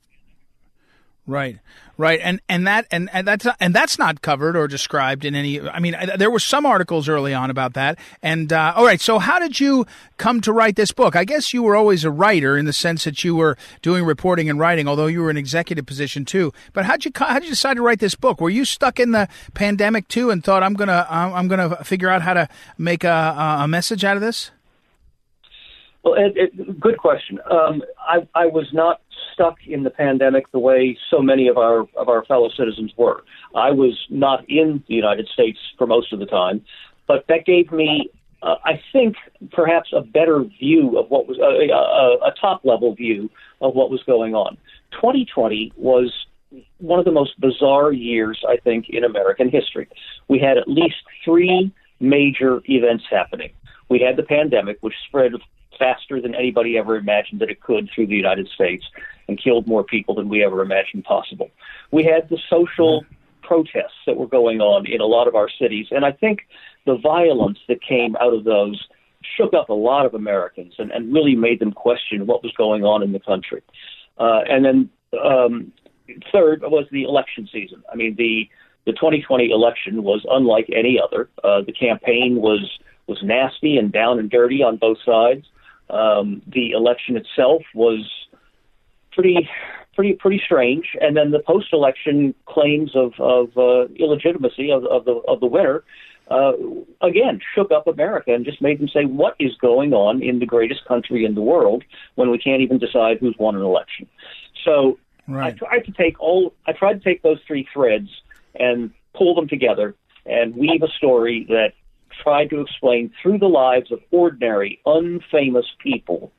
Right, 1.29 1.59
right, 1.99 2.19
and 2.23 2.41
and 2.49 2.67
that 2.67 2.87
and, 2.91 3.11
and 3.13 3.29
that's 3.29 3.47
and 3.61 3.75
that's 3.75 3.99
not 3.99 4.23
covered 4.23 4.57
or 4.57 4.67
described 4.67 5.27
in 5.27 5.35
any. 5.35 5.61
I 5.61 5.79
mean, 5.79 5.95
there 6.17 6.31
were 6.31 6.39
some 6.39 6.65
articles 6.65 7.07
early 7.07 7.35
on 7.35 7.51
about 7.51 7.75
that. 7.75 7.99
And 8.23 8.51
uh, 8.51 8.73
all 8.75 8.87
right, 8.87 8.99
so 8.99 9.19
how 9.19 9.39
did 9.39 9.61
you 9.61 9.87
come 10.17 10.41
to 10.41 10.55
write 10.55 10.77
this 10.77 10.91
book? 10.91 11.15
I 11.15 11.27
guess 11.27 11.53
you 11.53 11.63
were 11.63 11.77
always 11.77 12.03
a 12.03 12.11
writer 12.11 12.57
in 12.57 12.65
the 12.65 12.73
sense 12.73 13.05
that 13.05 13.25
you 13.25 13.37
were 13.37 13.59
doing 13.83 14.07
reporting 14.07 14.49
and 14.49 14.59
writing, 14.59 14.89
although 14.89 15.07
you 15.07 15.21
were 15.21 15.29
in 15.29 15.37
executive 15.37 15.85
position 15.85 16.25
too. 16.25 16.51
But 16.73 16.87
how'd 16.87 17.05
you 17.05 17.11
how 17.15 17.35
did 17.35 17.45
you 17.45 17.51
decide 17.51 17.75
to 17.75 17.83
write 17.83 18.01
this 18.01 18.15
book? 18.15 18.41
Were 18.41 18.49
you 18.49 18.65
stuck 18.65 18.99
in 18.99 19.11
the 19.11 19.29
pandemic 19.53 20.09
too 20.09 20.31
and 20.31 20.43
thought 20.43 20.63
I'm 20.63 20.73
gonna 20.73 21.07
I'm 21.11 21.47
gonna 21.47 21.85
figure 21.85 22.09
out 22.09 22.23
how 22.23 22.33
to 22.33 22.49
make 22.79 23.05
a, 23.05 23.59
a 23.61 23.69
message 23.69 24.03
out 24.03 24.17
of 24.17 24.23
this? 24.23 24.51
Well, 26.03 26.15
it, 26.15 26.33
it, 26.37 26.81
good 26.81 26.97
question. 26.97 27.39
Um, 27.51 27.83
I, 27.99 28.27
I 28.35 28.47
was 28.47 28.67
not 28.73 29.03
stuck 29.39 29.59
in 29.67 29.85
the 29.85 29.91
pandemic 29.91 30.51
the 30.51 30.59
way 30.59 30.99
so 31.11 31.23
many 31.23 31.47
of 31.47 31.57
our 31.57 31.87
of 31.97 32.09
our 32.09 32.25
fellow 32.25 32.49
citizens 32.51 32.93
were. 32.97 33.23
I 33.55 33.71
was 33.71 33.97
not 34.11 34.45
in 34.49 34.83
the 34.89 34.95
United 34.95 35.29
States 35.29 35.59
for 35.79 35.87
most 35.87 36.13
of 36.13 36.19
the 36.19 36.27
time, 36.27 36.65
but 37.07 37.25
that 37.29 37.47
gave 37.47 37.71
me, 37.71 38.11
uh, 38.43 38.57
I 38.65 38.83
think, 38.93 39.15
perhaps 39.53 39.91
a 39.95 40.01
better 40.01 40.43
view 40.43 40.99
of 40.99 41.09
what 41.09 41.29
was 41.29 41.39
a, 41.39 41.73
a, 41.73 42.31
a 42.31 42.35
top 42.41 42.65
level 42.65 42.95
view 42.95 43.31
of 43.61 43.75
what 43.75 43.91
was 43.91 44.03
going 44.05 44.35
on. 44.35 44.59
2020 44.93 45.73
was 45.77 46.13
one 46.79 46.99
of 46.99 47.05
the 47.05 47.13
most 47.13 47.39
bizarre 47.41 47.93
years 47.93 48.43
I 48.49 48.57
think 48.57 48.87
in 48.89 49.05
American 49.05 49.51
history. 49.51 49.87
We 50.27 50.41
had 50.41 50.59
at 50.59 50.67
least 50.67 50.97
three 51.25 51.73
major 52.01 52.61
events 52.65 53.05
happening. 53.09 53.53
We 53.89 54.01
had 54.01 54.17
the 54.17 54.23
pandemic, 54.25 54.79
which 54.81 54.95
spread 55.07 55.33
faster 55.79 56.21
than 56.21 56.35
anybody 56.35 56.77
ever 56.77 56.97
imagined 56.97 57.41
that 57.41 57.51
it 57.51 57.61
could 57.61 57.89
through 57.95 58.09
the 58.09 58.17
United 58.17 58.49
States 58.49 58.85
and 59.29 59.43
killed 59.43 59.67
more 59.67 59.85
people 59.85 60.15
than 60.15 60.29
we 60.29 60.43
ever 60.43 60.63
imagined 60.63 61.05
possible. 61.05 61.51
We 61.91 62.05
had 62.05 62.29
the 62.29 62.39
social 62.49 63.05
protests 63.43 64.01
that 64.07 64.17
were 64.17 64.27
going 64.27 64.61
on 64.61 64.87
in 64.87 65.01
a 65.01 65.07
lot 65.07 65.29
of 65.29 65.35
our 65.35 65.49
cities, 65.49 65.87
and 65.91 66.05
I 66.05 66.13
think 66.13 66.41
the 66.87 66.97
violence 66.97 67.59
that 67.69 67.83
came 67.83 68.17
out 68.17 68.35
of 68.35 68.45
those 68.45 68.89
shook 69.37 69.53
up 69.55 69.69
a 69.69 69.75
lot 69.75 70.07
of 70.07 70.15
Americans 70.15 70.75
and, 70.79 70.91
and 70.91 71.13
really 71.13 71.35
made 71.35 71.61
them 71.61 71.73
question 71.73 72.27
what 72.27 72.43
was 72.43 72.53
going 72.53 72.85
on 72.85 73.03
in 73.03 73.13
the 73.13 73.21
country. 73.21 73.63
Uh, 74.19 74.41
and 74.49 74.65
then 74.65 74.91
um, 75.23 75.73
third 76.33 76.63
was 76.63 76.87
the 76.91 77.03
election 77.03 77.49
season. 77.53 77.83
I 77.93 77.97
mean, 77.97 78.15
the 78.17 78.49
the 78.87 78.93
2020 78.93 79.51
election 79.51 80.03
was 80.03 80.25
unlike 80.31 80.71
any 80.75 80.99
other. 80.99 81.29
Uh, 81.45 81.61
the 81.61 81.73
campaign 81.73 82.37
was 82.37 82.79
was 83.07 83.23
nasty 83.23 83.77
and 83.77 83.93
down 83.93 84.19
and 84.19 84.31
dirty 84.31 84.63
on 84.63 84.77
both 84.77 84.99
sides. 85.05 85.45
Um, 85.91 86.43
the 86.47 86.71
election 86.73 87.17
itself 87.17 87.63
was 87.75 88.01
pretty, 89.13 89.49
pretty, 89.95 90.15
pretty 90.15 90.41
strange. 90.45 90.97
And 91.01 91.17
then 91.17 91.31
the 91.31 91.41
post-election 91.41 92.35
claims 92.47 92.95
of, 92.95 93.13
of 93.19 93.57
uh, 93.57 93.93
illegitimacy 93.95 94.71
of, 94.71 94.85
of 94.85 95.05
the 95.05 95.21
of 95.29 95.41
the 95.41 95.47
winner 95.47 95.85
uh, 96.31 96.53
again 97.01 97.41
shook 97.55 97.71
up 97.73 97.87
America 97.87 98.35
and 98.35 98.45
just 98.45 98.61
made 98.61 98.79
them 98.81 98.89
say, 98.89 99.05
"What 99.05 99.35
is 99.39 99.55
going 99.57 99.93
on 99.93 100.23
in 100.23 100.39
the 100.39 100.47
greatest 100.47 100.85
country 100.85 101.25
in 101.25 101.35
the 101.35 101.41
world 101.41 101.85
when 102.17 102.31
we 102.31 102.39
can't 102.39 102.61
even 102.61 102.79
decide 102.79 103.19
who's 103.19 103.37
won 103.39 103.57
an 103.57 103.63
election?" 103.63 104.07
So 104.65 104.99
right. 105.27 105.55
I 105.55 105.57
tried 105.57 105.85
to 105.87 105.93
take 105.93 106.21
all 106.21 106.55
I 106.67 106.73
tried 106.73 106.95
to 106.95 107.01
take 107.01 107.23
those 107.23 107.39
three 107.47 107.67
threads 107.73 108.09
and 108.55 108.91
pull 109.15 109.35
them 109.35 109.49
together 109.49 109.95
and 110.27 110.55
weave 110.55 110.83
a 110.83 110.89
story 110.89 111.47
that 111.49 111.73
tried 112.23 112.51
to 112.51 112.61
explain 112.61 113.11
through 113.23 113.39
the 113.39 113.49
lives 113.49 113.91
of 113.91 114.01
ordinary, 114.11 114.81
unfamous 114.87 115.67
people 115.83 116.33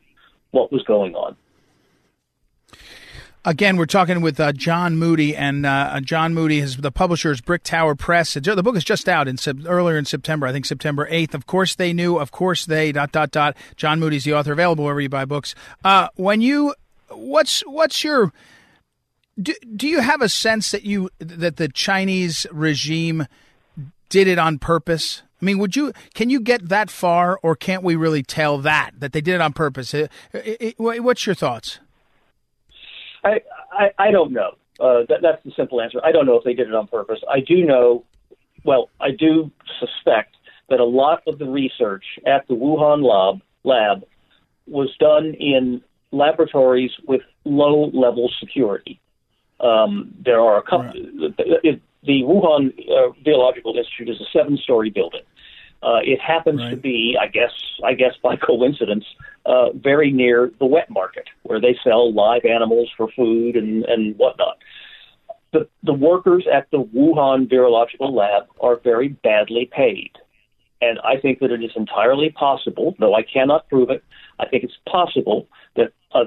what 0.51 0.71
was 0.71 0.83
going 0.83 1.15
on. 1.15 1.35
Again, 3.45 3.77
we're 3.77 3.85
talking 3.85 4.19
with 4.19 4.37
uh, 4.37 4.51
John 4.51 4.97
Moody, 4.97 5.33
and 5.33 5.65
uh, 5.65 6.01
John 6.01 6.33
Moody 6.33 6.59
is 6.59 6.75
the 6.75 6.91
publisher 6.91 7.31
is 7.31 7.39
Brick 7.39 7.63
Tower 7.63 7.95
Press. 7.95 8.33
The 8.33 8.61
book 8.61 8.75
is 8.75 8.83
just 8.83 9.07
out 9.07 9.29
in 9.29 9.37
earlier 9.65 9.97
in 9.97 10.03
September, 10.03 10.45
I 10.45 10.51
think 10.51 10.65
September 10.65 11.07
eighth. 11.09 11.33
Of 11.33 11.47
course, 11.47 11.73
they 11.73 11.93
knew. 11.93 12.17
Of 12.17 12.31
course, 12.31 12.65
they 12.65 12.91
dot 12.91 13.13
dot 13.13 13.31
dot. 13.31 13.55
John 13.77 14.01
Moody's 14.01 14.25
the 14.25 14.33
author, 14.33 14.51
available 14.51 14.83
wherever 14.83 14.99
you 14.99 15.07
buy 15.07 15.23
books. 15.23 15.55
Uh, 15.85 16.09
when 16.15 16.41
you, 16.41 16.75
what's 17.07 17.61
what's 17.61 18.03
your 18.03 18.33
do, 19.41 19.53
do 19.73 19.87
you 19.87 20.01
have 20.01 20.21
a 20.21 20.27
sense 20.27 20.71
that 20.71 20.83
you 20.83 21.09
that 21.19 21.55
the 21.55 21.69
Chinese 21.69 22.45
regime 22.51 23.25
did 24.09 24.27
it 24.27 24.37
on 24.37 24.59
purpose? 24.59 25.21
I 25.41 25.45
mean, 25.45 25.59
would 25.59 25.77
you 25.77 25.93
can 26.13 26.29
you 26.29 26.41
get 26.41 26.67
that 26.67 26.89
far, 26.89 27.39
or 27.41 27.55
can't 27.55 27.83
we 27.83 27.95
really 27.95 28.21
tell 28.21 28.57
that 28.57 28.91
that 28.99 29.13
they 29.13 29.21
did 29.21 29.35
it 29.35 29.41
on 29.41 29.53
purpose? 29.53 29.93
It, 29.93 30.11
it, 30.33 30.75
it, 30.77 31.01
what's 31.01 31.25
your 31.25 31.35
thoughts? 31.35 31.79
I 33.23 33.41
I, 33.71 33.91
I 33.97 34.11
don't 34.11 34.31
know. 34.31 34.51
Uh, 34.79 35.03
that, 35.09 35.19
that's 35.21 35.43
the 35.43 35.51
simple 35.55 35.81
answer. 35.81 35.99
I 36.03 36.11
don't 36.11 36.25
know 36.25 36.37
if 36.37 36.43
they 36.43 36.53
did 36.53 36.67
it 36.67 36.75
on 36.75 36.87
purpose. 36.87 37.19
I 37.29 37.41
do 37.41 37.65
know. 37.65 38.05
Well, 38.63 38.89
I 38.99 39.11
do 39.11 39.51
suspect 39.79 40.35
that 40.69 40.79
a 40.79 40.85
lot 40.85 41.23
of 41.27 41.39
the 41.39 41.45
research 41.45 42.05
at 42.25 42.47
the 42.47 42.53
Wuhan 42.53 43.03
lab 43.03 43.41
lab 43.63 44.03
was 44.67 44.95
done 44.99 45.33
in 45.39 45.81
laboratories 46.11 46.91
with 47.07 47.21
low 47.45 47.89
level 47.93 48.29
security. 48.39 48.99
Um, 49.59 50.13
there 50.23 50.39
are 50.39 50.57
a 50.57 50.63
couple. 50.63 50.93
Right 50.93 51.81
the 52.03 52.21
Wuhan 52.23 52.73
uh, 52.89 53.11
Biological 53.23 53.75
Institute 53.77 54.09
is 54.09 54.21
a 54.21 54.25
seven-story 54.31 54.89
building. 54.89 55.21
Uh, 55.81 55.99
it 56.03 56.19
happens 56.19 56.59
right. 56.59 56.71
to 56.71 56.75
be, 56.75 57.17
I 57.19 57.27
guess, 57.27 57.51
I 57.85 57.93
guess 57.93 58.13
by 58.21 58.35
coincidence, 58.35 59.05
uh, 59.45 59.71
very 59.71 60.11
near 60.11 60.51
the 60.59 60.65
wet 60.65 60.89
market 60.89 61.25
where 61.43 61.61
they 61.61 61.77
sell 61.83 62.13
live 62.13 62.43
animals 62.43 62.89
for 62.97 63.09
food 63.15 63.55
and, 63.55 63.85
and 63.85 64.17
whatnot. 64.17 64.57
The, 65.53 65.67
the 65.83 65.93
workers 65.93 66.45
at 66.51 66.69
the 66.71 66.83
Wuhan 66.83 67.49
Virological 67.49 68.11
Lab 68.11 68.47
are 68.59 68.79
very 68.83 69.07
badly 69.09 69.69
paid. 69.71 70.11
And 70.81 70.99
I 70.99 71.19
think 71.19 71.39
that 71.39 71.51
it 71.51 71.63
is 71.63 71.71
entirely 71.75 72.29
possible, 72.29 72.95
though 72.99 73.15
I 73.15 73.23
cannot 73.23 73.67
prove 73.67 73.89
it, 73.89 74.03
I 74.39 74.47
think 74.47 74.63
it's 74.63 74.77
possible 74.87 75.47
that 75.75 75.91
a 76.13 76.25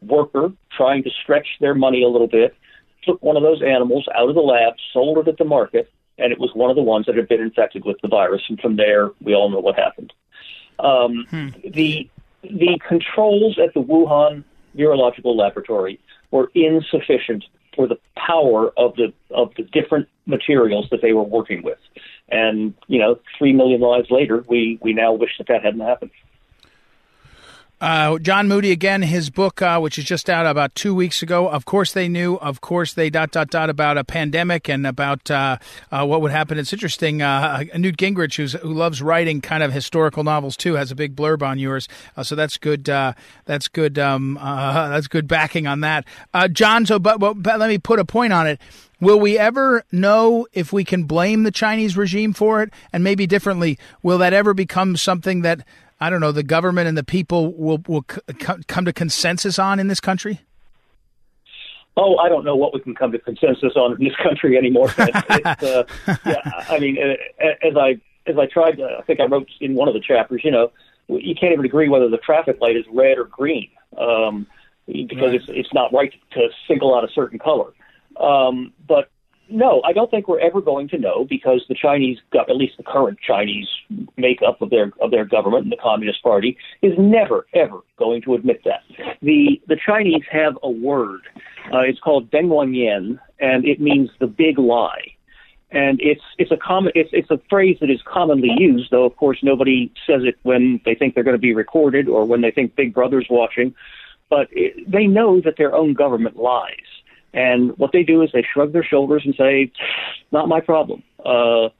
worker 0.00 0.52
trying 0.76 1.02
to 1.04 1.10
stretch 1.22 1.46
their 1.60 1.74
money 1.74 2.02
a 2.02 2.08
little 2.08 2.26
bit 2.28 2.56
took 3.04 3.22
one 3.22 3.36
of 3.36 3.42
those 3.42 3.62
animals 3.62 4.06
out 4.14 4.28
of 4.28 4.34
the 4.34 4.40
lab, 4.40 4.74
sold 4.92 5.18
it 5.18 5.28
at 5.28 5.38
the 5.38 5.44
market, 5.44 5.90
and 6.22 6.32
it 6.32 6.38
was 6.38 6.50
one 6.54 6.70
of 6.70 6.76
the 6.76 6.82
ones 6.82 7.06
that 7.06 7.16
had 7.16 7.28
been 7.28 7.40
infected 7.40 7.84
with 7.84 7.96
the 8.02 8.08
virus. 8.08 8.42
And 8.48 8.60
from 8.60 8.76
there, 8.76 9.10
we 9.20 9.34
all 9.34 9.50
know 9.50 9.60
what 9.60 9.76
happened. 9.76 10.12
Um, 10.78 11.26
hmm. 11.30 11.48
The 11.70 12.08
the 12.42 12.78
controls 12.86 13.58
at 13.62 13.72
the 13.74 13.80
Wuhan 13.80 14.44
Virological 14.76 15.36
Laboratory 15.36 16.00
were 16.30 16.50
insufficient 16.54 17.44
for 17.74 17.86
the 17.86 17.98
power 18.16 18.72
of 18.76 18.94
the 18.96 19.12
of 19.30 19.52
the 19.56 19.62
different 19.64 20.08
materials 20.26 20.88
that 20.90 21.02
they 21.02 21.12
were 21.12 21.22
working 21.22 21.62
with. 21.62 21.78
And 22.28 22.74
you 22.88 22.98
know, 22.98 23.18
three 23.38 23.52
million 23.52 23.80
lives 23.80 24.10
later, 24.10 24.44
we 24.48 24.78
we 24.82 24.92
now 24.92 25.12
wish 25.12 25.38
that 25.38 25.48
that 25.48 25.62
hadn't 25.62 25.80
happened. 25.80 26.10
Uh, 27.82 28.16
John 28.20 28.46
Moody 28.46 28.70
again, 28.70 29.02
his 29.02 29.28
book, 29.28 29.60
uh, 29.60 29.80
which 29.80 29.98
is 29.98 30.04
just 30.04 30.30
out 30.30 30.46
about 30.46 30.72
two 30.76 30.94
weeks 30.94 31.20
ago. 31.20 31.48
Of 31.48 31.64
course, 31.64 31.92
they 31.92 32.06
knew. 32.06 32.36
Of 32.36 32.60
course, 32.60 32.94
they 32.94 33.10
dot 33.10 33.32
dot 33.32 33.50
dot 33.50 33.68
about 33.70 33.98
a 33.98 34.04
pandemic 34.04 34.68
and 34.68 34.86
about 34.86 35.28
uh, 35.32 35.56
uh 35.90 36.06
what 36.06 36.20
would 36.20 36.30
happen. 36.30 36.58
It's 36.58 36.72
interesting. 36.72 37.22
Uh, 37.22 37.64
Newt 37.76 37.96
Gingrich, 37.96 38.36
who's, 38.36 38.52
who 38.52 38.72
loves 38.72 39.02
writing 39.02 39.40
kind 39.40 39.64
of 39.64 39.72
historical 39.72 40.22
novels 40.22 40.56
too, 40.56 40.74
has 40.74 40.92
a 40.92 40.94
big 40.94 41.16
blurb 41.16 41.42
on 41.42 41.58
yours. 41.58 41.88
Uh, 42.16 42.22
so 42.22 42.36
that's 42.36 42.56
good. 42.56 42.84
that's 42.84 43.66
good. 43.66 43.98
Um, 43.98 44.38
that's 44.40 45.08
good 45.08 45.26
backing 45.26 45.66
on 45.66 45.80
that. 45.80 46.04
John, 46.52 46.86
so 46.86 47.00
but, 47.00 47.18
but, 47.18 47.42
but 47.42 47.58
let 47.58 47.68
me 47.68 47.78
put 47.78 47.98
a 47.98 48.04
point 48.04 48.32
on 48.32 48.46
it. 48.46 48.60
Will 49.00 49.18
we 49.18 49.36
ever 49.36 49.82
know 49.90 50.46
if 50.52 50.72
we 50.72 50.84
can 50.84 51.02
blame 51.02 51.42
the 51.42 51.50
Chinese 51.50 51.96
regime 51.96 52.32
for 52.32 52.62
it? 52.62 52.70
And 52.92 53.02
maybe 53.02 53.26
differently, 53.26 53.76
will 54.04 54.18
that 54.18 54.32
ever 54.32 54.54
become 54.54 54.96
something 54.96 55.42
that 55.42 55.66
I 56.02 56.10
don't 56.10 56.20
know, 56.20 56.32
the 56.32 56.42
government 56.42 56.88
and 56.88 56.98
the 56.98 57.04
people 57.04 57.54
will 57.54 57.78
will 57.86 58.04
c- 58.10 58.20
come 58.66 58.84
to 58.86 58.92
consensus 58.92 59.56
on 59.56 59.78
in 59.78 59.86
this 59.86 60.00
country? 60.00 60.40
Oh, 61.96 62.16
I 62.16 62.28
don't 62.28 62.44
know 62.44 62.56
what 62.56 62.74
we 62.74 62.80
can 62.80 62.96
come 62.96 63.12
to 63.12 63.20
consensus 63.20 63.76
on 63.76 63.92
in 63.92 64.04
this 64.04 64.16
country 64.20 64.58
anymore. 64.58 64.92
It's, 64.98 65.62
uh, 65.62 65.84
yeah, 66.26 66.40
I 66.68 66.80
mean, 66.80 66.98
uh, 66.98 67.44
as 67.64 67.76
I 67.76 68.00
as 68.26 68.36
I 68.36 68.46
tried, 68.46 68.78
to, 68.78 68.96
I 68.98 69.02
think 69.02 69.20
I 69.20 69.26
wrote 69.26 69.48
in 69.60 69.76
one 69.76 69.86
of 69.86 69.94
the 69.94 70.00
chapters. 70.00 70.40
You 70.42 70.50
know, 70.50 70.72
you 71.06 71.36
can't 71.36 71.52
even 71.52 71.64
agree 71.64 71.88
whether 71.88 72.08
the 72.08 72.18
traffic 72.18 72.58
light 72.60 72.76
is 72.76 72.84
red 72.92 73.16
or 73.16 73.26
green 73.26 73.70
um, 73.96 74.48
because 74.88 75.20
right. 75.20 75.34
it's 75.36 75.44
it's 75.48 75.72
not 75.72 75.92
right 75.92 76.12
to 76.32 76.48
single 76.66 76.96
out 76.96 77.04
a 77.04 77.12
certain 77.14 77.38
color. 77.38 77.72
Um, 78.16 78.72
but 78.88 79.11
no, 79.52 79.82
I 79.84 79.92
don't 79.92 80.10
think 80.10 80.28
we're 80.28 80.40
ever 80.40 80.60
going 80.60 80.88
to 80.88 80.98
know 80.98 81.24
because 81.28 81.64
the 81.68 81.74
Chinese, 81.74 82.18
at 82.34 82.56
least 82.56 82.76
the 82.76 82.82
current 82.82 83.18
Chinese 83.20 83.68
makeup 84.16 84.60
of 84.62 84.70
their 84.70 84.92
of 85.00 85.10
their 85.10 85.24
government 85.24 85.64
and 85.64 85.72
the 85.72 85.76
Communist 85.76 86.22
Party, 86.22 86.56
is 86.82 86.92
never 86.98 87.46
ever 87.54 87.80
going 87.98 88.22
to 88.22 88.34
admit 88.34 88.62
that. 88.64 88.82
The 89.20 89.60
the 89.68 89.76
Chinese 89.84 90.22
have 90.30 90.58
a 90.62 90.70
word. 90.70 91.22
Uh, 91.72 91.80
it's 91.80 92.00
called 92.00 92.30
Dengguanyan, 92.30 93.18
and 93.40 93.64
it 93.64 93.80
means 93.80 94.10
the 94.18 94.26
big 94.26 94.58
lie. 94.58 95.12
And 95.70 96.00
it's 96.02 96.22
it's 96.38 96.50
a 96.50 96.56
common 96.56 96.92
it's 96.94 97.10
it's 97.12 97.30
a 97.30 97.40
phrase 97.48 97.78
that 97.80 97.90
is 97.90 98.00
commonly 98.06 98.50
used, 98.58 98.90
though 98.90 99.04
of 99.04 99.16
course 99.16 99.38
nobody 99.42 99.92
says 100.06 100.22
it 100.24 100.36
when 100.42 100.80
they 100.84 100.94
think 100.94 101.14
they're 101.14 101.24
going 101.24 101.36
to 101.36 101.40
be 101.40 101.54
recorded 101.54 102.08
or 102.08 102.24
when 102.24 102.40
they 102.40 102.50
think 102.50 102.76
Big 102.76 102.92
Brother's 102.92 103.26
watching. 103.30 103.74
But 104.28 104.48
it, 104.50 104.90
they 104.90 105.06
know 105.06 105.40
that 105.42 105.56
their 105.58 105.74
own 105.74 105.94
government 105.94 106.36
lies 106.36 107.01
And 107.34 107.76
what 107.78 107.92
they 107.92 108.02
do 108.02 108.22
is 108.22 108.30
they 108.32 108.42
shrug 108.42 108.72
their 108.72 108.84
shoulders 108.84 109.22
and 109.24 109.34
say, 109.34 109.70
"Not 110.30 110.48
my 110.48 110.60
problem." 110.60 111.02
Uh, 111.24 111.70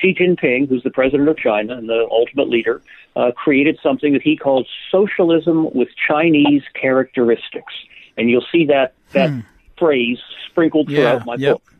Xi 0.00 0.14
Jinping, 0.14 0.68
who's 0.68 0.82
the 0.82 0.90
president 0.90 1.28
of 1.28 1.36
China 1.36 1.76
and 1.76 1.88
the 1.88 2.06
ultimate 2.10 2.48
leader, 2.48 2.82
uh, 3.16 3.32
created 3.32 3.78
something 3.82 4.12
that 4.12 4.22
he 4.22 4.36
called 4.36 4.66
socialism 4.90 5.72
with 5.74 5.88
Chinese 6.08 6.62
characteristics, 6.74 7.74
and 8.16 8.30
you'll 8.30 8.46
see 8.52 8.66
that 8.66 8.94
that 9.12 9.30
hmm. 9.30 9.40
phrase 9.76 10.18
sprinkled 10.48 10.88
throughout 10.88 11.26
my 11.26 11.34
yep. 11.34 11.54
book. 11.54 11.74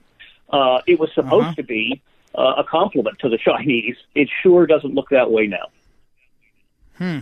Uh, 0.51 0.81
it 0.87 0.99
was 0.99 1.11
supposed 1.15 1.47
uh-huh. 1.47 1.55
to 1.55 1.63
be 1.63 2.03
uh, 2.35 2.55
a 2.59 2.65
compliment 2.65 3.19
to 3.21 3.29
the 3.29 3.39
Chinese. 3.45 3.97
It 4.15 4.29
sure 4.43 4.67
doesn't 4.67 4.95
look 4.95 5.09
that 5.11 5.31
way 5.31 5.47
now. 5.47 5.69
Hmm. 6.99 7.19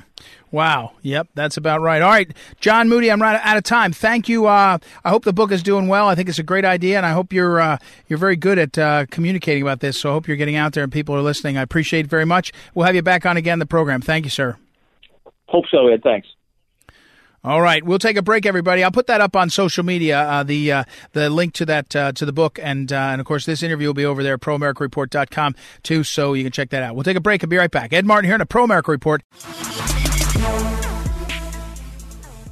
Wow. 0.53 0.93
Yep, 1.03 1.29
that's 1.35 1.57
about 1.57 1.81
right. 1.81 2.03
All 2.03 2.11
right, 2.11 2.31
John 2.61 2.89
Moody, 2.89 3.11
I'm 3.11 3.23
right 3.23 3.41
out 3.43 3.57
of 3.57 3.63
time. 3.63 3.93
Thank 3.93 4.29
you. 4.29 4.47
Uh, 4.47 4.79
I 5.05 5.11
hope 5.11 5.25
the 5.25 5.33
book 5.33 5.53
is 5.53 5.63
doing 5.63 5.87
well. 5.87 6.09
I 6.09 6.15
think 6.15 6.29
it's 6.29 6.41
a 6.41 6.45
great 6.45 6.65
idea, 6.65 6.97
and 6.97 7.07
I 7.07 7.13
hope 7.13 7.33
you're 7.33 7.61
uh, 7.61 7.79
you're 8.09 8.19
very 8.19 8.37
good 8.37 8.59
at 8.59 8.77
uh, 8.77 9.07
communicating 9.11 9.63
about 9.63 9.81
this. 9.81 9.99
So 9.99 10.11
I 10.11 10.13
hope 10.13 10.27
you're 10.27 10.37
getting 10.37 10.57
out 10.57 10.73
there 10.73 10.83
and 10.83 10.93
people 10.93 11.15
are 11.15 11.23
listening. 11.23 11.57
I 11.57 11.63
appreciate 11.63 12.07
it 12.07 12.11
very 12.11 12.25
much. 12.25 12.53
We'll 12.75 12.87
have 12.87 12.95
you 12.95 13.03
back 13.03 13.25
on 13.27 13.37
again 13.37 13.61
the 13.61 13.67
program. 13.67 14.01
Thank 14.01 14.25
you, 14.25 14.31
sir. 14.31 14.57
Hope 15.47 15.67
so, 15.71 15.89
Ed. 15.89 16.03
Thanks. 16.03 16.29
All 17.43 17.63
right, 17.63 17.83
we'll 17.83 17.99
take 17.99 18.19
a 18.19 18.23
break, 18.23 18.45
everybody. 18.45 18.85
I'll 18.85 18.91
put 18.91 19.07
that 19.07 19.23
up 19.23 19.35
on 19.35 19.49
social 19.49 19.83
media, 19.83 20.21
uh, 20.21 20.43
the 20.43 20.73
uh, 20.73 20.85
the 21.13 21.31
link 21.31 21.55
to 21.55 21.67
that 21.67 21.97
uh, 21.97 22.13
to 22.13 22.27
the 22.27 22.35
book, 22.35 22.59
and 22.63 22.93
uh, 22.93 22.97
and 22.97 23.21
of 23.21 23.27
course 23.27 23.47
this 23.47 23.63
interview 23.63 23.87
will 23.87 23.95
be 23.95 24.05
over 24.05 24.23
there 24.23 24.35
at 24.35 24.41
proamericareport.com 24.41 25.55
too, 25.83 26.05
so 26.05 26.35
you 26.35 26.43
can 26.43 26.53
check 26.53 26.69
that 26.71 26.83
out. 26.83 26.95
We'll 26.95 27.05
take 27.05 27.17
a 27.17 27.21
break 27.21 27.43
and 27.43 27.49
be 27.49 27.57
right 27.57 27.71
back. 27.71 27.95
Ed 27.95 28.05
Martin 28.05 28.27
here 28.27 28.35
on 28.35 28.43
a 28.43 28.47
Pro 28.47 28.65
America 28.65 28.91
Report. 28.91 29.23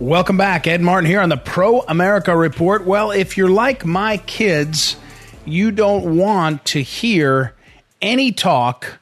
Welcome 0.00 0.36
back, 0.36 0.68
Ed 0.68 0.80
Martin 0.80 1.10
here 1.10 1.20
on 1.20 1.28
the 1.28 1.36
Pro 1.36 1.80
America 1.80 2.36
Report. 2.36 2.86
Well, 2.86 3.10
if 3.10 3.36
you're 3.36 3.50
like 3.50 3.84
my 3.84 4.18
kids, 4.18 4.94
you 5.44 5.72
don't 5.72 6.16
want 6.16 6.64
to 6.66 6.80
hear 6.80 7.52
any 8.00 8.30
talk 8.30 9.00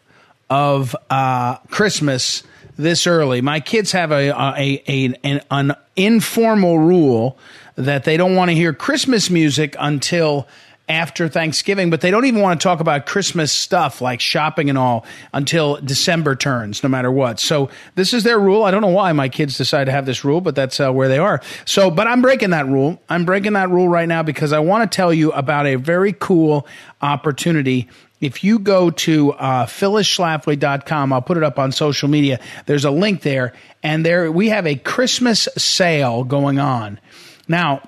of 0.48 0.96
uh, 1.10 1.56
Christmas 1.68 2.44
this 2.78 3.06
early. 3.06 3.42
My 3.42 3.60
kids 3.60 3.92
have 3.92 4.10
a, 4.10 4.30
a, 4.30 4.82
a 4.88 5.14
an, 5.22 5.42
an 5.50 5.74
informal 5.96 6.78
rule 6.78 7.36
that 7.74 8.04
they 8.04 8.16
don't 8.16 8.34
want 8.34 8.50
to 8.50 8.54
hear 8.54 8.72
Christmas 8.72 9.28
music 9.28 9.76
until 9.78 10.48
after 10.88 11.28
Thanksgiving, 11.28 11.90
but 11.90 12.00
they 12.00 12.10
don't 12.10 12.26
even 12.26 12.40
want 12.40 12.60
to 12.60 12.62
talk 12.62 12.78
about 12.80 13.06
Christmas 13.06 13.50
stuff 13.50 14.00
like 14.00 14.20
shopping 14.20 14.68
and 14.68 14.78
all 14.78 15.04
until 15.32 15.76
December 15.76 16.36
turns, 16.36 16.82
no 16.82 16.88
matter 16.88 17.10
what. 17.10 17.40
So 17.40 17.70
this 17.96 18.14
is 18.14 18.22
their 18.22 18.38
rule. 18.38 18.62
I 18.62 18.70
don't 18.70 18.82
know 18.82 18.88
why 18.88 19.12
my 19.12 19.28
kids 19.28 19.56
decide 19.56 19.84
to 19.86 19.92
have 19.92 20.06
this 20.06 20.24
rule, 20.24 20.40
but 20.40 20.54
that's 20.54 20.78
uh, 20.78 20.92
where 20.92 21.08
they 21.08 21.18
are. 21.18 21.40
So, 21.64 21.90
but 21.90 22.06
I'm 22.06 22.22
breaking 22.22 22.50
that 22.50 22.66
rule. 22.66 23.00
I'm 23.08 23.24
breaking 23.24 23.54
that 23.54 23.68
rule 23.70 23.88
right 23.88 24.08
now 24.08 24.22
because 24.22 24.52
I 24.52 24.60
want 24.60 24.90
to 24.90 24.94
tell 24.94 25.12
you 25.12 25.32
about 25.32 25.66
a 25.66 25.74
very 25.74 26.12
cool 26.12 26.66
opportunity 27.02 27.88
if 28.20 28.42
you 28.42 28.58
go 28.58 28.90
to 28.90 29.32
uh, 29.32 29.66
phyllisschlafly.com, 29.66 31.12
I'll 31.12 31.22
put 31.22 31.36
it 31.36 31.42
up 31.42 31.58
on 31.58 31.70
social 31.70 32.08
media. 32.08 32.40
There's 32.64 32.86
a 32.86 32.90
link 32.90 33.20
there, 33.22 33.52
and 33.82 34.06
there 34.06 34.32
we 34.32 34.48
have 34.48 34.66
a 34.66 34.76
Christmas 34.76 35.48
sale 35.58 36.24
going 36.24 36.58
on. 36.58 36.98
Now, 37.46 37.82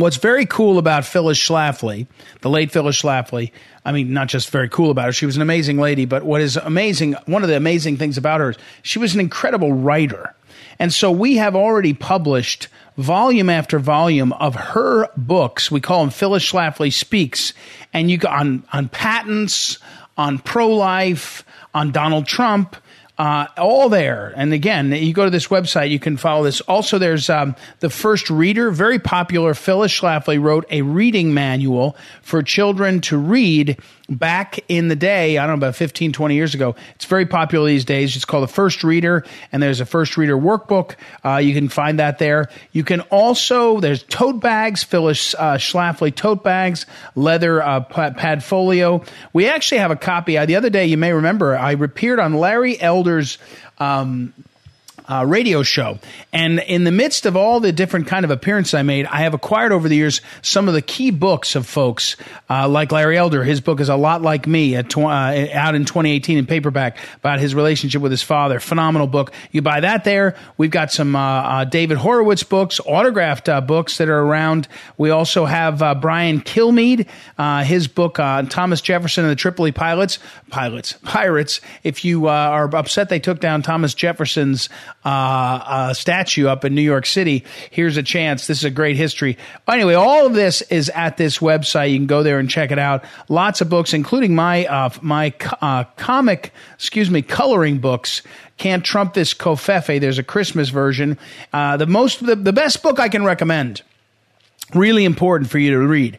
what's 0.00 0.16
very 0.16 0.46
cool 0.46 0.78
about 0.78 1.04
Phyllis 1.04 1.38
Schlafly, 1.38 2.06
the 2.40 2.50
late 2.50 2.70
Phyllis 2.70 3.00
Schlafly, 3.00 3.52
I 3.84 3.92
mean, 3.92 4.12
not 4.12 4.28
just 4.28 4.50
very 4.50 4.68
cool 4.68 4.90
about 4.90 5.06
her, 5.06 5.12
she 5.12 5.26
was 5.26 5.36
an 5.36 5.42
amazing 5.42 5.78
lady, 5.78 6.04
but 6.04 6.22
what 6.22 6.40
is 6.40 6.56
amazing, 6.56 7.14
one 7.26 7.42
of 7.42 7.48
the 7.48 7.56
amazing 7.56 7.96
things 7.96 8.18
about 8.18 8.40
her 8.40 8.50
is 8.50 8.56
she 8.82 8.98
was 8.98 9.14
an 9.14 9.20
incredible 9.20 9.72
writer. 9.72 10.34
And 10.78 10.92
so 10.92 11.10
we 11.10 11.36
have 11.36 11.56
already 11.56 11.92
published 11.92 12.68
volume 12.96 13.50
after 13.50 13.78
volume 13.78 14.32
of 14.34 14.54
her 14.54 15.08
books. 15.16 15.70
We 15.70 15.80
call 15.80 16.00
them 16.00 16.10
Phyllis 16.10 16.48
Schlafly 16.48 16.92
Speaks. 16.92 17.52
And 17.92 18.10
you 18.10 18.18
go 18.18 18.28
on, 18.28 18.64
on 18.72 18.88
patents, 18.88 19.78
on 20.16 20.38
pro 20.38 20.68
life, 20.68 21.44
on 21.74 21.92
Donald 21.92 22.26
Trump, 22.26 22.76
uh, 23.18 23.46
all 23.56 23.88
there. 23.88 24.32
And 24.36 24.52
again, 24.52 24.92
you 24.92 25.12
go 25.12 25.24
to 25.24 25.30
this 25.30 25.48
website, 25.48 25.90
you 25.90 25.98
can 25.98 26.16
follow 26.16 26.44
this. 26.44 26.60
Also, 26.62 26.98
there's 26.98 27.28
um, 27.28 27.56
the 27.80 27.90
first 27.90 28.30
reader, 28.30 28.70
very 28.70 28.98
popular. 28.98 29.54
Phyllis 29.54 29.92
Schlafly 29.92 30.40
wrote 30.40 30.66
a 30.70 30.82
reading 30.82 31.34
manual 31.34 31.96
for 32.22 32.42
children 32.42 33.00
to 33.02 33.18
read 33.18 33.76
back 34.08 34.58
in 34.68 34.88
the 34.88 34.96
day, 34.96 35.36
I 35.36 35.46
don't 35.46 35.60
know, 35.60 35.66
about 35.66 35.76
15, 35.76 36.12
20 36.12 36.34
years 36.34 36.54
ago. 36.54 36.76
It's 36.94 37.04
very 37.04 37.26
popular 37.26 37.66
these 37.66 37.84
days. 37.84 38.16
It's 38.16 38.24
called 38.24 38.42
the 38.42 38.52
First 38.52 38.82
Reader, 38.82 39.24
and 39.52 39.62
there's 39.62 39.80
a 39.80 39.86
First 39.86 40.16
Reader 40.16 40.36
workbook. 40.36 40.94
Uh, 41.24 41.36
you 41.36 41.54
can 41.54 41.68
find 41.68 41.98
that 41.98 42.18
there. 42.18 42.48
You 42.72 42.84
can 42.84 43.02
also, 43.02 43.80
there's 43.80 44.02
tote 44.04 44.40
bags, 44.40 44.82
Phyllis 44.82 45.34
uh, 45.34 45.56
Schlafly 45.56 46.14
tote 46.14 46.42
bags, 46.42 46.86
leather 47.14 47.62
uh, 47.62 47.84
padfolio. 47.84 49.06
We 49.32 49.46
actually 49.48 49.78
have 49.78 49.90
a 49.90 49.96
copy. 49.96 50.38
Uh, 50.38 50.46
the 50.46 50.56
other 50.56 50.70
day, 50.70 50.86
you 50.86 50.96
may 50.96 51.12
remember, 51.12 51.56
I 51.56 51.72
appeared 51.72 52.18
on 52.18 52.34
Larry 52.34 52.80
Elder's 53.08 53.38
um, 53.78 54.34
uh, 55.08 55.24
radio 55.26 55.62
show. 55.62 55.98
And 56.32 56.60
in 56.60 56.84
the 56.84 56.92
midst 56.92 57.26
of 57.26 57.36
all 57.36 57.60
the 57.60 57.72
different 57.72 58.06
kind 58.06 58.24
of 58.24 58.30
appearances 58.30 58.74
I 58.74 58.82
made, 58.82 59.06
I 59.06 59.20
have 59.20 59.34
acquired 59.34 59.72
over 59.72 59.88
the 59.88 59.96
years 59.96 60.20
some 60.42 60.68
of 60.68 60.74
the 60.74 60.82
key 60.82 61.10
books 61.10 61.56
of 61.56 61.66
folks 61.66 62.16
uh, 62.50 62.68
like 62.68 62.92
Larry 62.92 63.16
Elder. 63.16 63.42
His 63.42 63.60
book 63.60 63.80
is 63.80 63.88
a 63.88 63.96
lot 63.96 64.22
like 64.22 64.46
me, 64.46 64.80
tw- 64.82 64.98
uh, 64.98 65.46
out 65.52 65.74
in 65.74 65.84
2018 65.84 66.38
in 66.38 66.46
paperback 66.46 66.98
about 67.16 67.40
his 67.40 67.54
relationship 67.54 68.02
with 68.02 68.10
his 68.10 68.22
father. 68.22 68.60
Phenomenal 68.60 69.06
book. 69.06 69.32
You 69.50 69.62
buy 69.62 69.80
that 69.80 70.04
there. 70.04 70.36
We've 70.58 70.70
got 70.70 70.92
some 70.92 71.16
uh, 71.16 71.20
uh, 71.20 71.64
David 71.64 71.96
Horowitz 71.96 72.42
books, 72.42 72.80
autographed 72.84 73.48
uh, 73.48 73.60
books 73.62 73.98
that 73.98 74.08
are 74.08 74.20
around. 74.20 74.68
We 74.98 75.10
also 75.10 75.46
have 75.46 75.78
Brian 76.00 76.40
Kilmeade, 76.42 77.06
his 77.64 77.88
book 77.88 78.16
Thomas 78.16 78.80
Jefferson 78.80 79.24
and 79.24 79.30
the 79.30 79.36
Tripoli 79.36 79.72
Pilots, 79.72 80.18
Pilots, 80.50 80.94
Pirates. 81.04 81.60
If 81.82 82.04
you 82.04 82.26
are 82.26 82.74
upset 82.74 83.08
they 83.08 83.20
took 83.20 83.40
down 83.40 83.62
Thomas 83.62 83.94
Jefferson's 83.94 84.68
uh, 85.08 85.94
statue 85.94 86.48
up 86.48 86.64
in 86.64 86.74
New 86.74 86.82
York 86.82 87.06
City. 87.06 87.44
Here's 87.70 87.96
a 87.96 88.02
chance. 88.02 88.46
This 88.46 88.58
is 88.58 88.64
a 88.64 88.70
great 88.70 88.96
history. 88.96 89.38
Anyway, 89.66 89.94
all 89.94 90.26
of 90.26 90.34
this 90.34 90.62
is 90.62 90.88
at 90.90 91.16
this 91.16 91.38
website. 91.38 91.92
You 91.92 91.98
can 91.98 92.06
go 92.06 92.22
there 92.22 92.38
and 92.38 92.48
check 92.48 92.70
it 92.70 92.78
out. 92.78 93.04
Lots 93.28 93.60
of 93.60 93.68
books, 93.68 93.94
including 93.94 94.34
my 94.34 94.66
uh, 94.66 94.90
my 95.00 95.32
uh, 95.60 95.84
comic, 95.96 96.52
excuse 96.74 97.10
me, 97.10 97.22
coloring 97.22 97.78
books. 97.78 98.22
Can't 98.56 98.84
trump 98.84 99.14
this 99.14 99.34
Covfefe. 99.34 100.00
There's 100.00 100.18
a 100.18 100.24
Christmas 100.24 100.68
version. 100.70 101.16
Uh, 101.52 101.76
the 101.76 101.86
most, 101.86 102.26
the, 102.26 102.34
the 102.34 102.52
best 102.52 102.82
book 102.82 102.98
I 102.98 103.08
can 103.08 103.24
recommend. 103.24 103.82
Really 104.74 105.04
important 105.04 105.48
for 105.48 105.58
you 105.58 105.70
to 105.70 105.78
read 105.78 106.18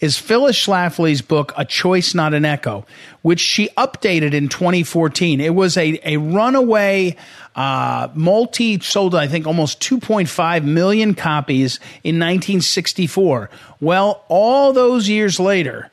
is 0.00 0.16
Phyllis 0.16 0.56
Schlafly's 0.56 1.22
book, 1.22 1.52
A 1.56 1.64
Choice 1.64 2.14
Not 2.14 2.34
an 2.34 2.44
Echo, 2.44 2.86
which 3.22 3.40
she 3.40 3.68
updated 3.76 4.32
in 4.32 4.48
2014. 4.48 5.40
It 5.40 5.54
was 5.54 5.76
a, 5.76 6.00
a 6.04 6.16
runaway 6.16 7.16
uh, 7.54 8.08
multi 8.14 8.80
sold, 8.80 9.14
I 9.14 9.28
think, 9.28 9.46
almost 9.46 9.80
2.5 9.80 10.64
million 10.64 11.14
copies 11.14 11.76
in 12.02 12.16
1964. 12.16 13.50
Well, 13.80 14.24
all 14.28 14.72
those 14.72 15.08
years 15.08 15.38
later, 15.38 15.90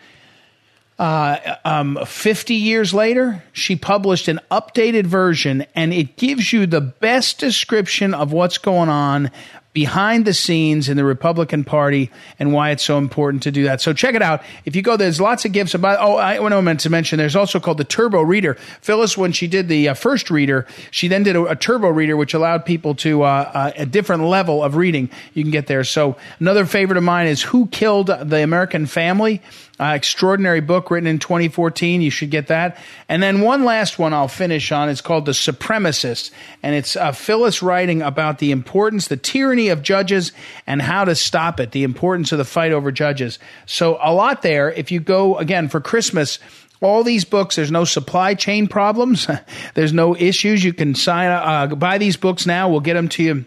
uh, 1.00 1.56
um, 1.64 2.00
50 2.06 2.56
years 2.56 2.94
later, 2.94 3.44
she 3.54 3.76
published 3.76 4.28
an 4.28 4.40
updated 4.50 5.06
version, 5.06 5.66
and 5.76 5.94
it 5.94 6.18
gives 6.18 6.52
you 6.52 6.66
the 6.66 6.82
best 6.82 7.40
description 7.40 8.14
of 8.14 8.32
what's 8.32 8.58
going 8.58 8.90
on 8.90 9.30
behind 9.78 10.26
the 10.26 10.34
scenes 10.34 10.90
in 10.90 10.98
the 10.98 11.04
Republican 11.06 11.64
Party 11.64 12.10
and 12.40 12.52
why 12.52 12.72
it's 12.72 12.82
so 12.82 12.98
important 12.98 13.44
to 13.44 13.52
do 13.52 13.66
that. 13.66 13.80
So 13.80 13.94
check 13.94 14.16
it 14.16 14.24
out. 14.24 14.42
If 14.66 14.76
you 14.76 14.82
go, 14.82 14.98
there's 14.98 15.22
lots 15.22 15.46
of 15.46 15.52
gifts. 15.52 15.76
About 15.76 16.00
oh, 16.02 16.16
I, 16.16 16.44
I 16.44 16.62
meant 16.62 16.80
to 16.80 16.90
mention 16.90 17.20
there's 17.20 17.36
also 17.36 17.60
called 17.60 17.78
the 17.78 17.84
Turbo 17.84 18.24
Reader. 18.24 18.56
Phyllis, 18.82 19.16
when 19.16 19.34
she 19.34 19.46
did 19.46 19.68
the 19.68 19.90
uh, 19.90 19.94
first 19.94 20.32
reader, 20.32 20.66
she 20.90 21.08
then 21.08 21.22
did 21.22 21.36
a, 21.36 21.44
a, 21.44 21.56
Turbo 21.56 21.90
Reader, 21.90 22.18
which 22.18 22.34
allowed 22.34 22.66
people 22.66 22.96
to 22.96 23.22
uh, 23.22 23.52
uh, 23.54 23.72
a 23.76 23.86
different 23.86 24.24
level 24.24 24.64
of 24.64 24.78
reading. 24.78 25.12
You 25.36 25.44
can 25.44 25.52
get 25.52 25.68
there. 25.68 25.84
So 25.84 26.18
another 26.40 26.66
favorite 26.66 26.98
of 26.98 27.04
mine 27.04 27.28
is 27.28 27.44
Who 27.44 27.68
Killed 27.68 28.08
the 28.08 28.42
American 28.42 28.88
Family. 28.88 29.44
Uh, 29.80 29.94
extraordinary 29.94 30.60
book 30.60 30.90
written 30.90 31.08
in 31.08 31.20
2014. 31.20 32.02
You 32.02 32.10
should 32.10 32.32
get 32.32 32.48
that. 32.48 32.78
And 33.08 33.22
then 33.22 33.42
one 33.42 33.64
last 33.64 34.00
one 34.00 34.12
I'll 34.12 34.28
finish 34.28 34.72
on. 34.72 34.90
It's 34.90 35.02
called 35.02 35.26
The 35.26 35.34
Supremacist. 35.34 36.32
And 36.64 36.74
it's 36.74 36.96
uh, 36.96 37.12
Phyllis 37.12 37.62
writing 37.62 38.02
about 38.02 38.40
the 38.40 38.52
importance, 38.52 39.08
the 39.08 39.18
tyranny 39.18 39.70
of 39.70 39.84
judges 39.84 40.32
and 40.66 40.82
how 40.82 41.06
to 41.06 41.14
stop 41.14 41.60
it, 41.60 41.72
the 41.72 41.84
importance 41.84 42.32
of 42.32 42.40
the 42.40 42.46
fight 42.46 42.72
over 42.72 42.92
judges. 42.92 43.38
So 43.68 44.00
a 44.02 44.12
lot 44.12 44.42
there. 44.42 44.72
If 44.72 44.92
you 44.92 45.00
go 45.00 45.38
again 45.38 45.70
for 45.70 45.80
Christmas, 45.80 46.40
all 46.82 47.04
these 47.04 47.26
books 47.26 47.56
there's 47.56 47.72
no 47.72 47.84
supply 47.84 48.36
chain 48.36 48.68
problems 48.68 49.28
there's 49.74 49.94
no 49.94 50.16
issues 50.16 50.64
you 50.64 50.74
can 50.74 50.94
sign 50.94 51.32
uh, 51.32 51.74
buy 51.76 51.98
these 51.98 52.18
books 52.18 52.46
now 52.46 52.70
we'll 52.70 52.80
get 52.80 52.94
them 52.94 53.10
to 53.10 53.24
you 53.24 53.46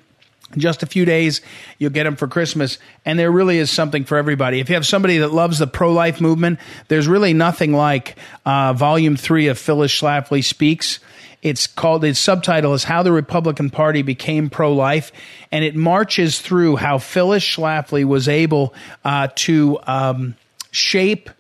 just 0.57 0.83
a 0.83 0.87
few 0.87 1.05
days 1.05 1.41
you'll 1.79 1.91
get 1.91 2.05
them 2.05 2.17
for 2.17 2.27
christmas 2.27 2.79
and 3.05 3.19
there 3.19 3.31
really 3.31 3.59
is 3.59 3.71
something 3.71 4.05
for 4.05 4.17
everybody 4.17 4.61
if 4.61 4.69
you 4.69 4.75
have 4.75 4.87
somebody 4.87 5.19
that 5.19 5.33
loves 5.33 5.59
the 5.59 5.67
pro-life 5.67 6.21
movement 6.21 6.59
there's 6.89 7.07
really 7.07 7.33
nothing 7.33 7.73
like 7.73 8.17
uh, 8.45 8.73
volume 8.73 9.17
three 9.17 9.47
of 9.47 9.59
phyllis 9.59 9.93
schlafly 9.93 10.43
speaks 10.43 10.99
It's 11.43 11.67
called, 11.67 12.05
its 12.05 12.19
subtitle 12.19 12.75
is 12.75 12.85
How 12.85 13.03
the 13.03 13.13
Republican 13.13 13.71
Party 13.71 14.03
Became 14.03 14.51
Pro 14.51 14.75
Life. 14.75 15.11
And 15.51 15.65
it 15.65 15.75
marches 15.75 16.39
through 16.39 16.77
how 16.77 16.99
Phyllis 16.99 17.43
Schlafly 17.43 18.05
was 18.05 18.29
able 18.29 18.75
uh, 19.05 19.29
to 19.37 19.79
um, 19.87 20.35
shape 20.71 21.31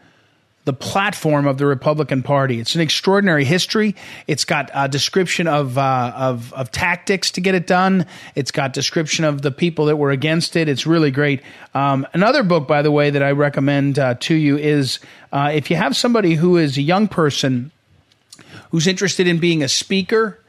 the 0.64 0.72
platform 0.72 1.46
of 1.46 1.58
the 1.58 1.66
Republican 1.66 2.22
Party. 2.22 2.60
It's 2.60 2.74
an 2.74 2.80
extraordinary 2.80 3.44
history. 3.44 3.96
It's 4.26 4.44
got 4.44 4.70
a 4.74 4.88
description 4.88 5.46
of, 5.46 5.78
uh, 5.78 6.12
of, 6.14 6.52
of 6.52 6.70
tactics 6.70 7.30
to 7.32 7.40
get 7.40 7.54
it 7.54 7.66
done. 7.66 8.06
It's 8.34 8.50
got 8.50 8.72
description 8.72 9.24
of 9.24 9.42
the 9.42 9.50
people 9.50 9.86
that 9.86 9.96
were 9.96 10.10
against 10.10 10.56
it. 10.56 10.68
It's 10.68 10.86
really 10.86 11.10
great. 11.10 11.42
Um, 11.74 12.06
another 12.12 12.42
book, 12.42 12.68
by 12.68 12.82
the 12.82 12.90
way, 12.90 13.10
that 13.10 13.22
I 13.22 13.32
recommend 13.32 13.98
uh, 13.98 14.14
to 14.20 14.34
you 14.34 14.58
is 14.58 14.98
uh, 15.32 15.50
if 15.54 15.70
you 15.70 15.76
have 15.76 15.96
somebody 15.96 16.34
who 16.34 16.58
is 16.58 16.76
a 16.76 16.82
young 16.82 17.08
person 17.08 17.70
who's 18.70 18.86
interested 18.86 19.26
in 19.26 19.38
being 19.38 19.62
a 19.62 19.68
speaker 19.68 20.39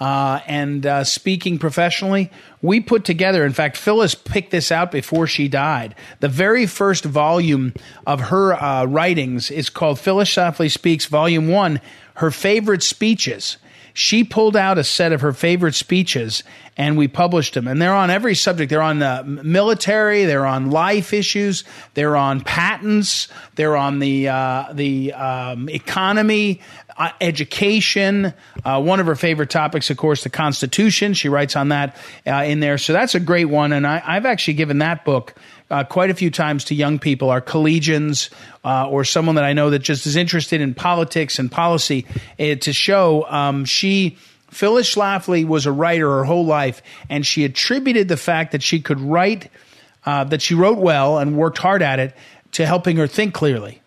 uh, 0.00 0.40
and 0.46 0.86
uh, 0.86 1.04
speaking 1.04 1.58
professionally, 1.58 2.30
we 2.62 2.80
put 2.80 3.04
together, 3.04 3.44
in 3.44 3.52
fact, 3.52 3.76
Phyllis 3.76 4.14
picked 4.14 4.50
this 4.50 4.70
out 4.70 4.92
before 4.92 5.26
she 5.26 5.48
died. 5.48 5.94
The 6.20 6.28
very 6.28 6.66
first 6.66 7.04
volume 7.04 7.74
of 8.06 8.20
her 8.20 8.54
uh, 8.54 8.84
writings 8.84 9.50
is 9.50 9.70
called 9.70 9.98
Phyllis 9.98 10.38
Speaks, 10.72 11.06
Volume 11.06 11.48
1, 11.48 11.80
Her 12.14 12.30
Favorite 12.30 12.82
Speeches. 12.82 13.56
She 13.98 14.22
pulled 14.22 14.56
out 14.56 14.78
a 14.78 14.84
set 14.84 15.10
of 15.10 15.22
her 15.22 15.32
favorite 15.32 15.74
speeches 15.74 16.44
and 16.76 16.96
we 16.96 17.08
published 17.08 17.54
them. 17.54 17.66
And 17.66 17.82
they're 17.82 17.92
on 17.92 18.10
every 18.10 18.36
subject. 18.36 18.70
They're 18.70 18.80
on 18.80 19.00
the 19.00 19.24
military, 19.24 20.24
they're 20.24 20.46
on 20.46 20.70
life 20.70 21.12
issues, 21.12 21.64
they're 21.94 22.16
on 22.16 22.40
patents, 22.40 23.26
they're 23.56 23.76
on 23.76 23.98
the, 23.98 24.28
uh, 24.28 24.72
the 24.72 25.12
um, 25.14 25.68
economy, 25.68 26.60
uh, 26.98 27.10
education. 27.20 28.34
Uh, 28.64 28.82
one 28.82 28.98
of 28.98 29.06
her 29.06 29.14
favorite 29.14 29.50
topics, 29.50 29.88
of 29.88 29.96
course, 29.96 30.24
the 30.24 30.30
Constitution. 30.30 31.14
She 31.14 31.28
writes 31.28 31.54
on 31.54 31.68
that 31.68 31.96
uh, 32.26 32.42
in 32.44 32.60
there. 32.60 32.76
So 32.76 32.92
that's 32.92 33.14
a 33.14 33.20
great 33.20 33.46
one. 33.46 33.72
And 33.72 33.86
I, 33.86 33.98
have 33.98 34.26
actually 34.26 34.54
given 34.54 34.78
that 34.78 35.04
book 35.04 35.34
uh, 35.70 35.84
quite 35.84 36.10
a 36.10 36.14
few 36.14 36.30
times 36.30 36.64
to 36.64 36.74
young 36.74 36.98
people, 36.98 37.30
our 37.30 37.40
collegians, 37.40 38.30
uh, 38.64 38.88
or 38.88 39.04
someone 39.04 39.36
that 39.36 39.44
I 39.44 39.52
know 39.52 39.70
that 39.70 39.78
just 39.78 40.06
is 40.06 40.16
interested 40.16 40.60
in 40.60 40.74
politics 40.74 41.38
and 41.38 41.50
policy, 41.50 42.04
uh, 42.38 42.56
to 42.56 42.72
show 42.72 43.24
um, 43.28 43.64
she. 43.64 44.18
Phyllis 44.50 44.94
Schlafly 44.94 45.46
was 45.46 45.66
a 45.66 45.72
writer 45.72 46.08
her 46.08 46.24
whole 46.24 46.46
life, 46.46 46.82
and 47.10 47.24
she 47.24 47.44
attributed 47.44 48.08
the 48.08 48.16
fact 48.16 48.52
that 48.52 48.62
she 48.62 48.80
could 48.80 48.98
write, 48.98 49.50
that 50.06 50.40
she 50.40 50.54
wrote 50.54 50.78
well 50.78 51.18
and 51.18 51.36
worked 51.36 51.58
hard 51.58 51.82
at 51.82 51.98
it, 51.98 52.16
to 52.52 52.64
helping 52.64 52.96
her 52.96 53.06
think 53.06 53.34
clearly. 53.34 53.82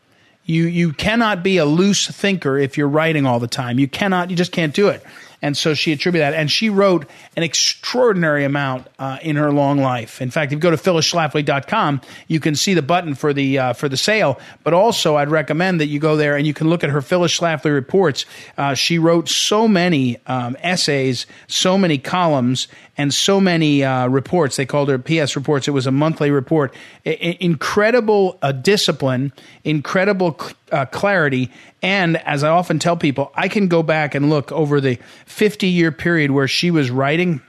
You 0.46 0.66
you 0.66 0.94
cannot 0.94 1.44
be 1.44 1.58
a 1.58 1.66
loose 1.66 2.08
thinker 2.08 2.58
if 2.58 2.78
you're 2.78 2.88
writing 2.88 3.26
all 3.26 3.39
the 3.39 3.48
time. 3.48 3.80
You 3.80 3.88
cannot. 3.88 4.30
You 4.30 4.36
just 4.36 4.52
can't 4.52 4.74
do 4.74 4.89
it. 4.89 5.04
And 5.42 5.58
so 5.58 5.74
she 5.74 5.92
attributed 5.92 6.34
that. 6.34 6.38
And 6.38 6.52
she 6.52 6.70
wrote 6.70 7.08
an 7.36 7.44
extraordinary 7.44 8.46
amount 8.46 8.88
uh, 9.00 9.18
in 9.24 9.38
her 9.38 9.52
long 9.52 9.80
life. 9.80 10.22
In 10.22 10.30
fact, 10.30 10.52
if 10.52 10.58
you 10.58 10.60
go 10.60 10.70
to 10.70 10.78
phyllisschlafly.com, 10.78 12.02
you 12.28 12.39
can 12.39 12.56
see 12.56 12.76
the 12.76 12.84
button 12.84 13.16
for 13.16 13.34
the 13.34 13.58
uh, 13.58 13.74
for 13.74 13.89
the 13.89 13.98
sale. 13.98 14.39
But 14.64 14.74
also, 14.74 15.16
I'd 15.16 15.30
recommend 15.30 15.82
that 15.82 15.88
you 15.88 16.00
go 16.00 16.16
there 16.16 16.36
and 16.36 16.46
you 16.46 16.54
can 16.54 16.70
look 16.70 16.84
at 16.84 16.92
her 16.92 17.02
Phyllis 17.02 17.38
Schlafly 17.38 17.74
reports. 17.74 18.26
Uh, 18.58 18.76
she 18.76 19.00
wrote 19.00 19.30
so 19.30 19.68
many 19.68 20.18
um, 20.28 20.56
essays, 20.62 21.26
so 21.48 21.78
many 21.78 21.98
columns, 21.98 22.68
and 23.02 23.12
so 23.12 23.41
many 23.41 23.84
uh, 23.84 24.08
reports. 24.08 24.58
They 24.58 24.66
called 24.68 24.88
her 24.89 24.99
PS 24.99 25.36
reports. 25.36 25.68
It 25.68 25.72
was 25.72 25.88
a 25.88 25.91
monthly 25.91 26.30
report. 26.30 26.72
I- 27.04 27.36
incredible 27.39 28.38
uh, 28.43 28.52
discipline, 28.52 29.34
incredible 29.64 30.38
cl- 30.39 30.54
uh, 30.72 30.86
clarity, 30.86 31.49
and 31.82 32.18
as 32.18 32.43
I 32.43 32.49
often 32.49 32.78
tell 32.78 32.95
people, 32.95 33.32
I 33.34 33.47
can 33.47 33.68
go 33.68 33.82
back 33.82 34.14
and 34.14 34.30
look 34.30 34.52
over 34.52 34.80
the 34.80 34.99
50 35.26 35.68
year 35.68 35.91
period 35.91 36.30
where 36.30 36.47
she 36.47 36.70
was 36.70 36.91
writing 36.91 37.41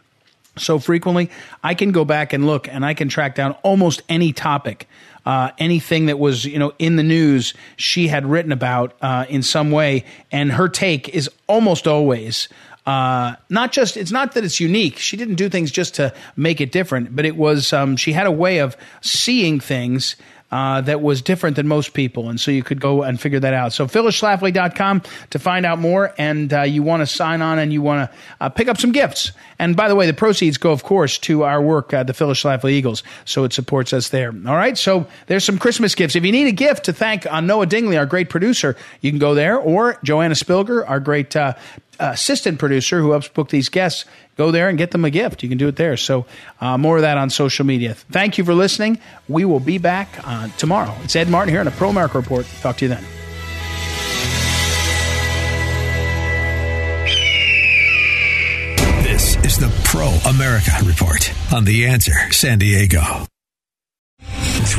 so 0.56 0.78
frequently. 0.78 1.30
I 1.62 1.74
can 1.74 1.92
go 1.92 2.06
back 2.06 2.32
and 2.32 2.46
look, 2.46 2.66
and 2.66 2.82
I 2.82 2.94
can 2.94 3.10
track 3.10 3.34
down 3.34 3.52
almost 3.62 4.02
any 4.08 4.32
topic. 4.32 4.88
Uh, 5.26 5.50
anything 5.58 6.06
that 6.06 6.18
was 6.18 6.44
you 6.46 6.58
know 6.58 6.72
in 6.80 6.96
the 6.96 7.02
news 7.04 7.54
she 7.76 8.08
had 8.08 8.26
written 8.26 8.50
about 8.50 8.96
uh, 9.02 9.24
in 9.28 9.40
some 9.42 9.70
way 9.70 10.04
and 10.32 10.50
her 10.50 10.68
take 10.68 11.08
is 11.10 11.30
almost 11.46 11.86
always 11.86 12.48
uh, 12.86 13.36
not 13.48 13.72
just 13.72 13.96
it's 13.96 14.10
not 14.10 14.32
that 14.32 14.44
it's 14.44 14.60
unique. 14.60 14.98
She 14.98 15.16
didn't 15.16 15.36
do 15.36 15.48
things 15.48 15.70
just 15.70 15.94
to 15.96 16.12
make 16.36 16.60
it 16.60 16.72
different, 16.72 17.14
but 17.14 17.24
it 17.24 17.36
was 17.36 17.72
um, 17.72 17.96
she 17.96 18.12
had 18.12 18.26
a 18.26 18.32
way 18.32 18.58
of 18.58 18.76
seeing 19.00 19.60
things 19.60 20.16
uh, 20.52 20.82
that 20.82 21.00
was 21.00 21.22
different 21.22 21.56
than 21.56 21.66
most 21.66 21.94
people. 21.94 22.28
And 22.28 22.38
so 22.38 22.50
you 22.50 22.62
could 22.62 22.80
go 22.80 23.02
and 23.02 23.18
figure 23.18 23.40
that 23.40 23.54
out. 23.54 23.72
So 23.72 23.86
phyllisschlafly.com 23.86 25.02
to 25.30 25.38
find 25.38 25.64
out 25.64 25.78
more. 25.78 26.14
And 26.18 26.52
uh, 26.52 26.62
you 26.62 26.82
want 26.82 27.00
to 27.00 27.06
sign 27.06 27.40
on 27.40 27.58
and 27.58 27.72
you 27.72 27.80
want 27.80 28.10
to 28.10 28.16
uh, 28.38 28.48
pick 28.50 28.68
up 28.68 28.76
some 28.76 28.92
gifts. 28.92 29.32
And 29.58 29.74
by 29.74 29.88
the 29.88 29.94
way, 29.94 30.06
the 30.06 30.12
proceeds 30.12 30.58
go, 30.58 30.70
of 30.70 30.84
course, 30.84 31.16
to 31.20 31.44
our 31.44 31.62
work, 31.62 31.90
the 31.90 32.12
Phyllis 32.12 32.42
Schlafly 32.42 32.72
Eagles. 32.72 33.02
So 33.24 33.44
it 33.44 33.54
supports 33.54 33.94
us 33.94 34.10
there. 34.10 34.28
All 34.28 34.56
right. 34.56 34.76
So 34.76 35.06
there's 35.26 35.44
some 35.44 35.58
Christmas 35.58 35.94
gifts. 35.94 36.16
If 36.16 36.24
you 36.24 36.32
need 36.32 36.48
a 36.48 36.52
gift 36.52 36.84
to 36.84 36.92
thank 36.92 37.24
uh, 37.24 37.40
Noah 37.40 37.66
Dingley, 37.66 37.96
our 37.96 38.06
great 38.06 38.28
producer, 38.28 38.76
you 39.00 39.10
can 39.10 39.18
go 39.18 39.34
there. 39.34 39.56
Or 39.56 39.98
Joanna 40.04 40.34
Spilger, 40.34 40.86
our 40.86 41.00
great 41.00 41.34
uh, 41.34 41.54
assistant 41.98 42.58
producer 42.58 43.00
who 43.00 43.12
helps 43.12 43.28
book 43.28 43.50
these 43.50 43.68
guests, 43.68 44.04
go 44.36 44.50
there 44.50 44.68
and 44.68 44.78
get 44.78 44.90
them 44.90 45.04
a 45.04 45.10
gift. 45.10 45.42
You 45.42 45.48
can 45.48 45.58
do 45.58 45.68
it 45.68 45.76
there. 45.76 45.96
So, 45.96 46.26
uh, 46.60 46.78
more 46.78 46.96
of 46.96 47.02
that 47.02 47.18
on 47.18 47.30
social 47.30 47.64
media. 47.64 47.94
Thank 47.94 48.38
you 48.38 48.44
for 48.44 48.54
listening. 48.54 48.98
We 49.28 49.44
will 49.44 49.60
be 49.60 49.78
back 49.78 50.08
uh, 50.24 50.48
tomorrow. 50.58 50.94
It's 51.02 51.16
Ed 51.16 51.28
Martin 51.28 51.52
here 51.52 51.60
on 51.60 51.68
a 51.68 51.72
Pro 51.72 51.90
America 51.90 52.18
Report. 52.18 52.46
Talk 52.60 52.78
to 52.78 52.84
you 52.86 52.88
then. 52.88 53.04
This 59.02 59.36
is 59.44 59.58
the 59.58 59.70
Pro 59.84 60.08
America 60.30 60.72
Report 60.84 61.32
on 61.52 61.64
The 61.64 61.86
Answer 61.86 62.32
San 62.32 62.58
Diego. 62.58 63.26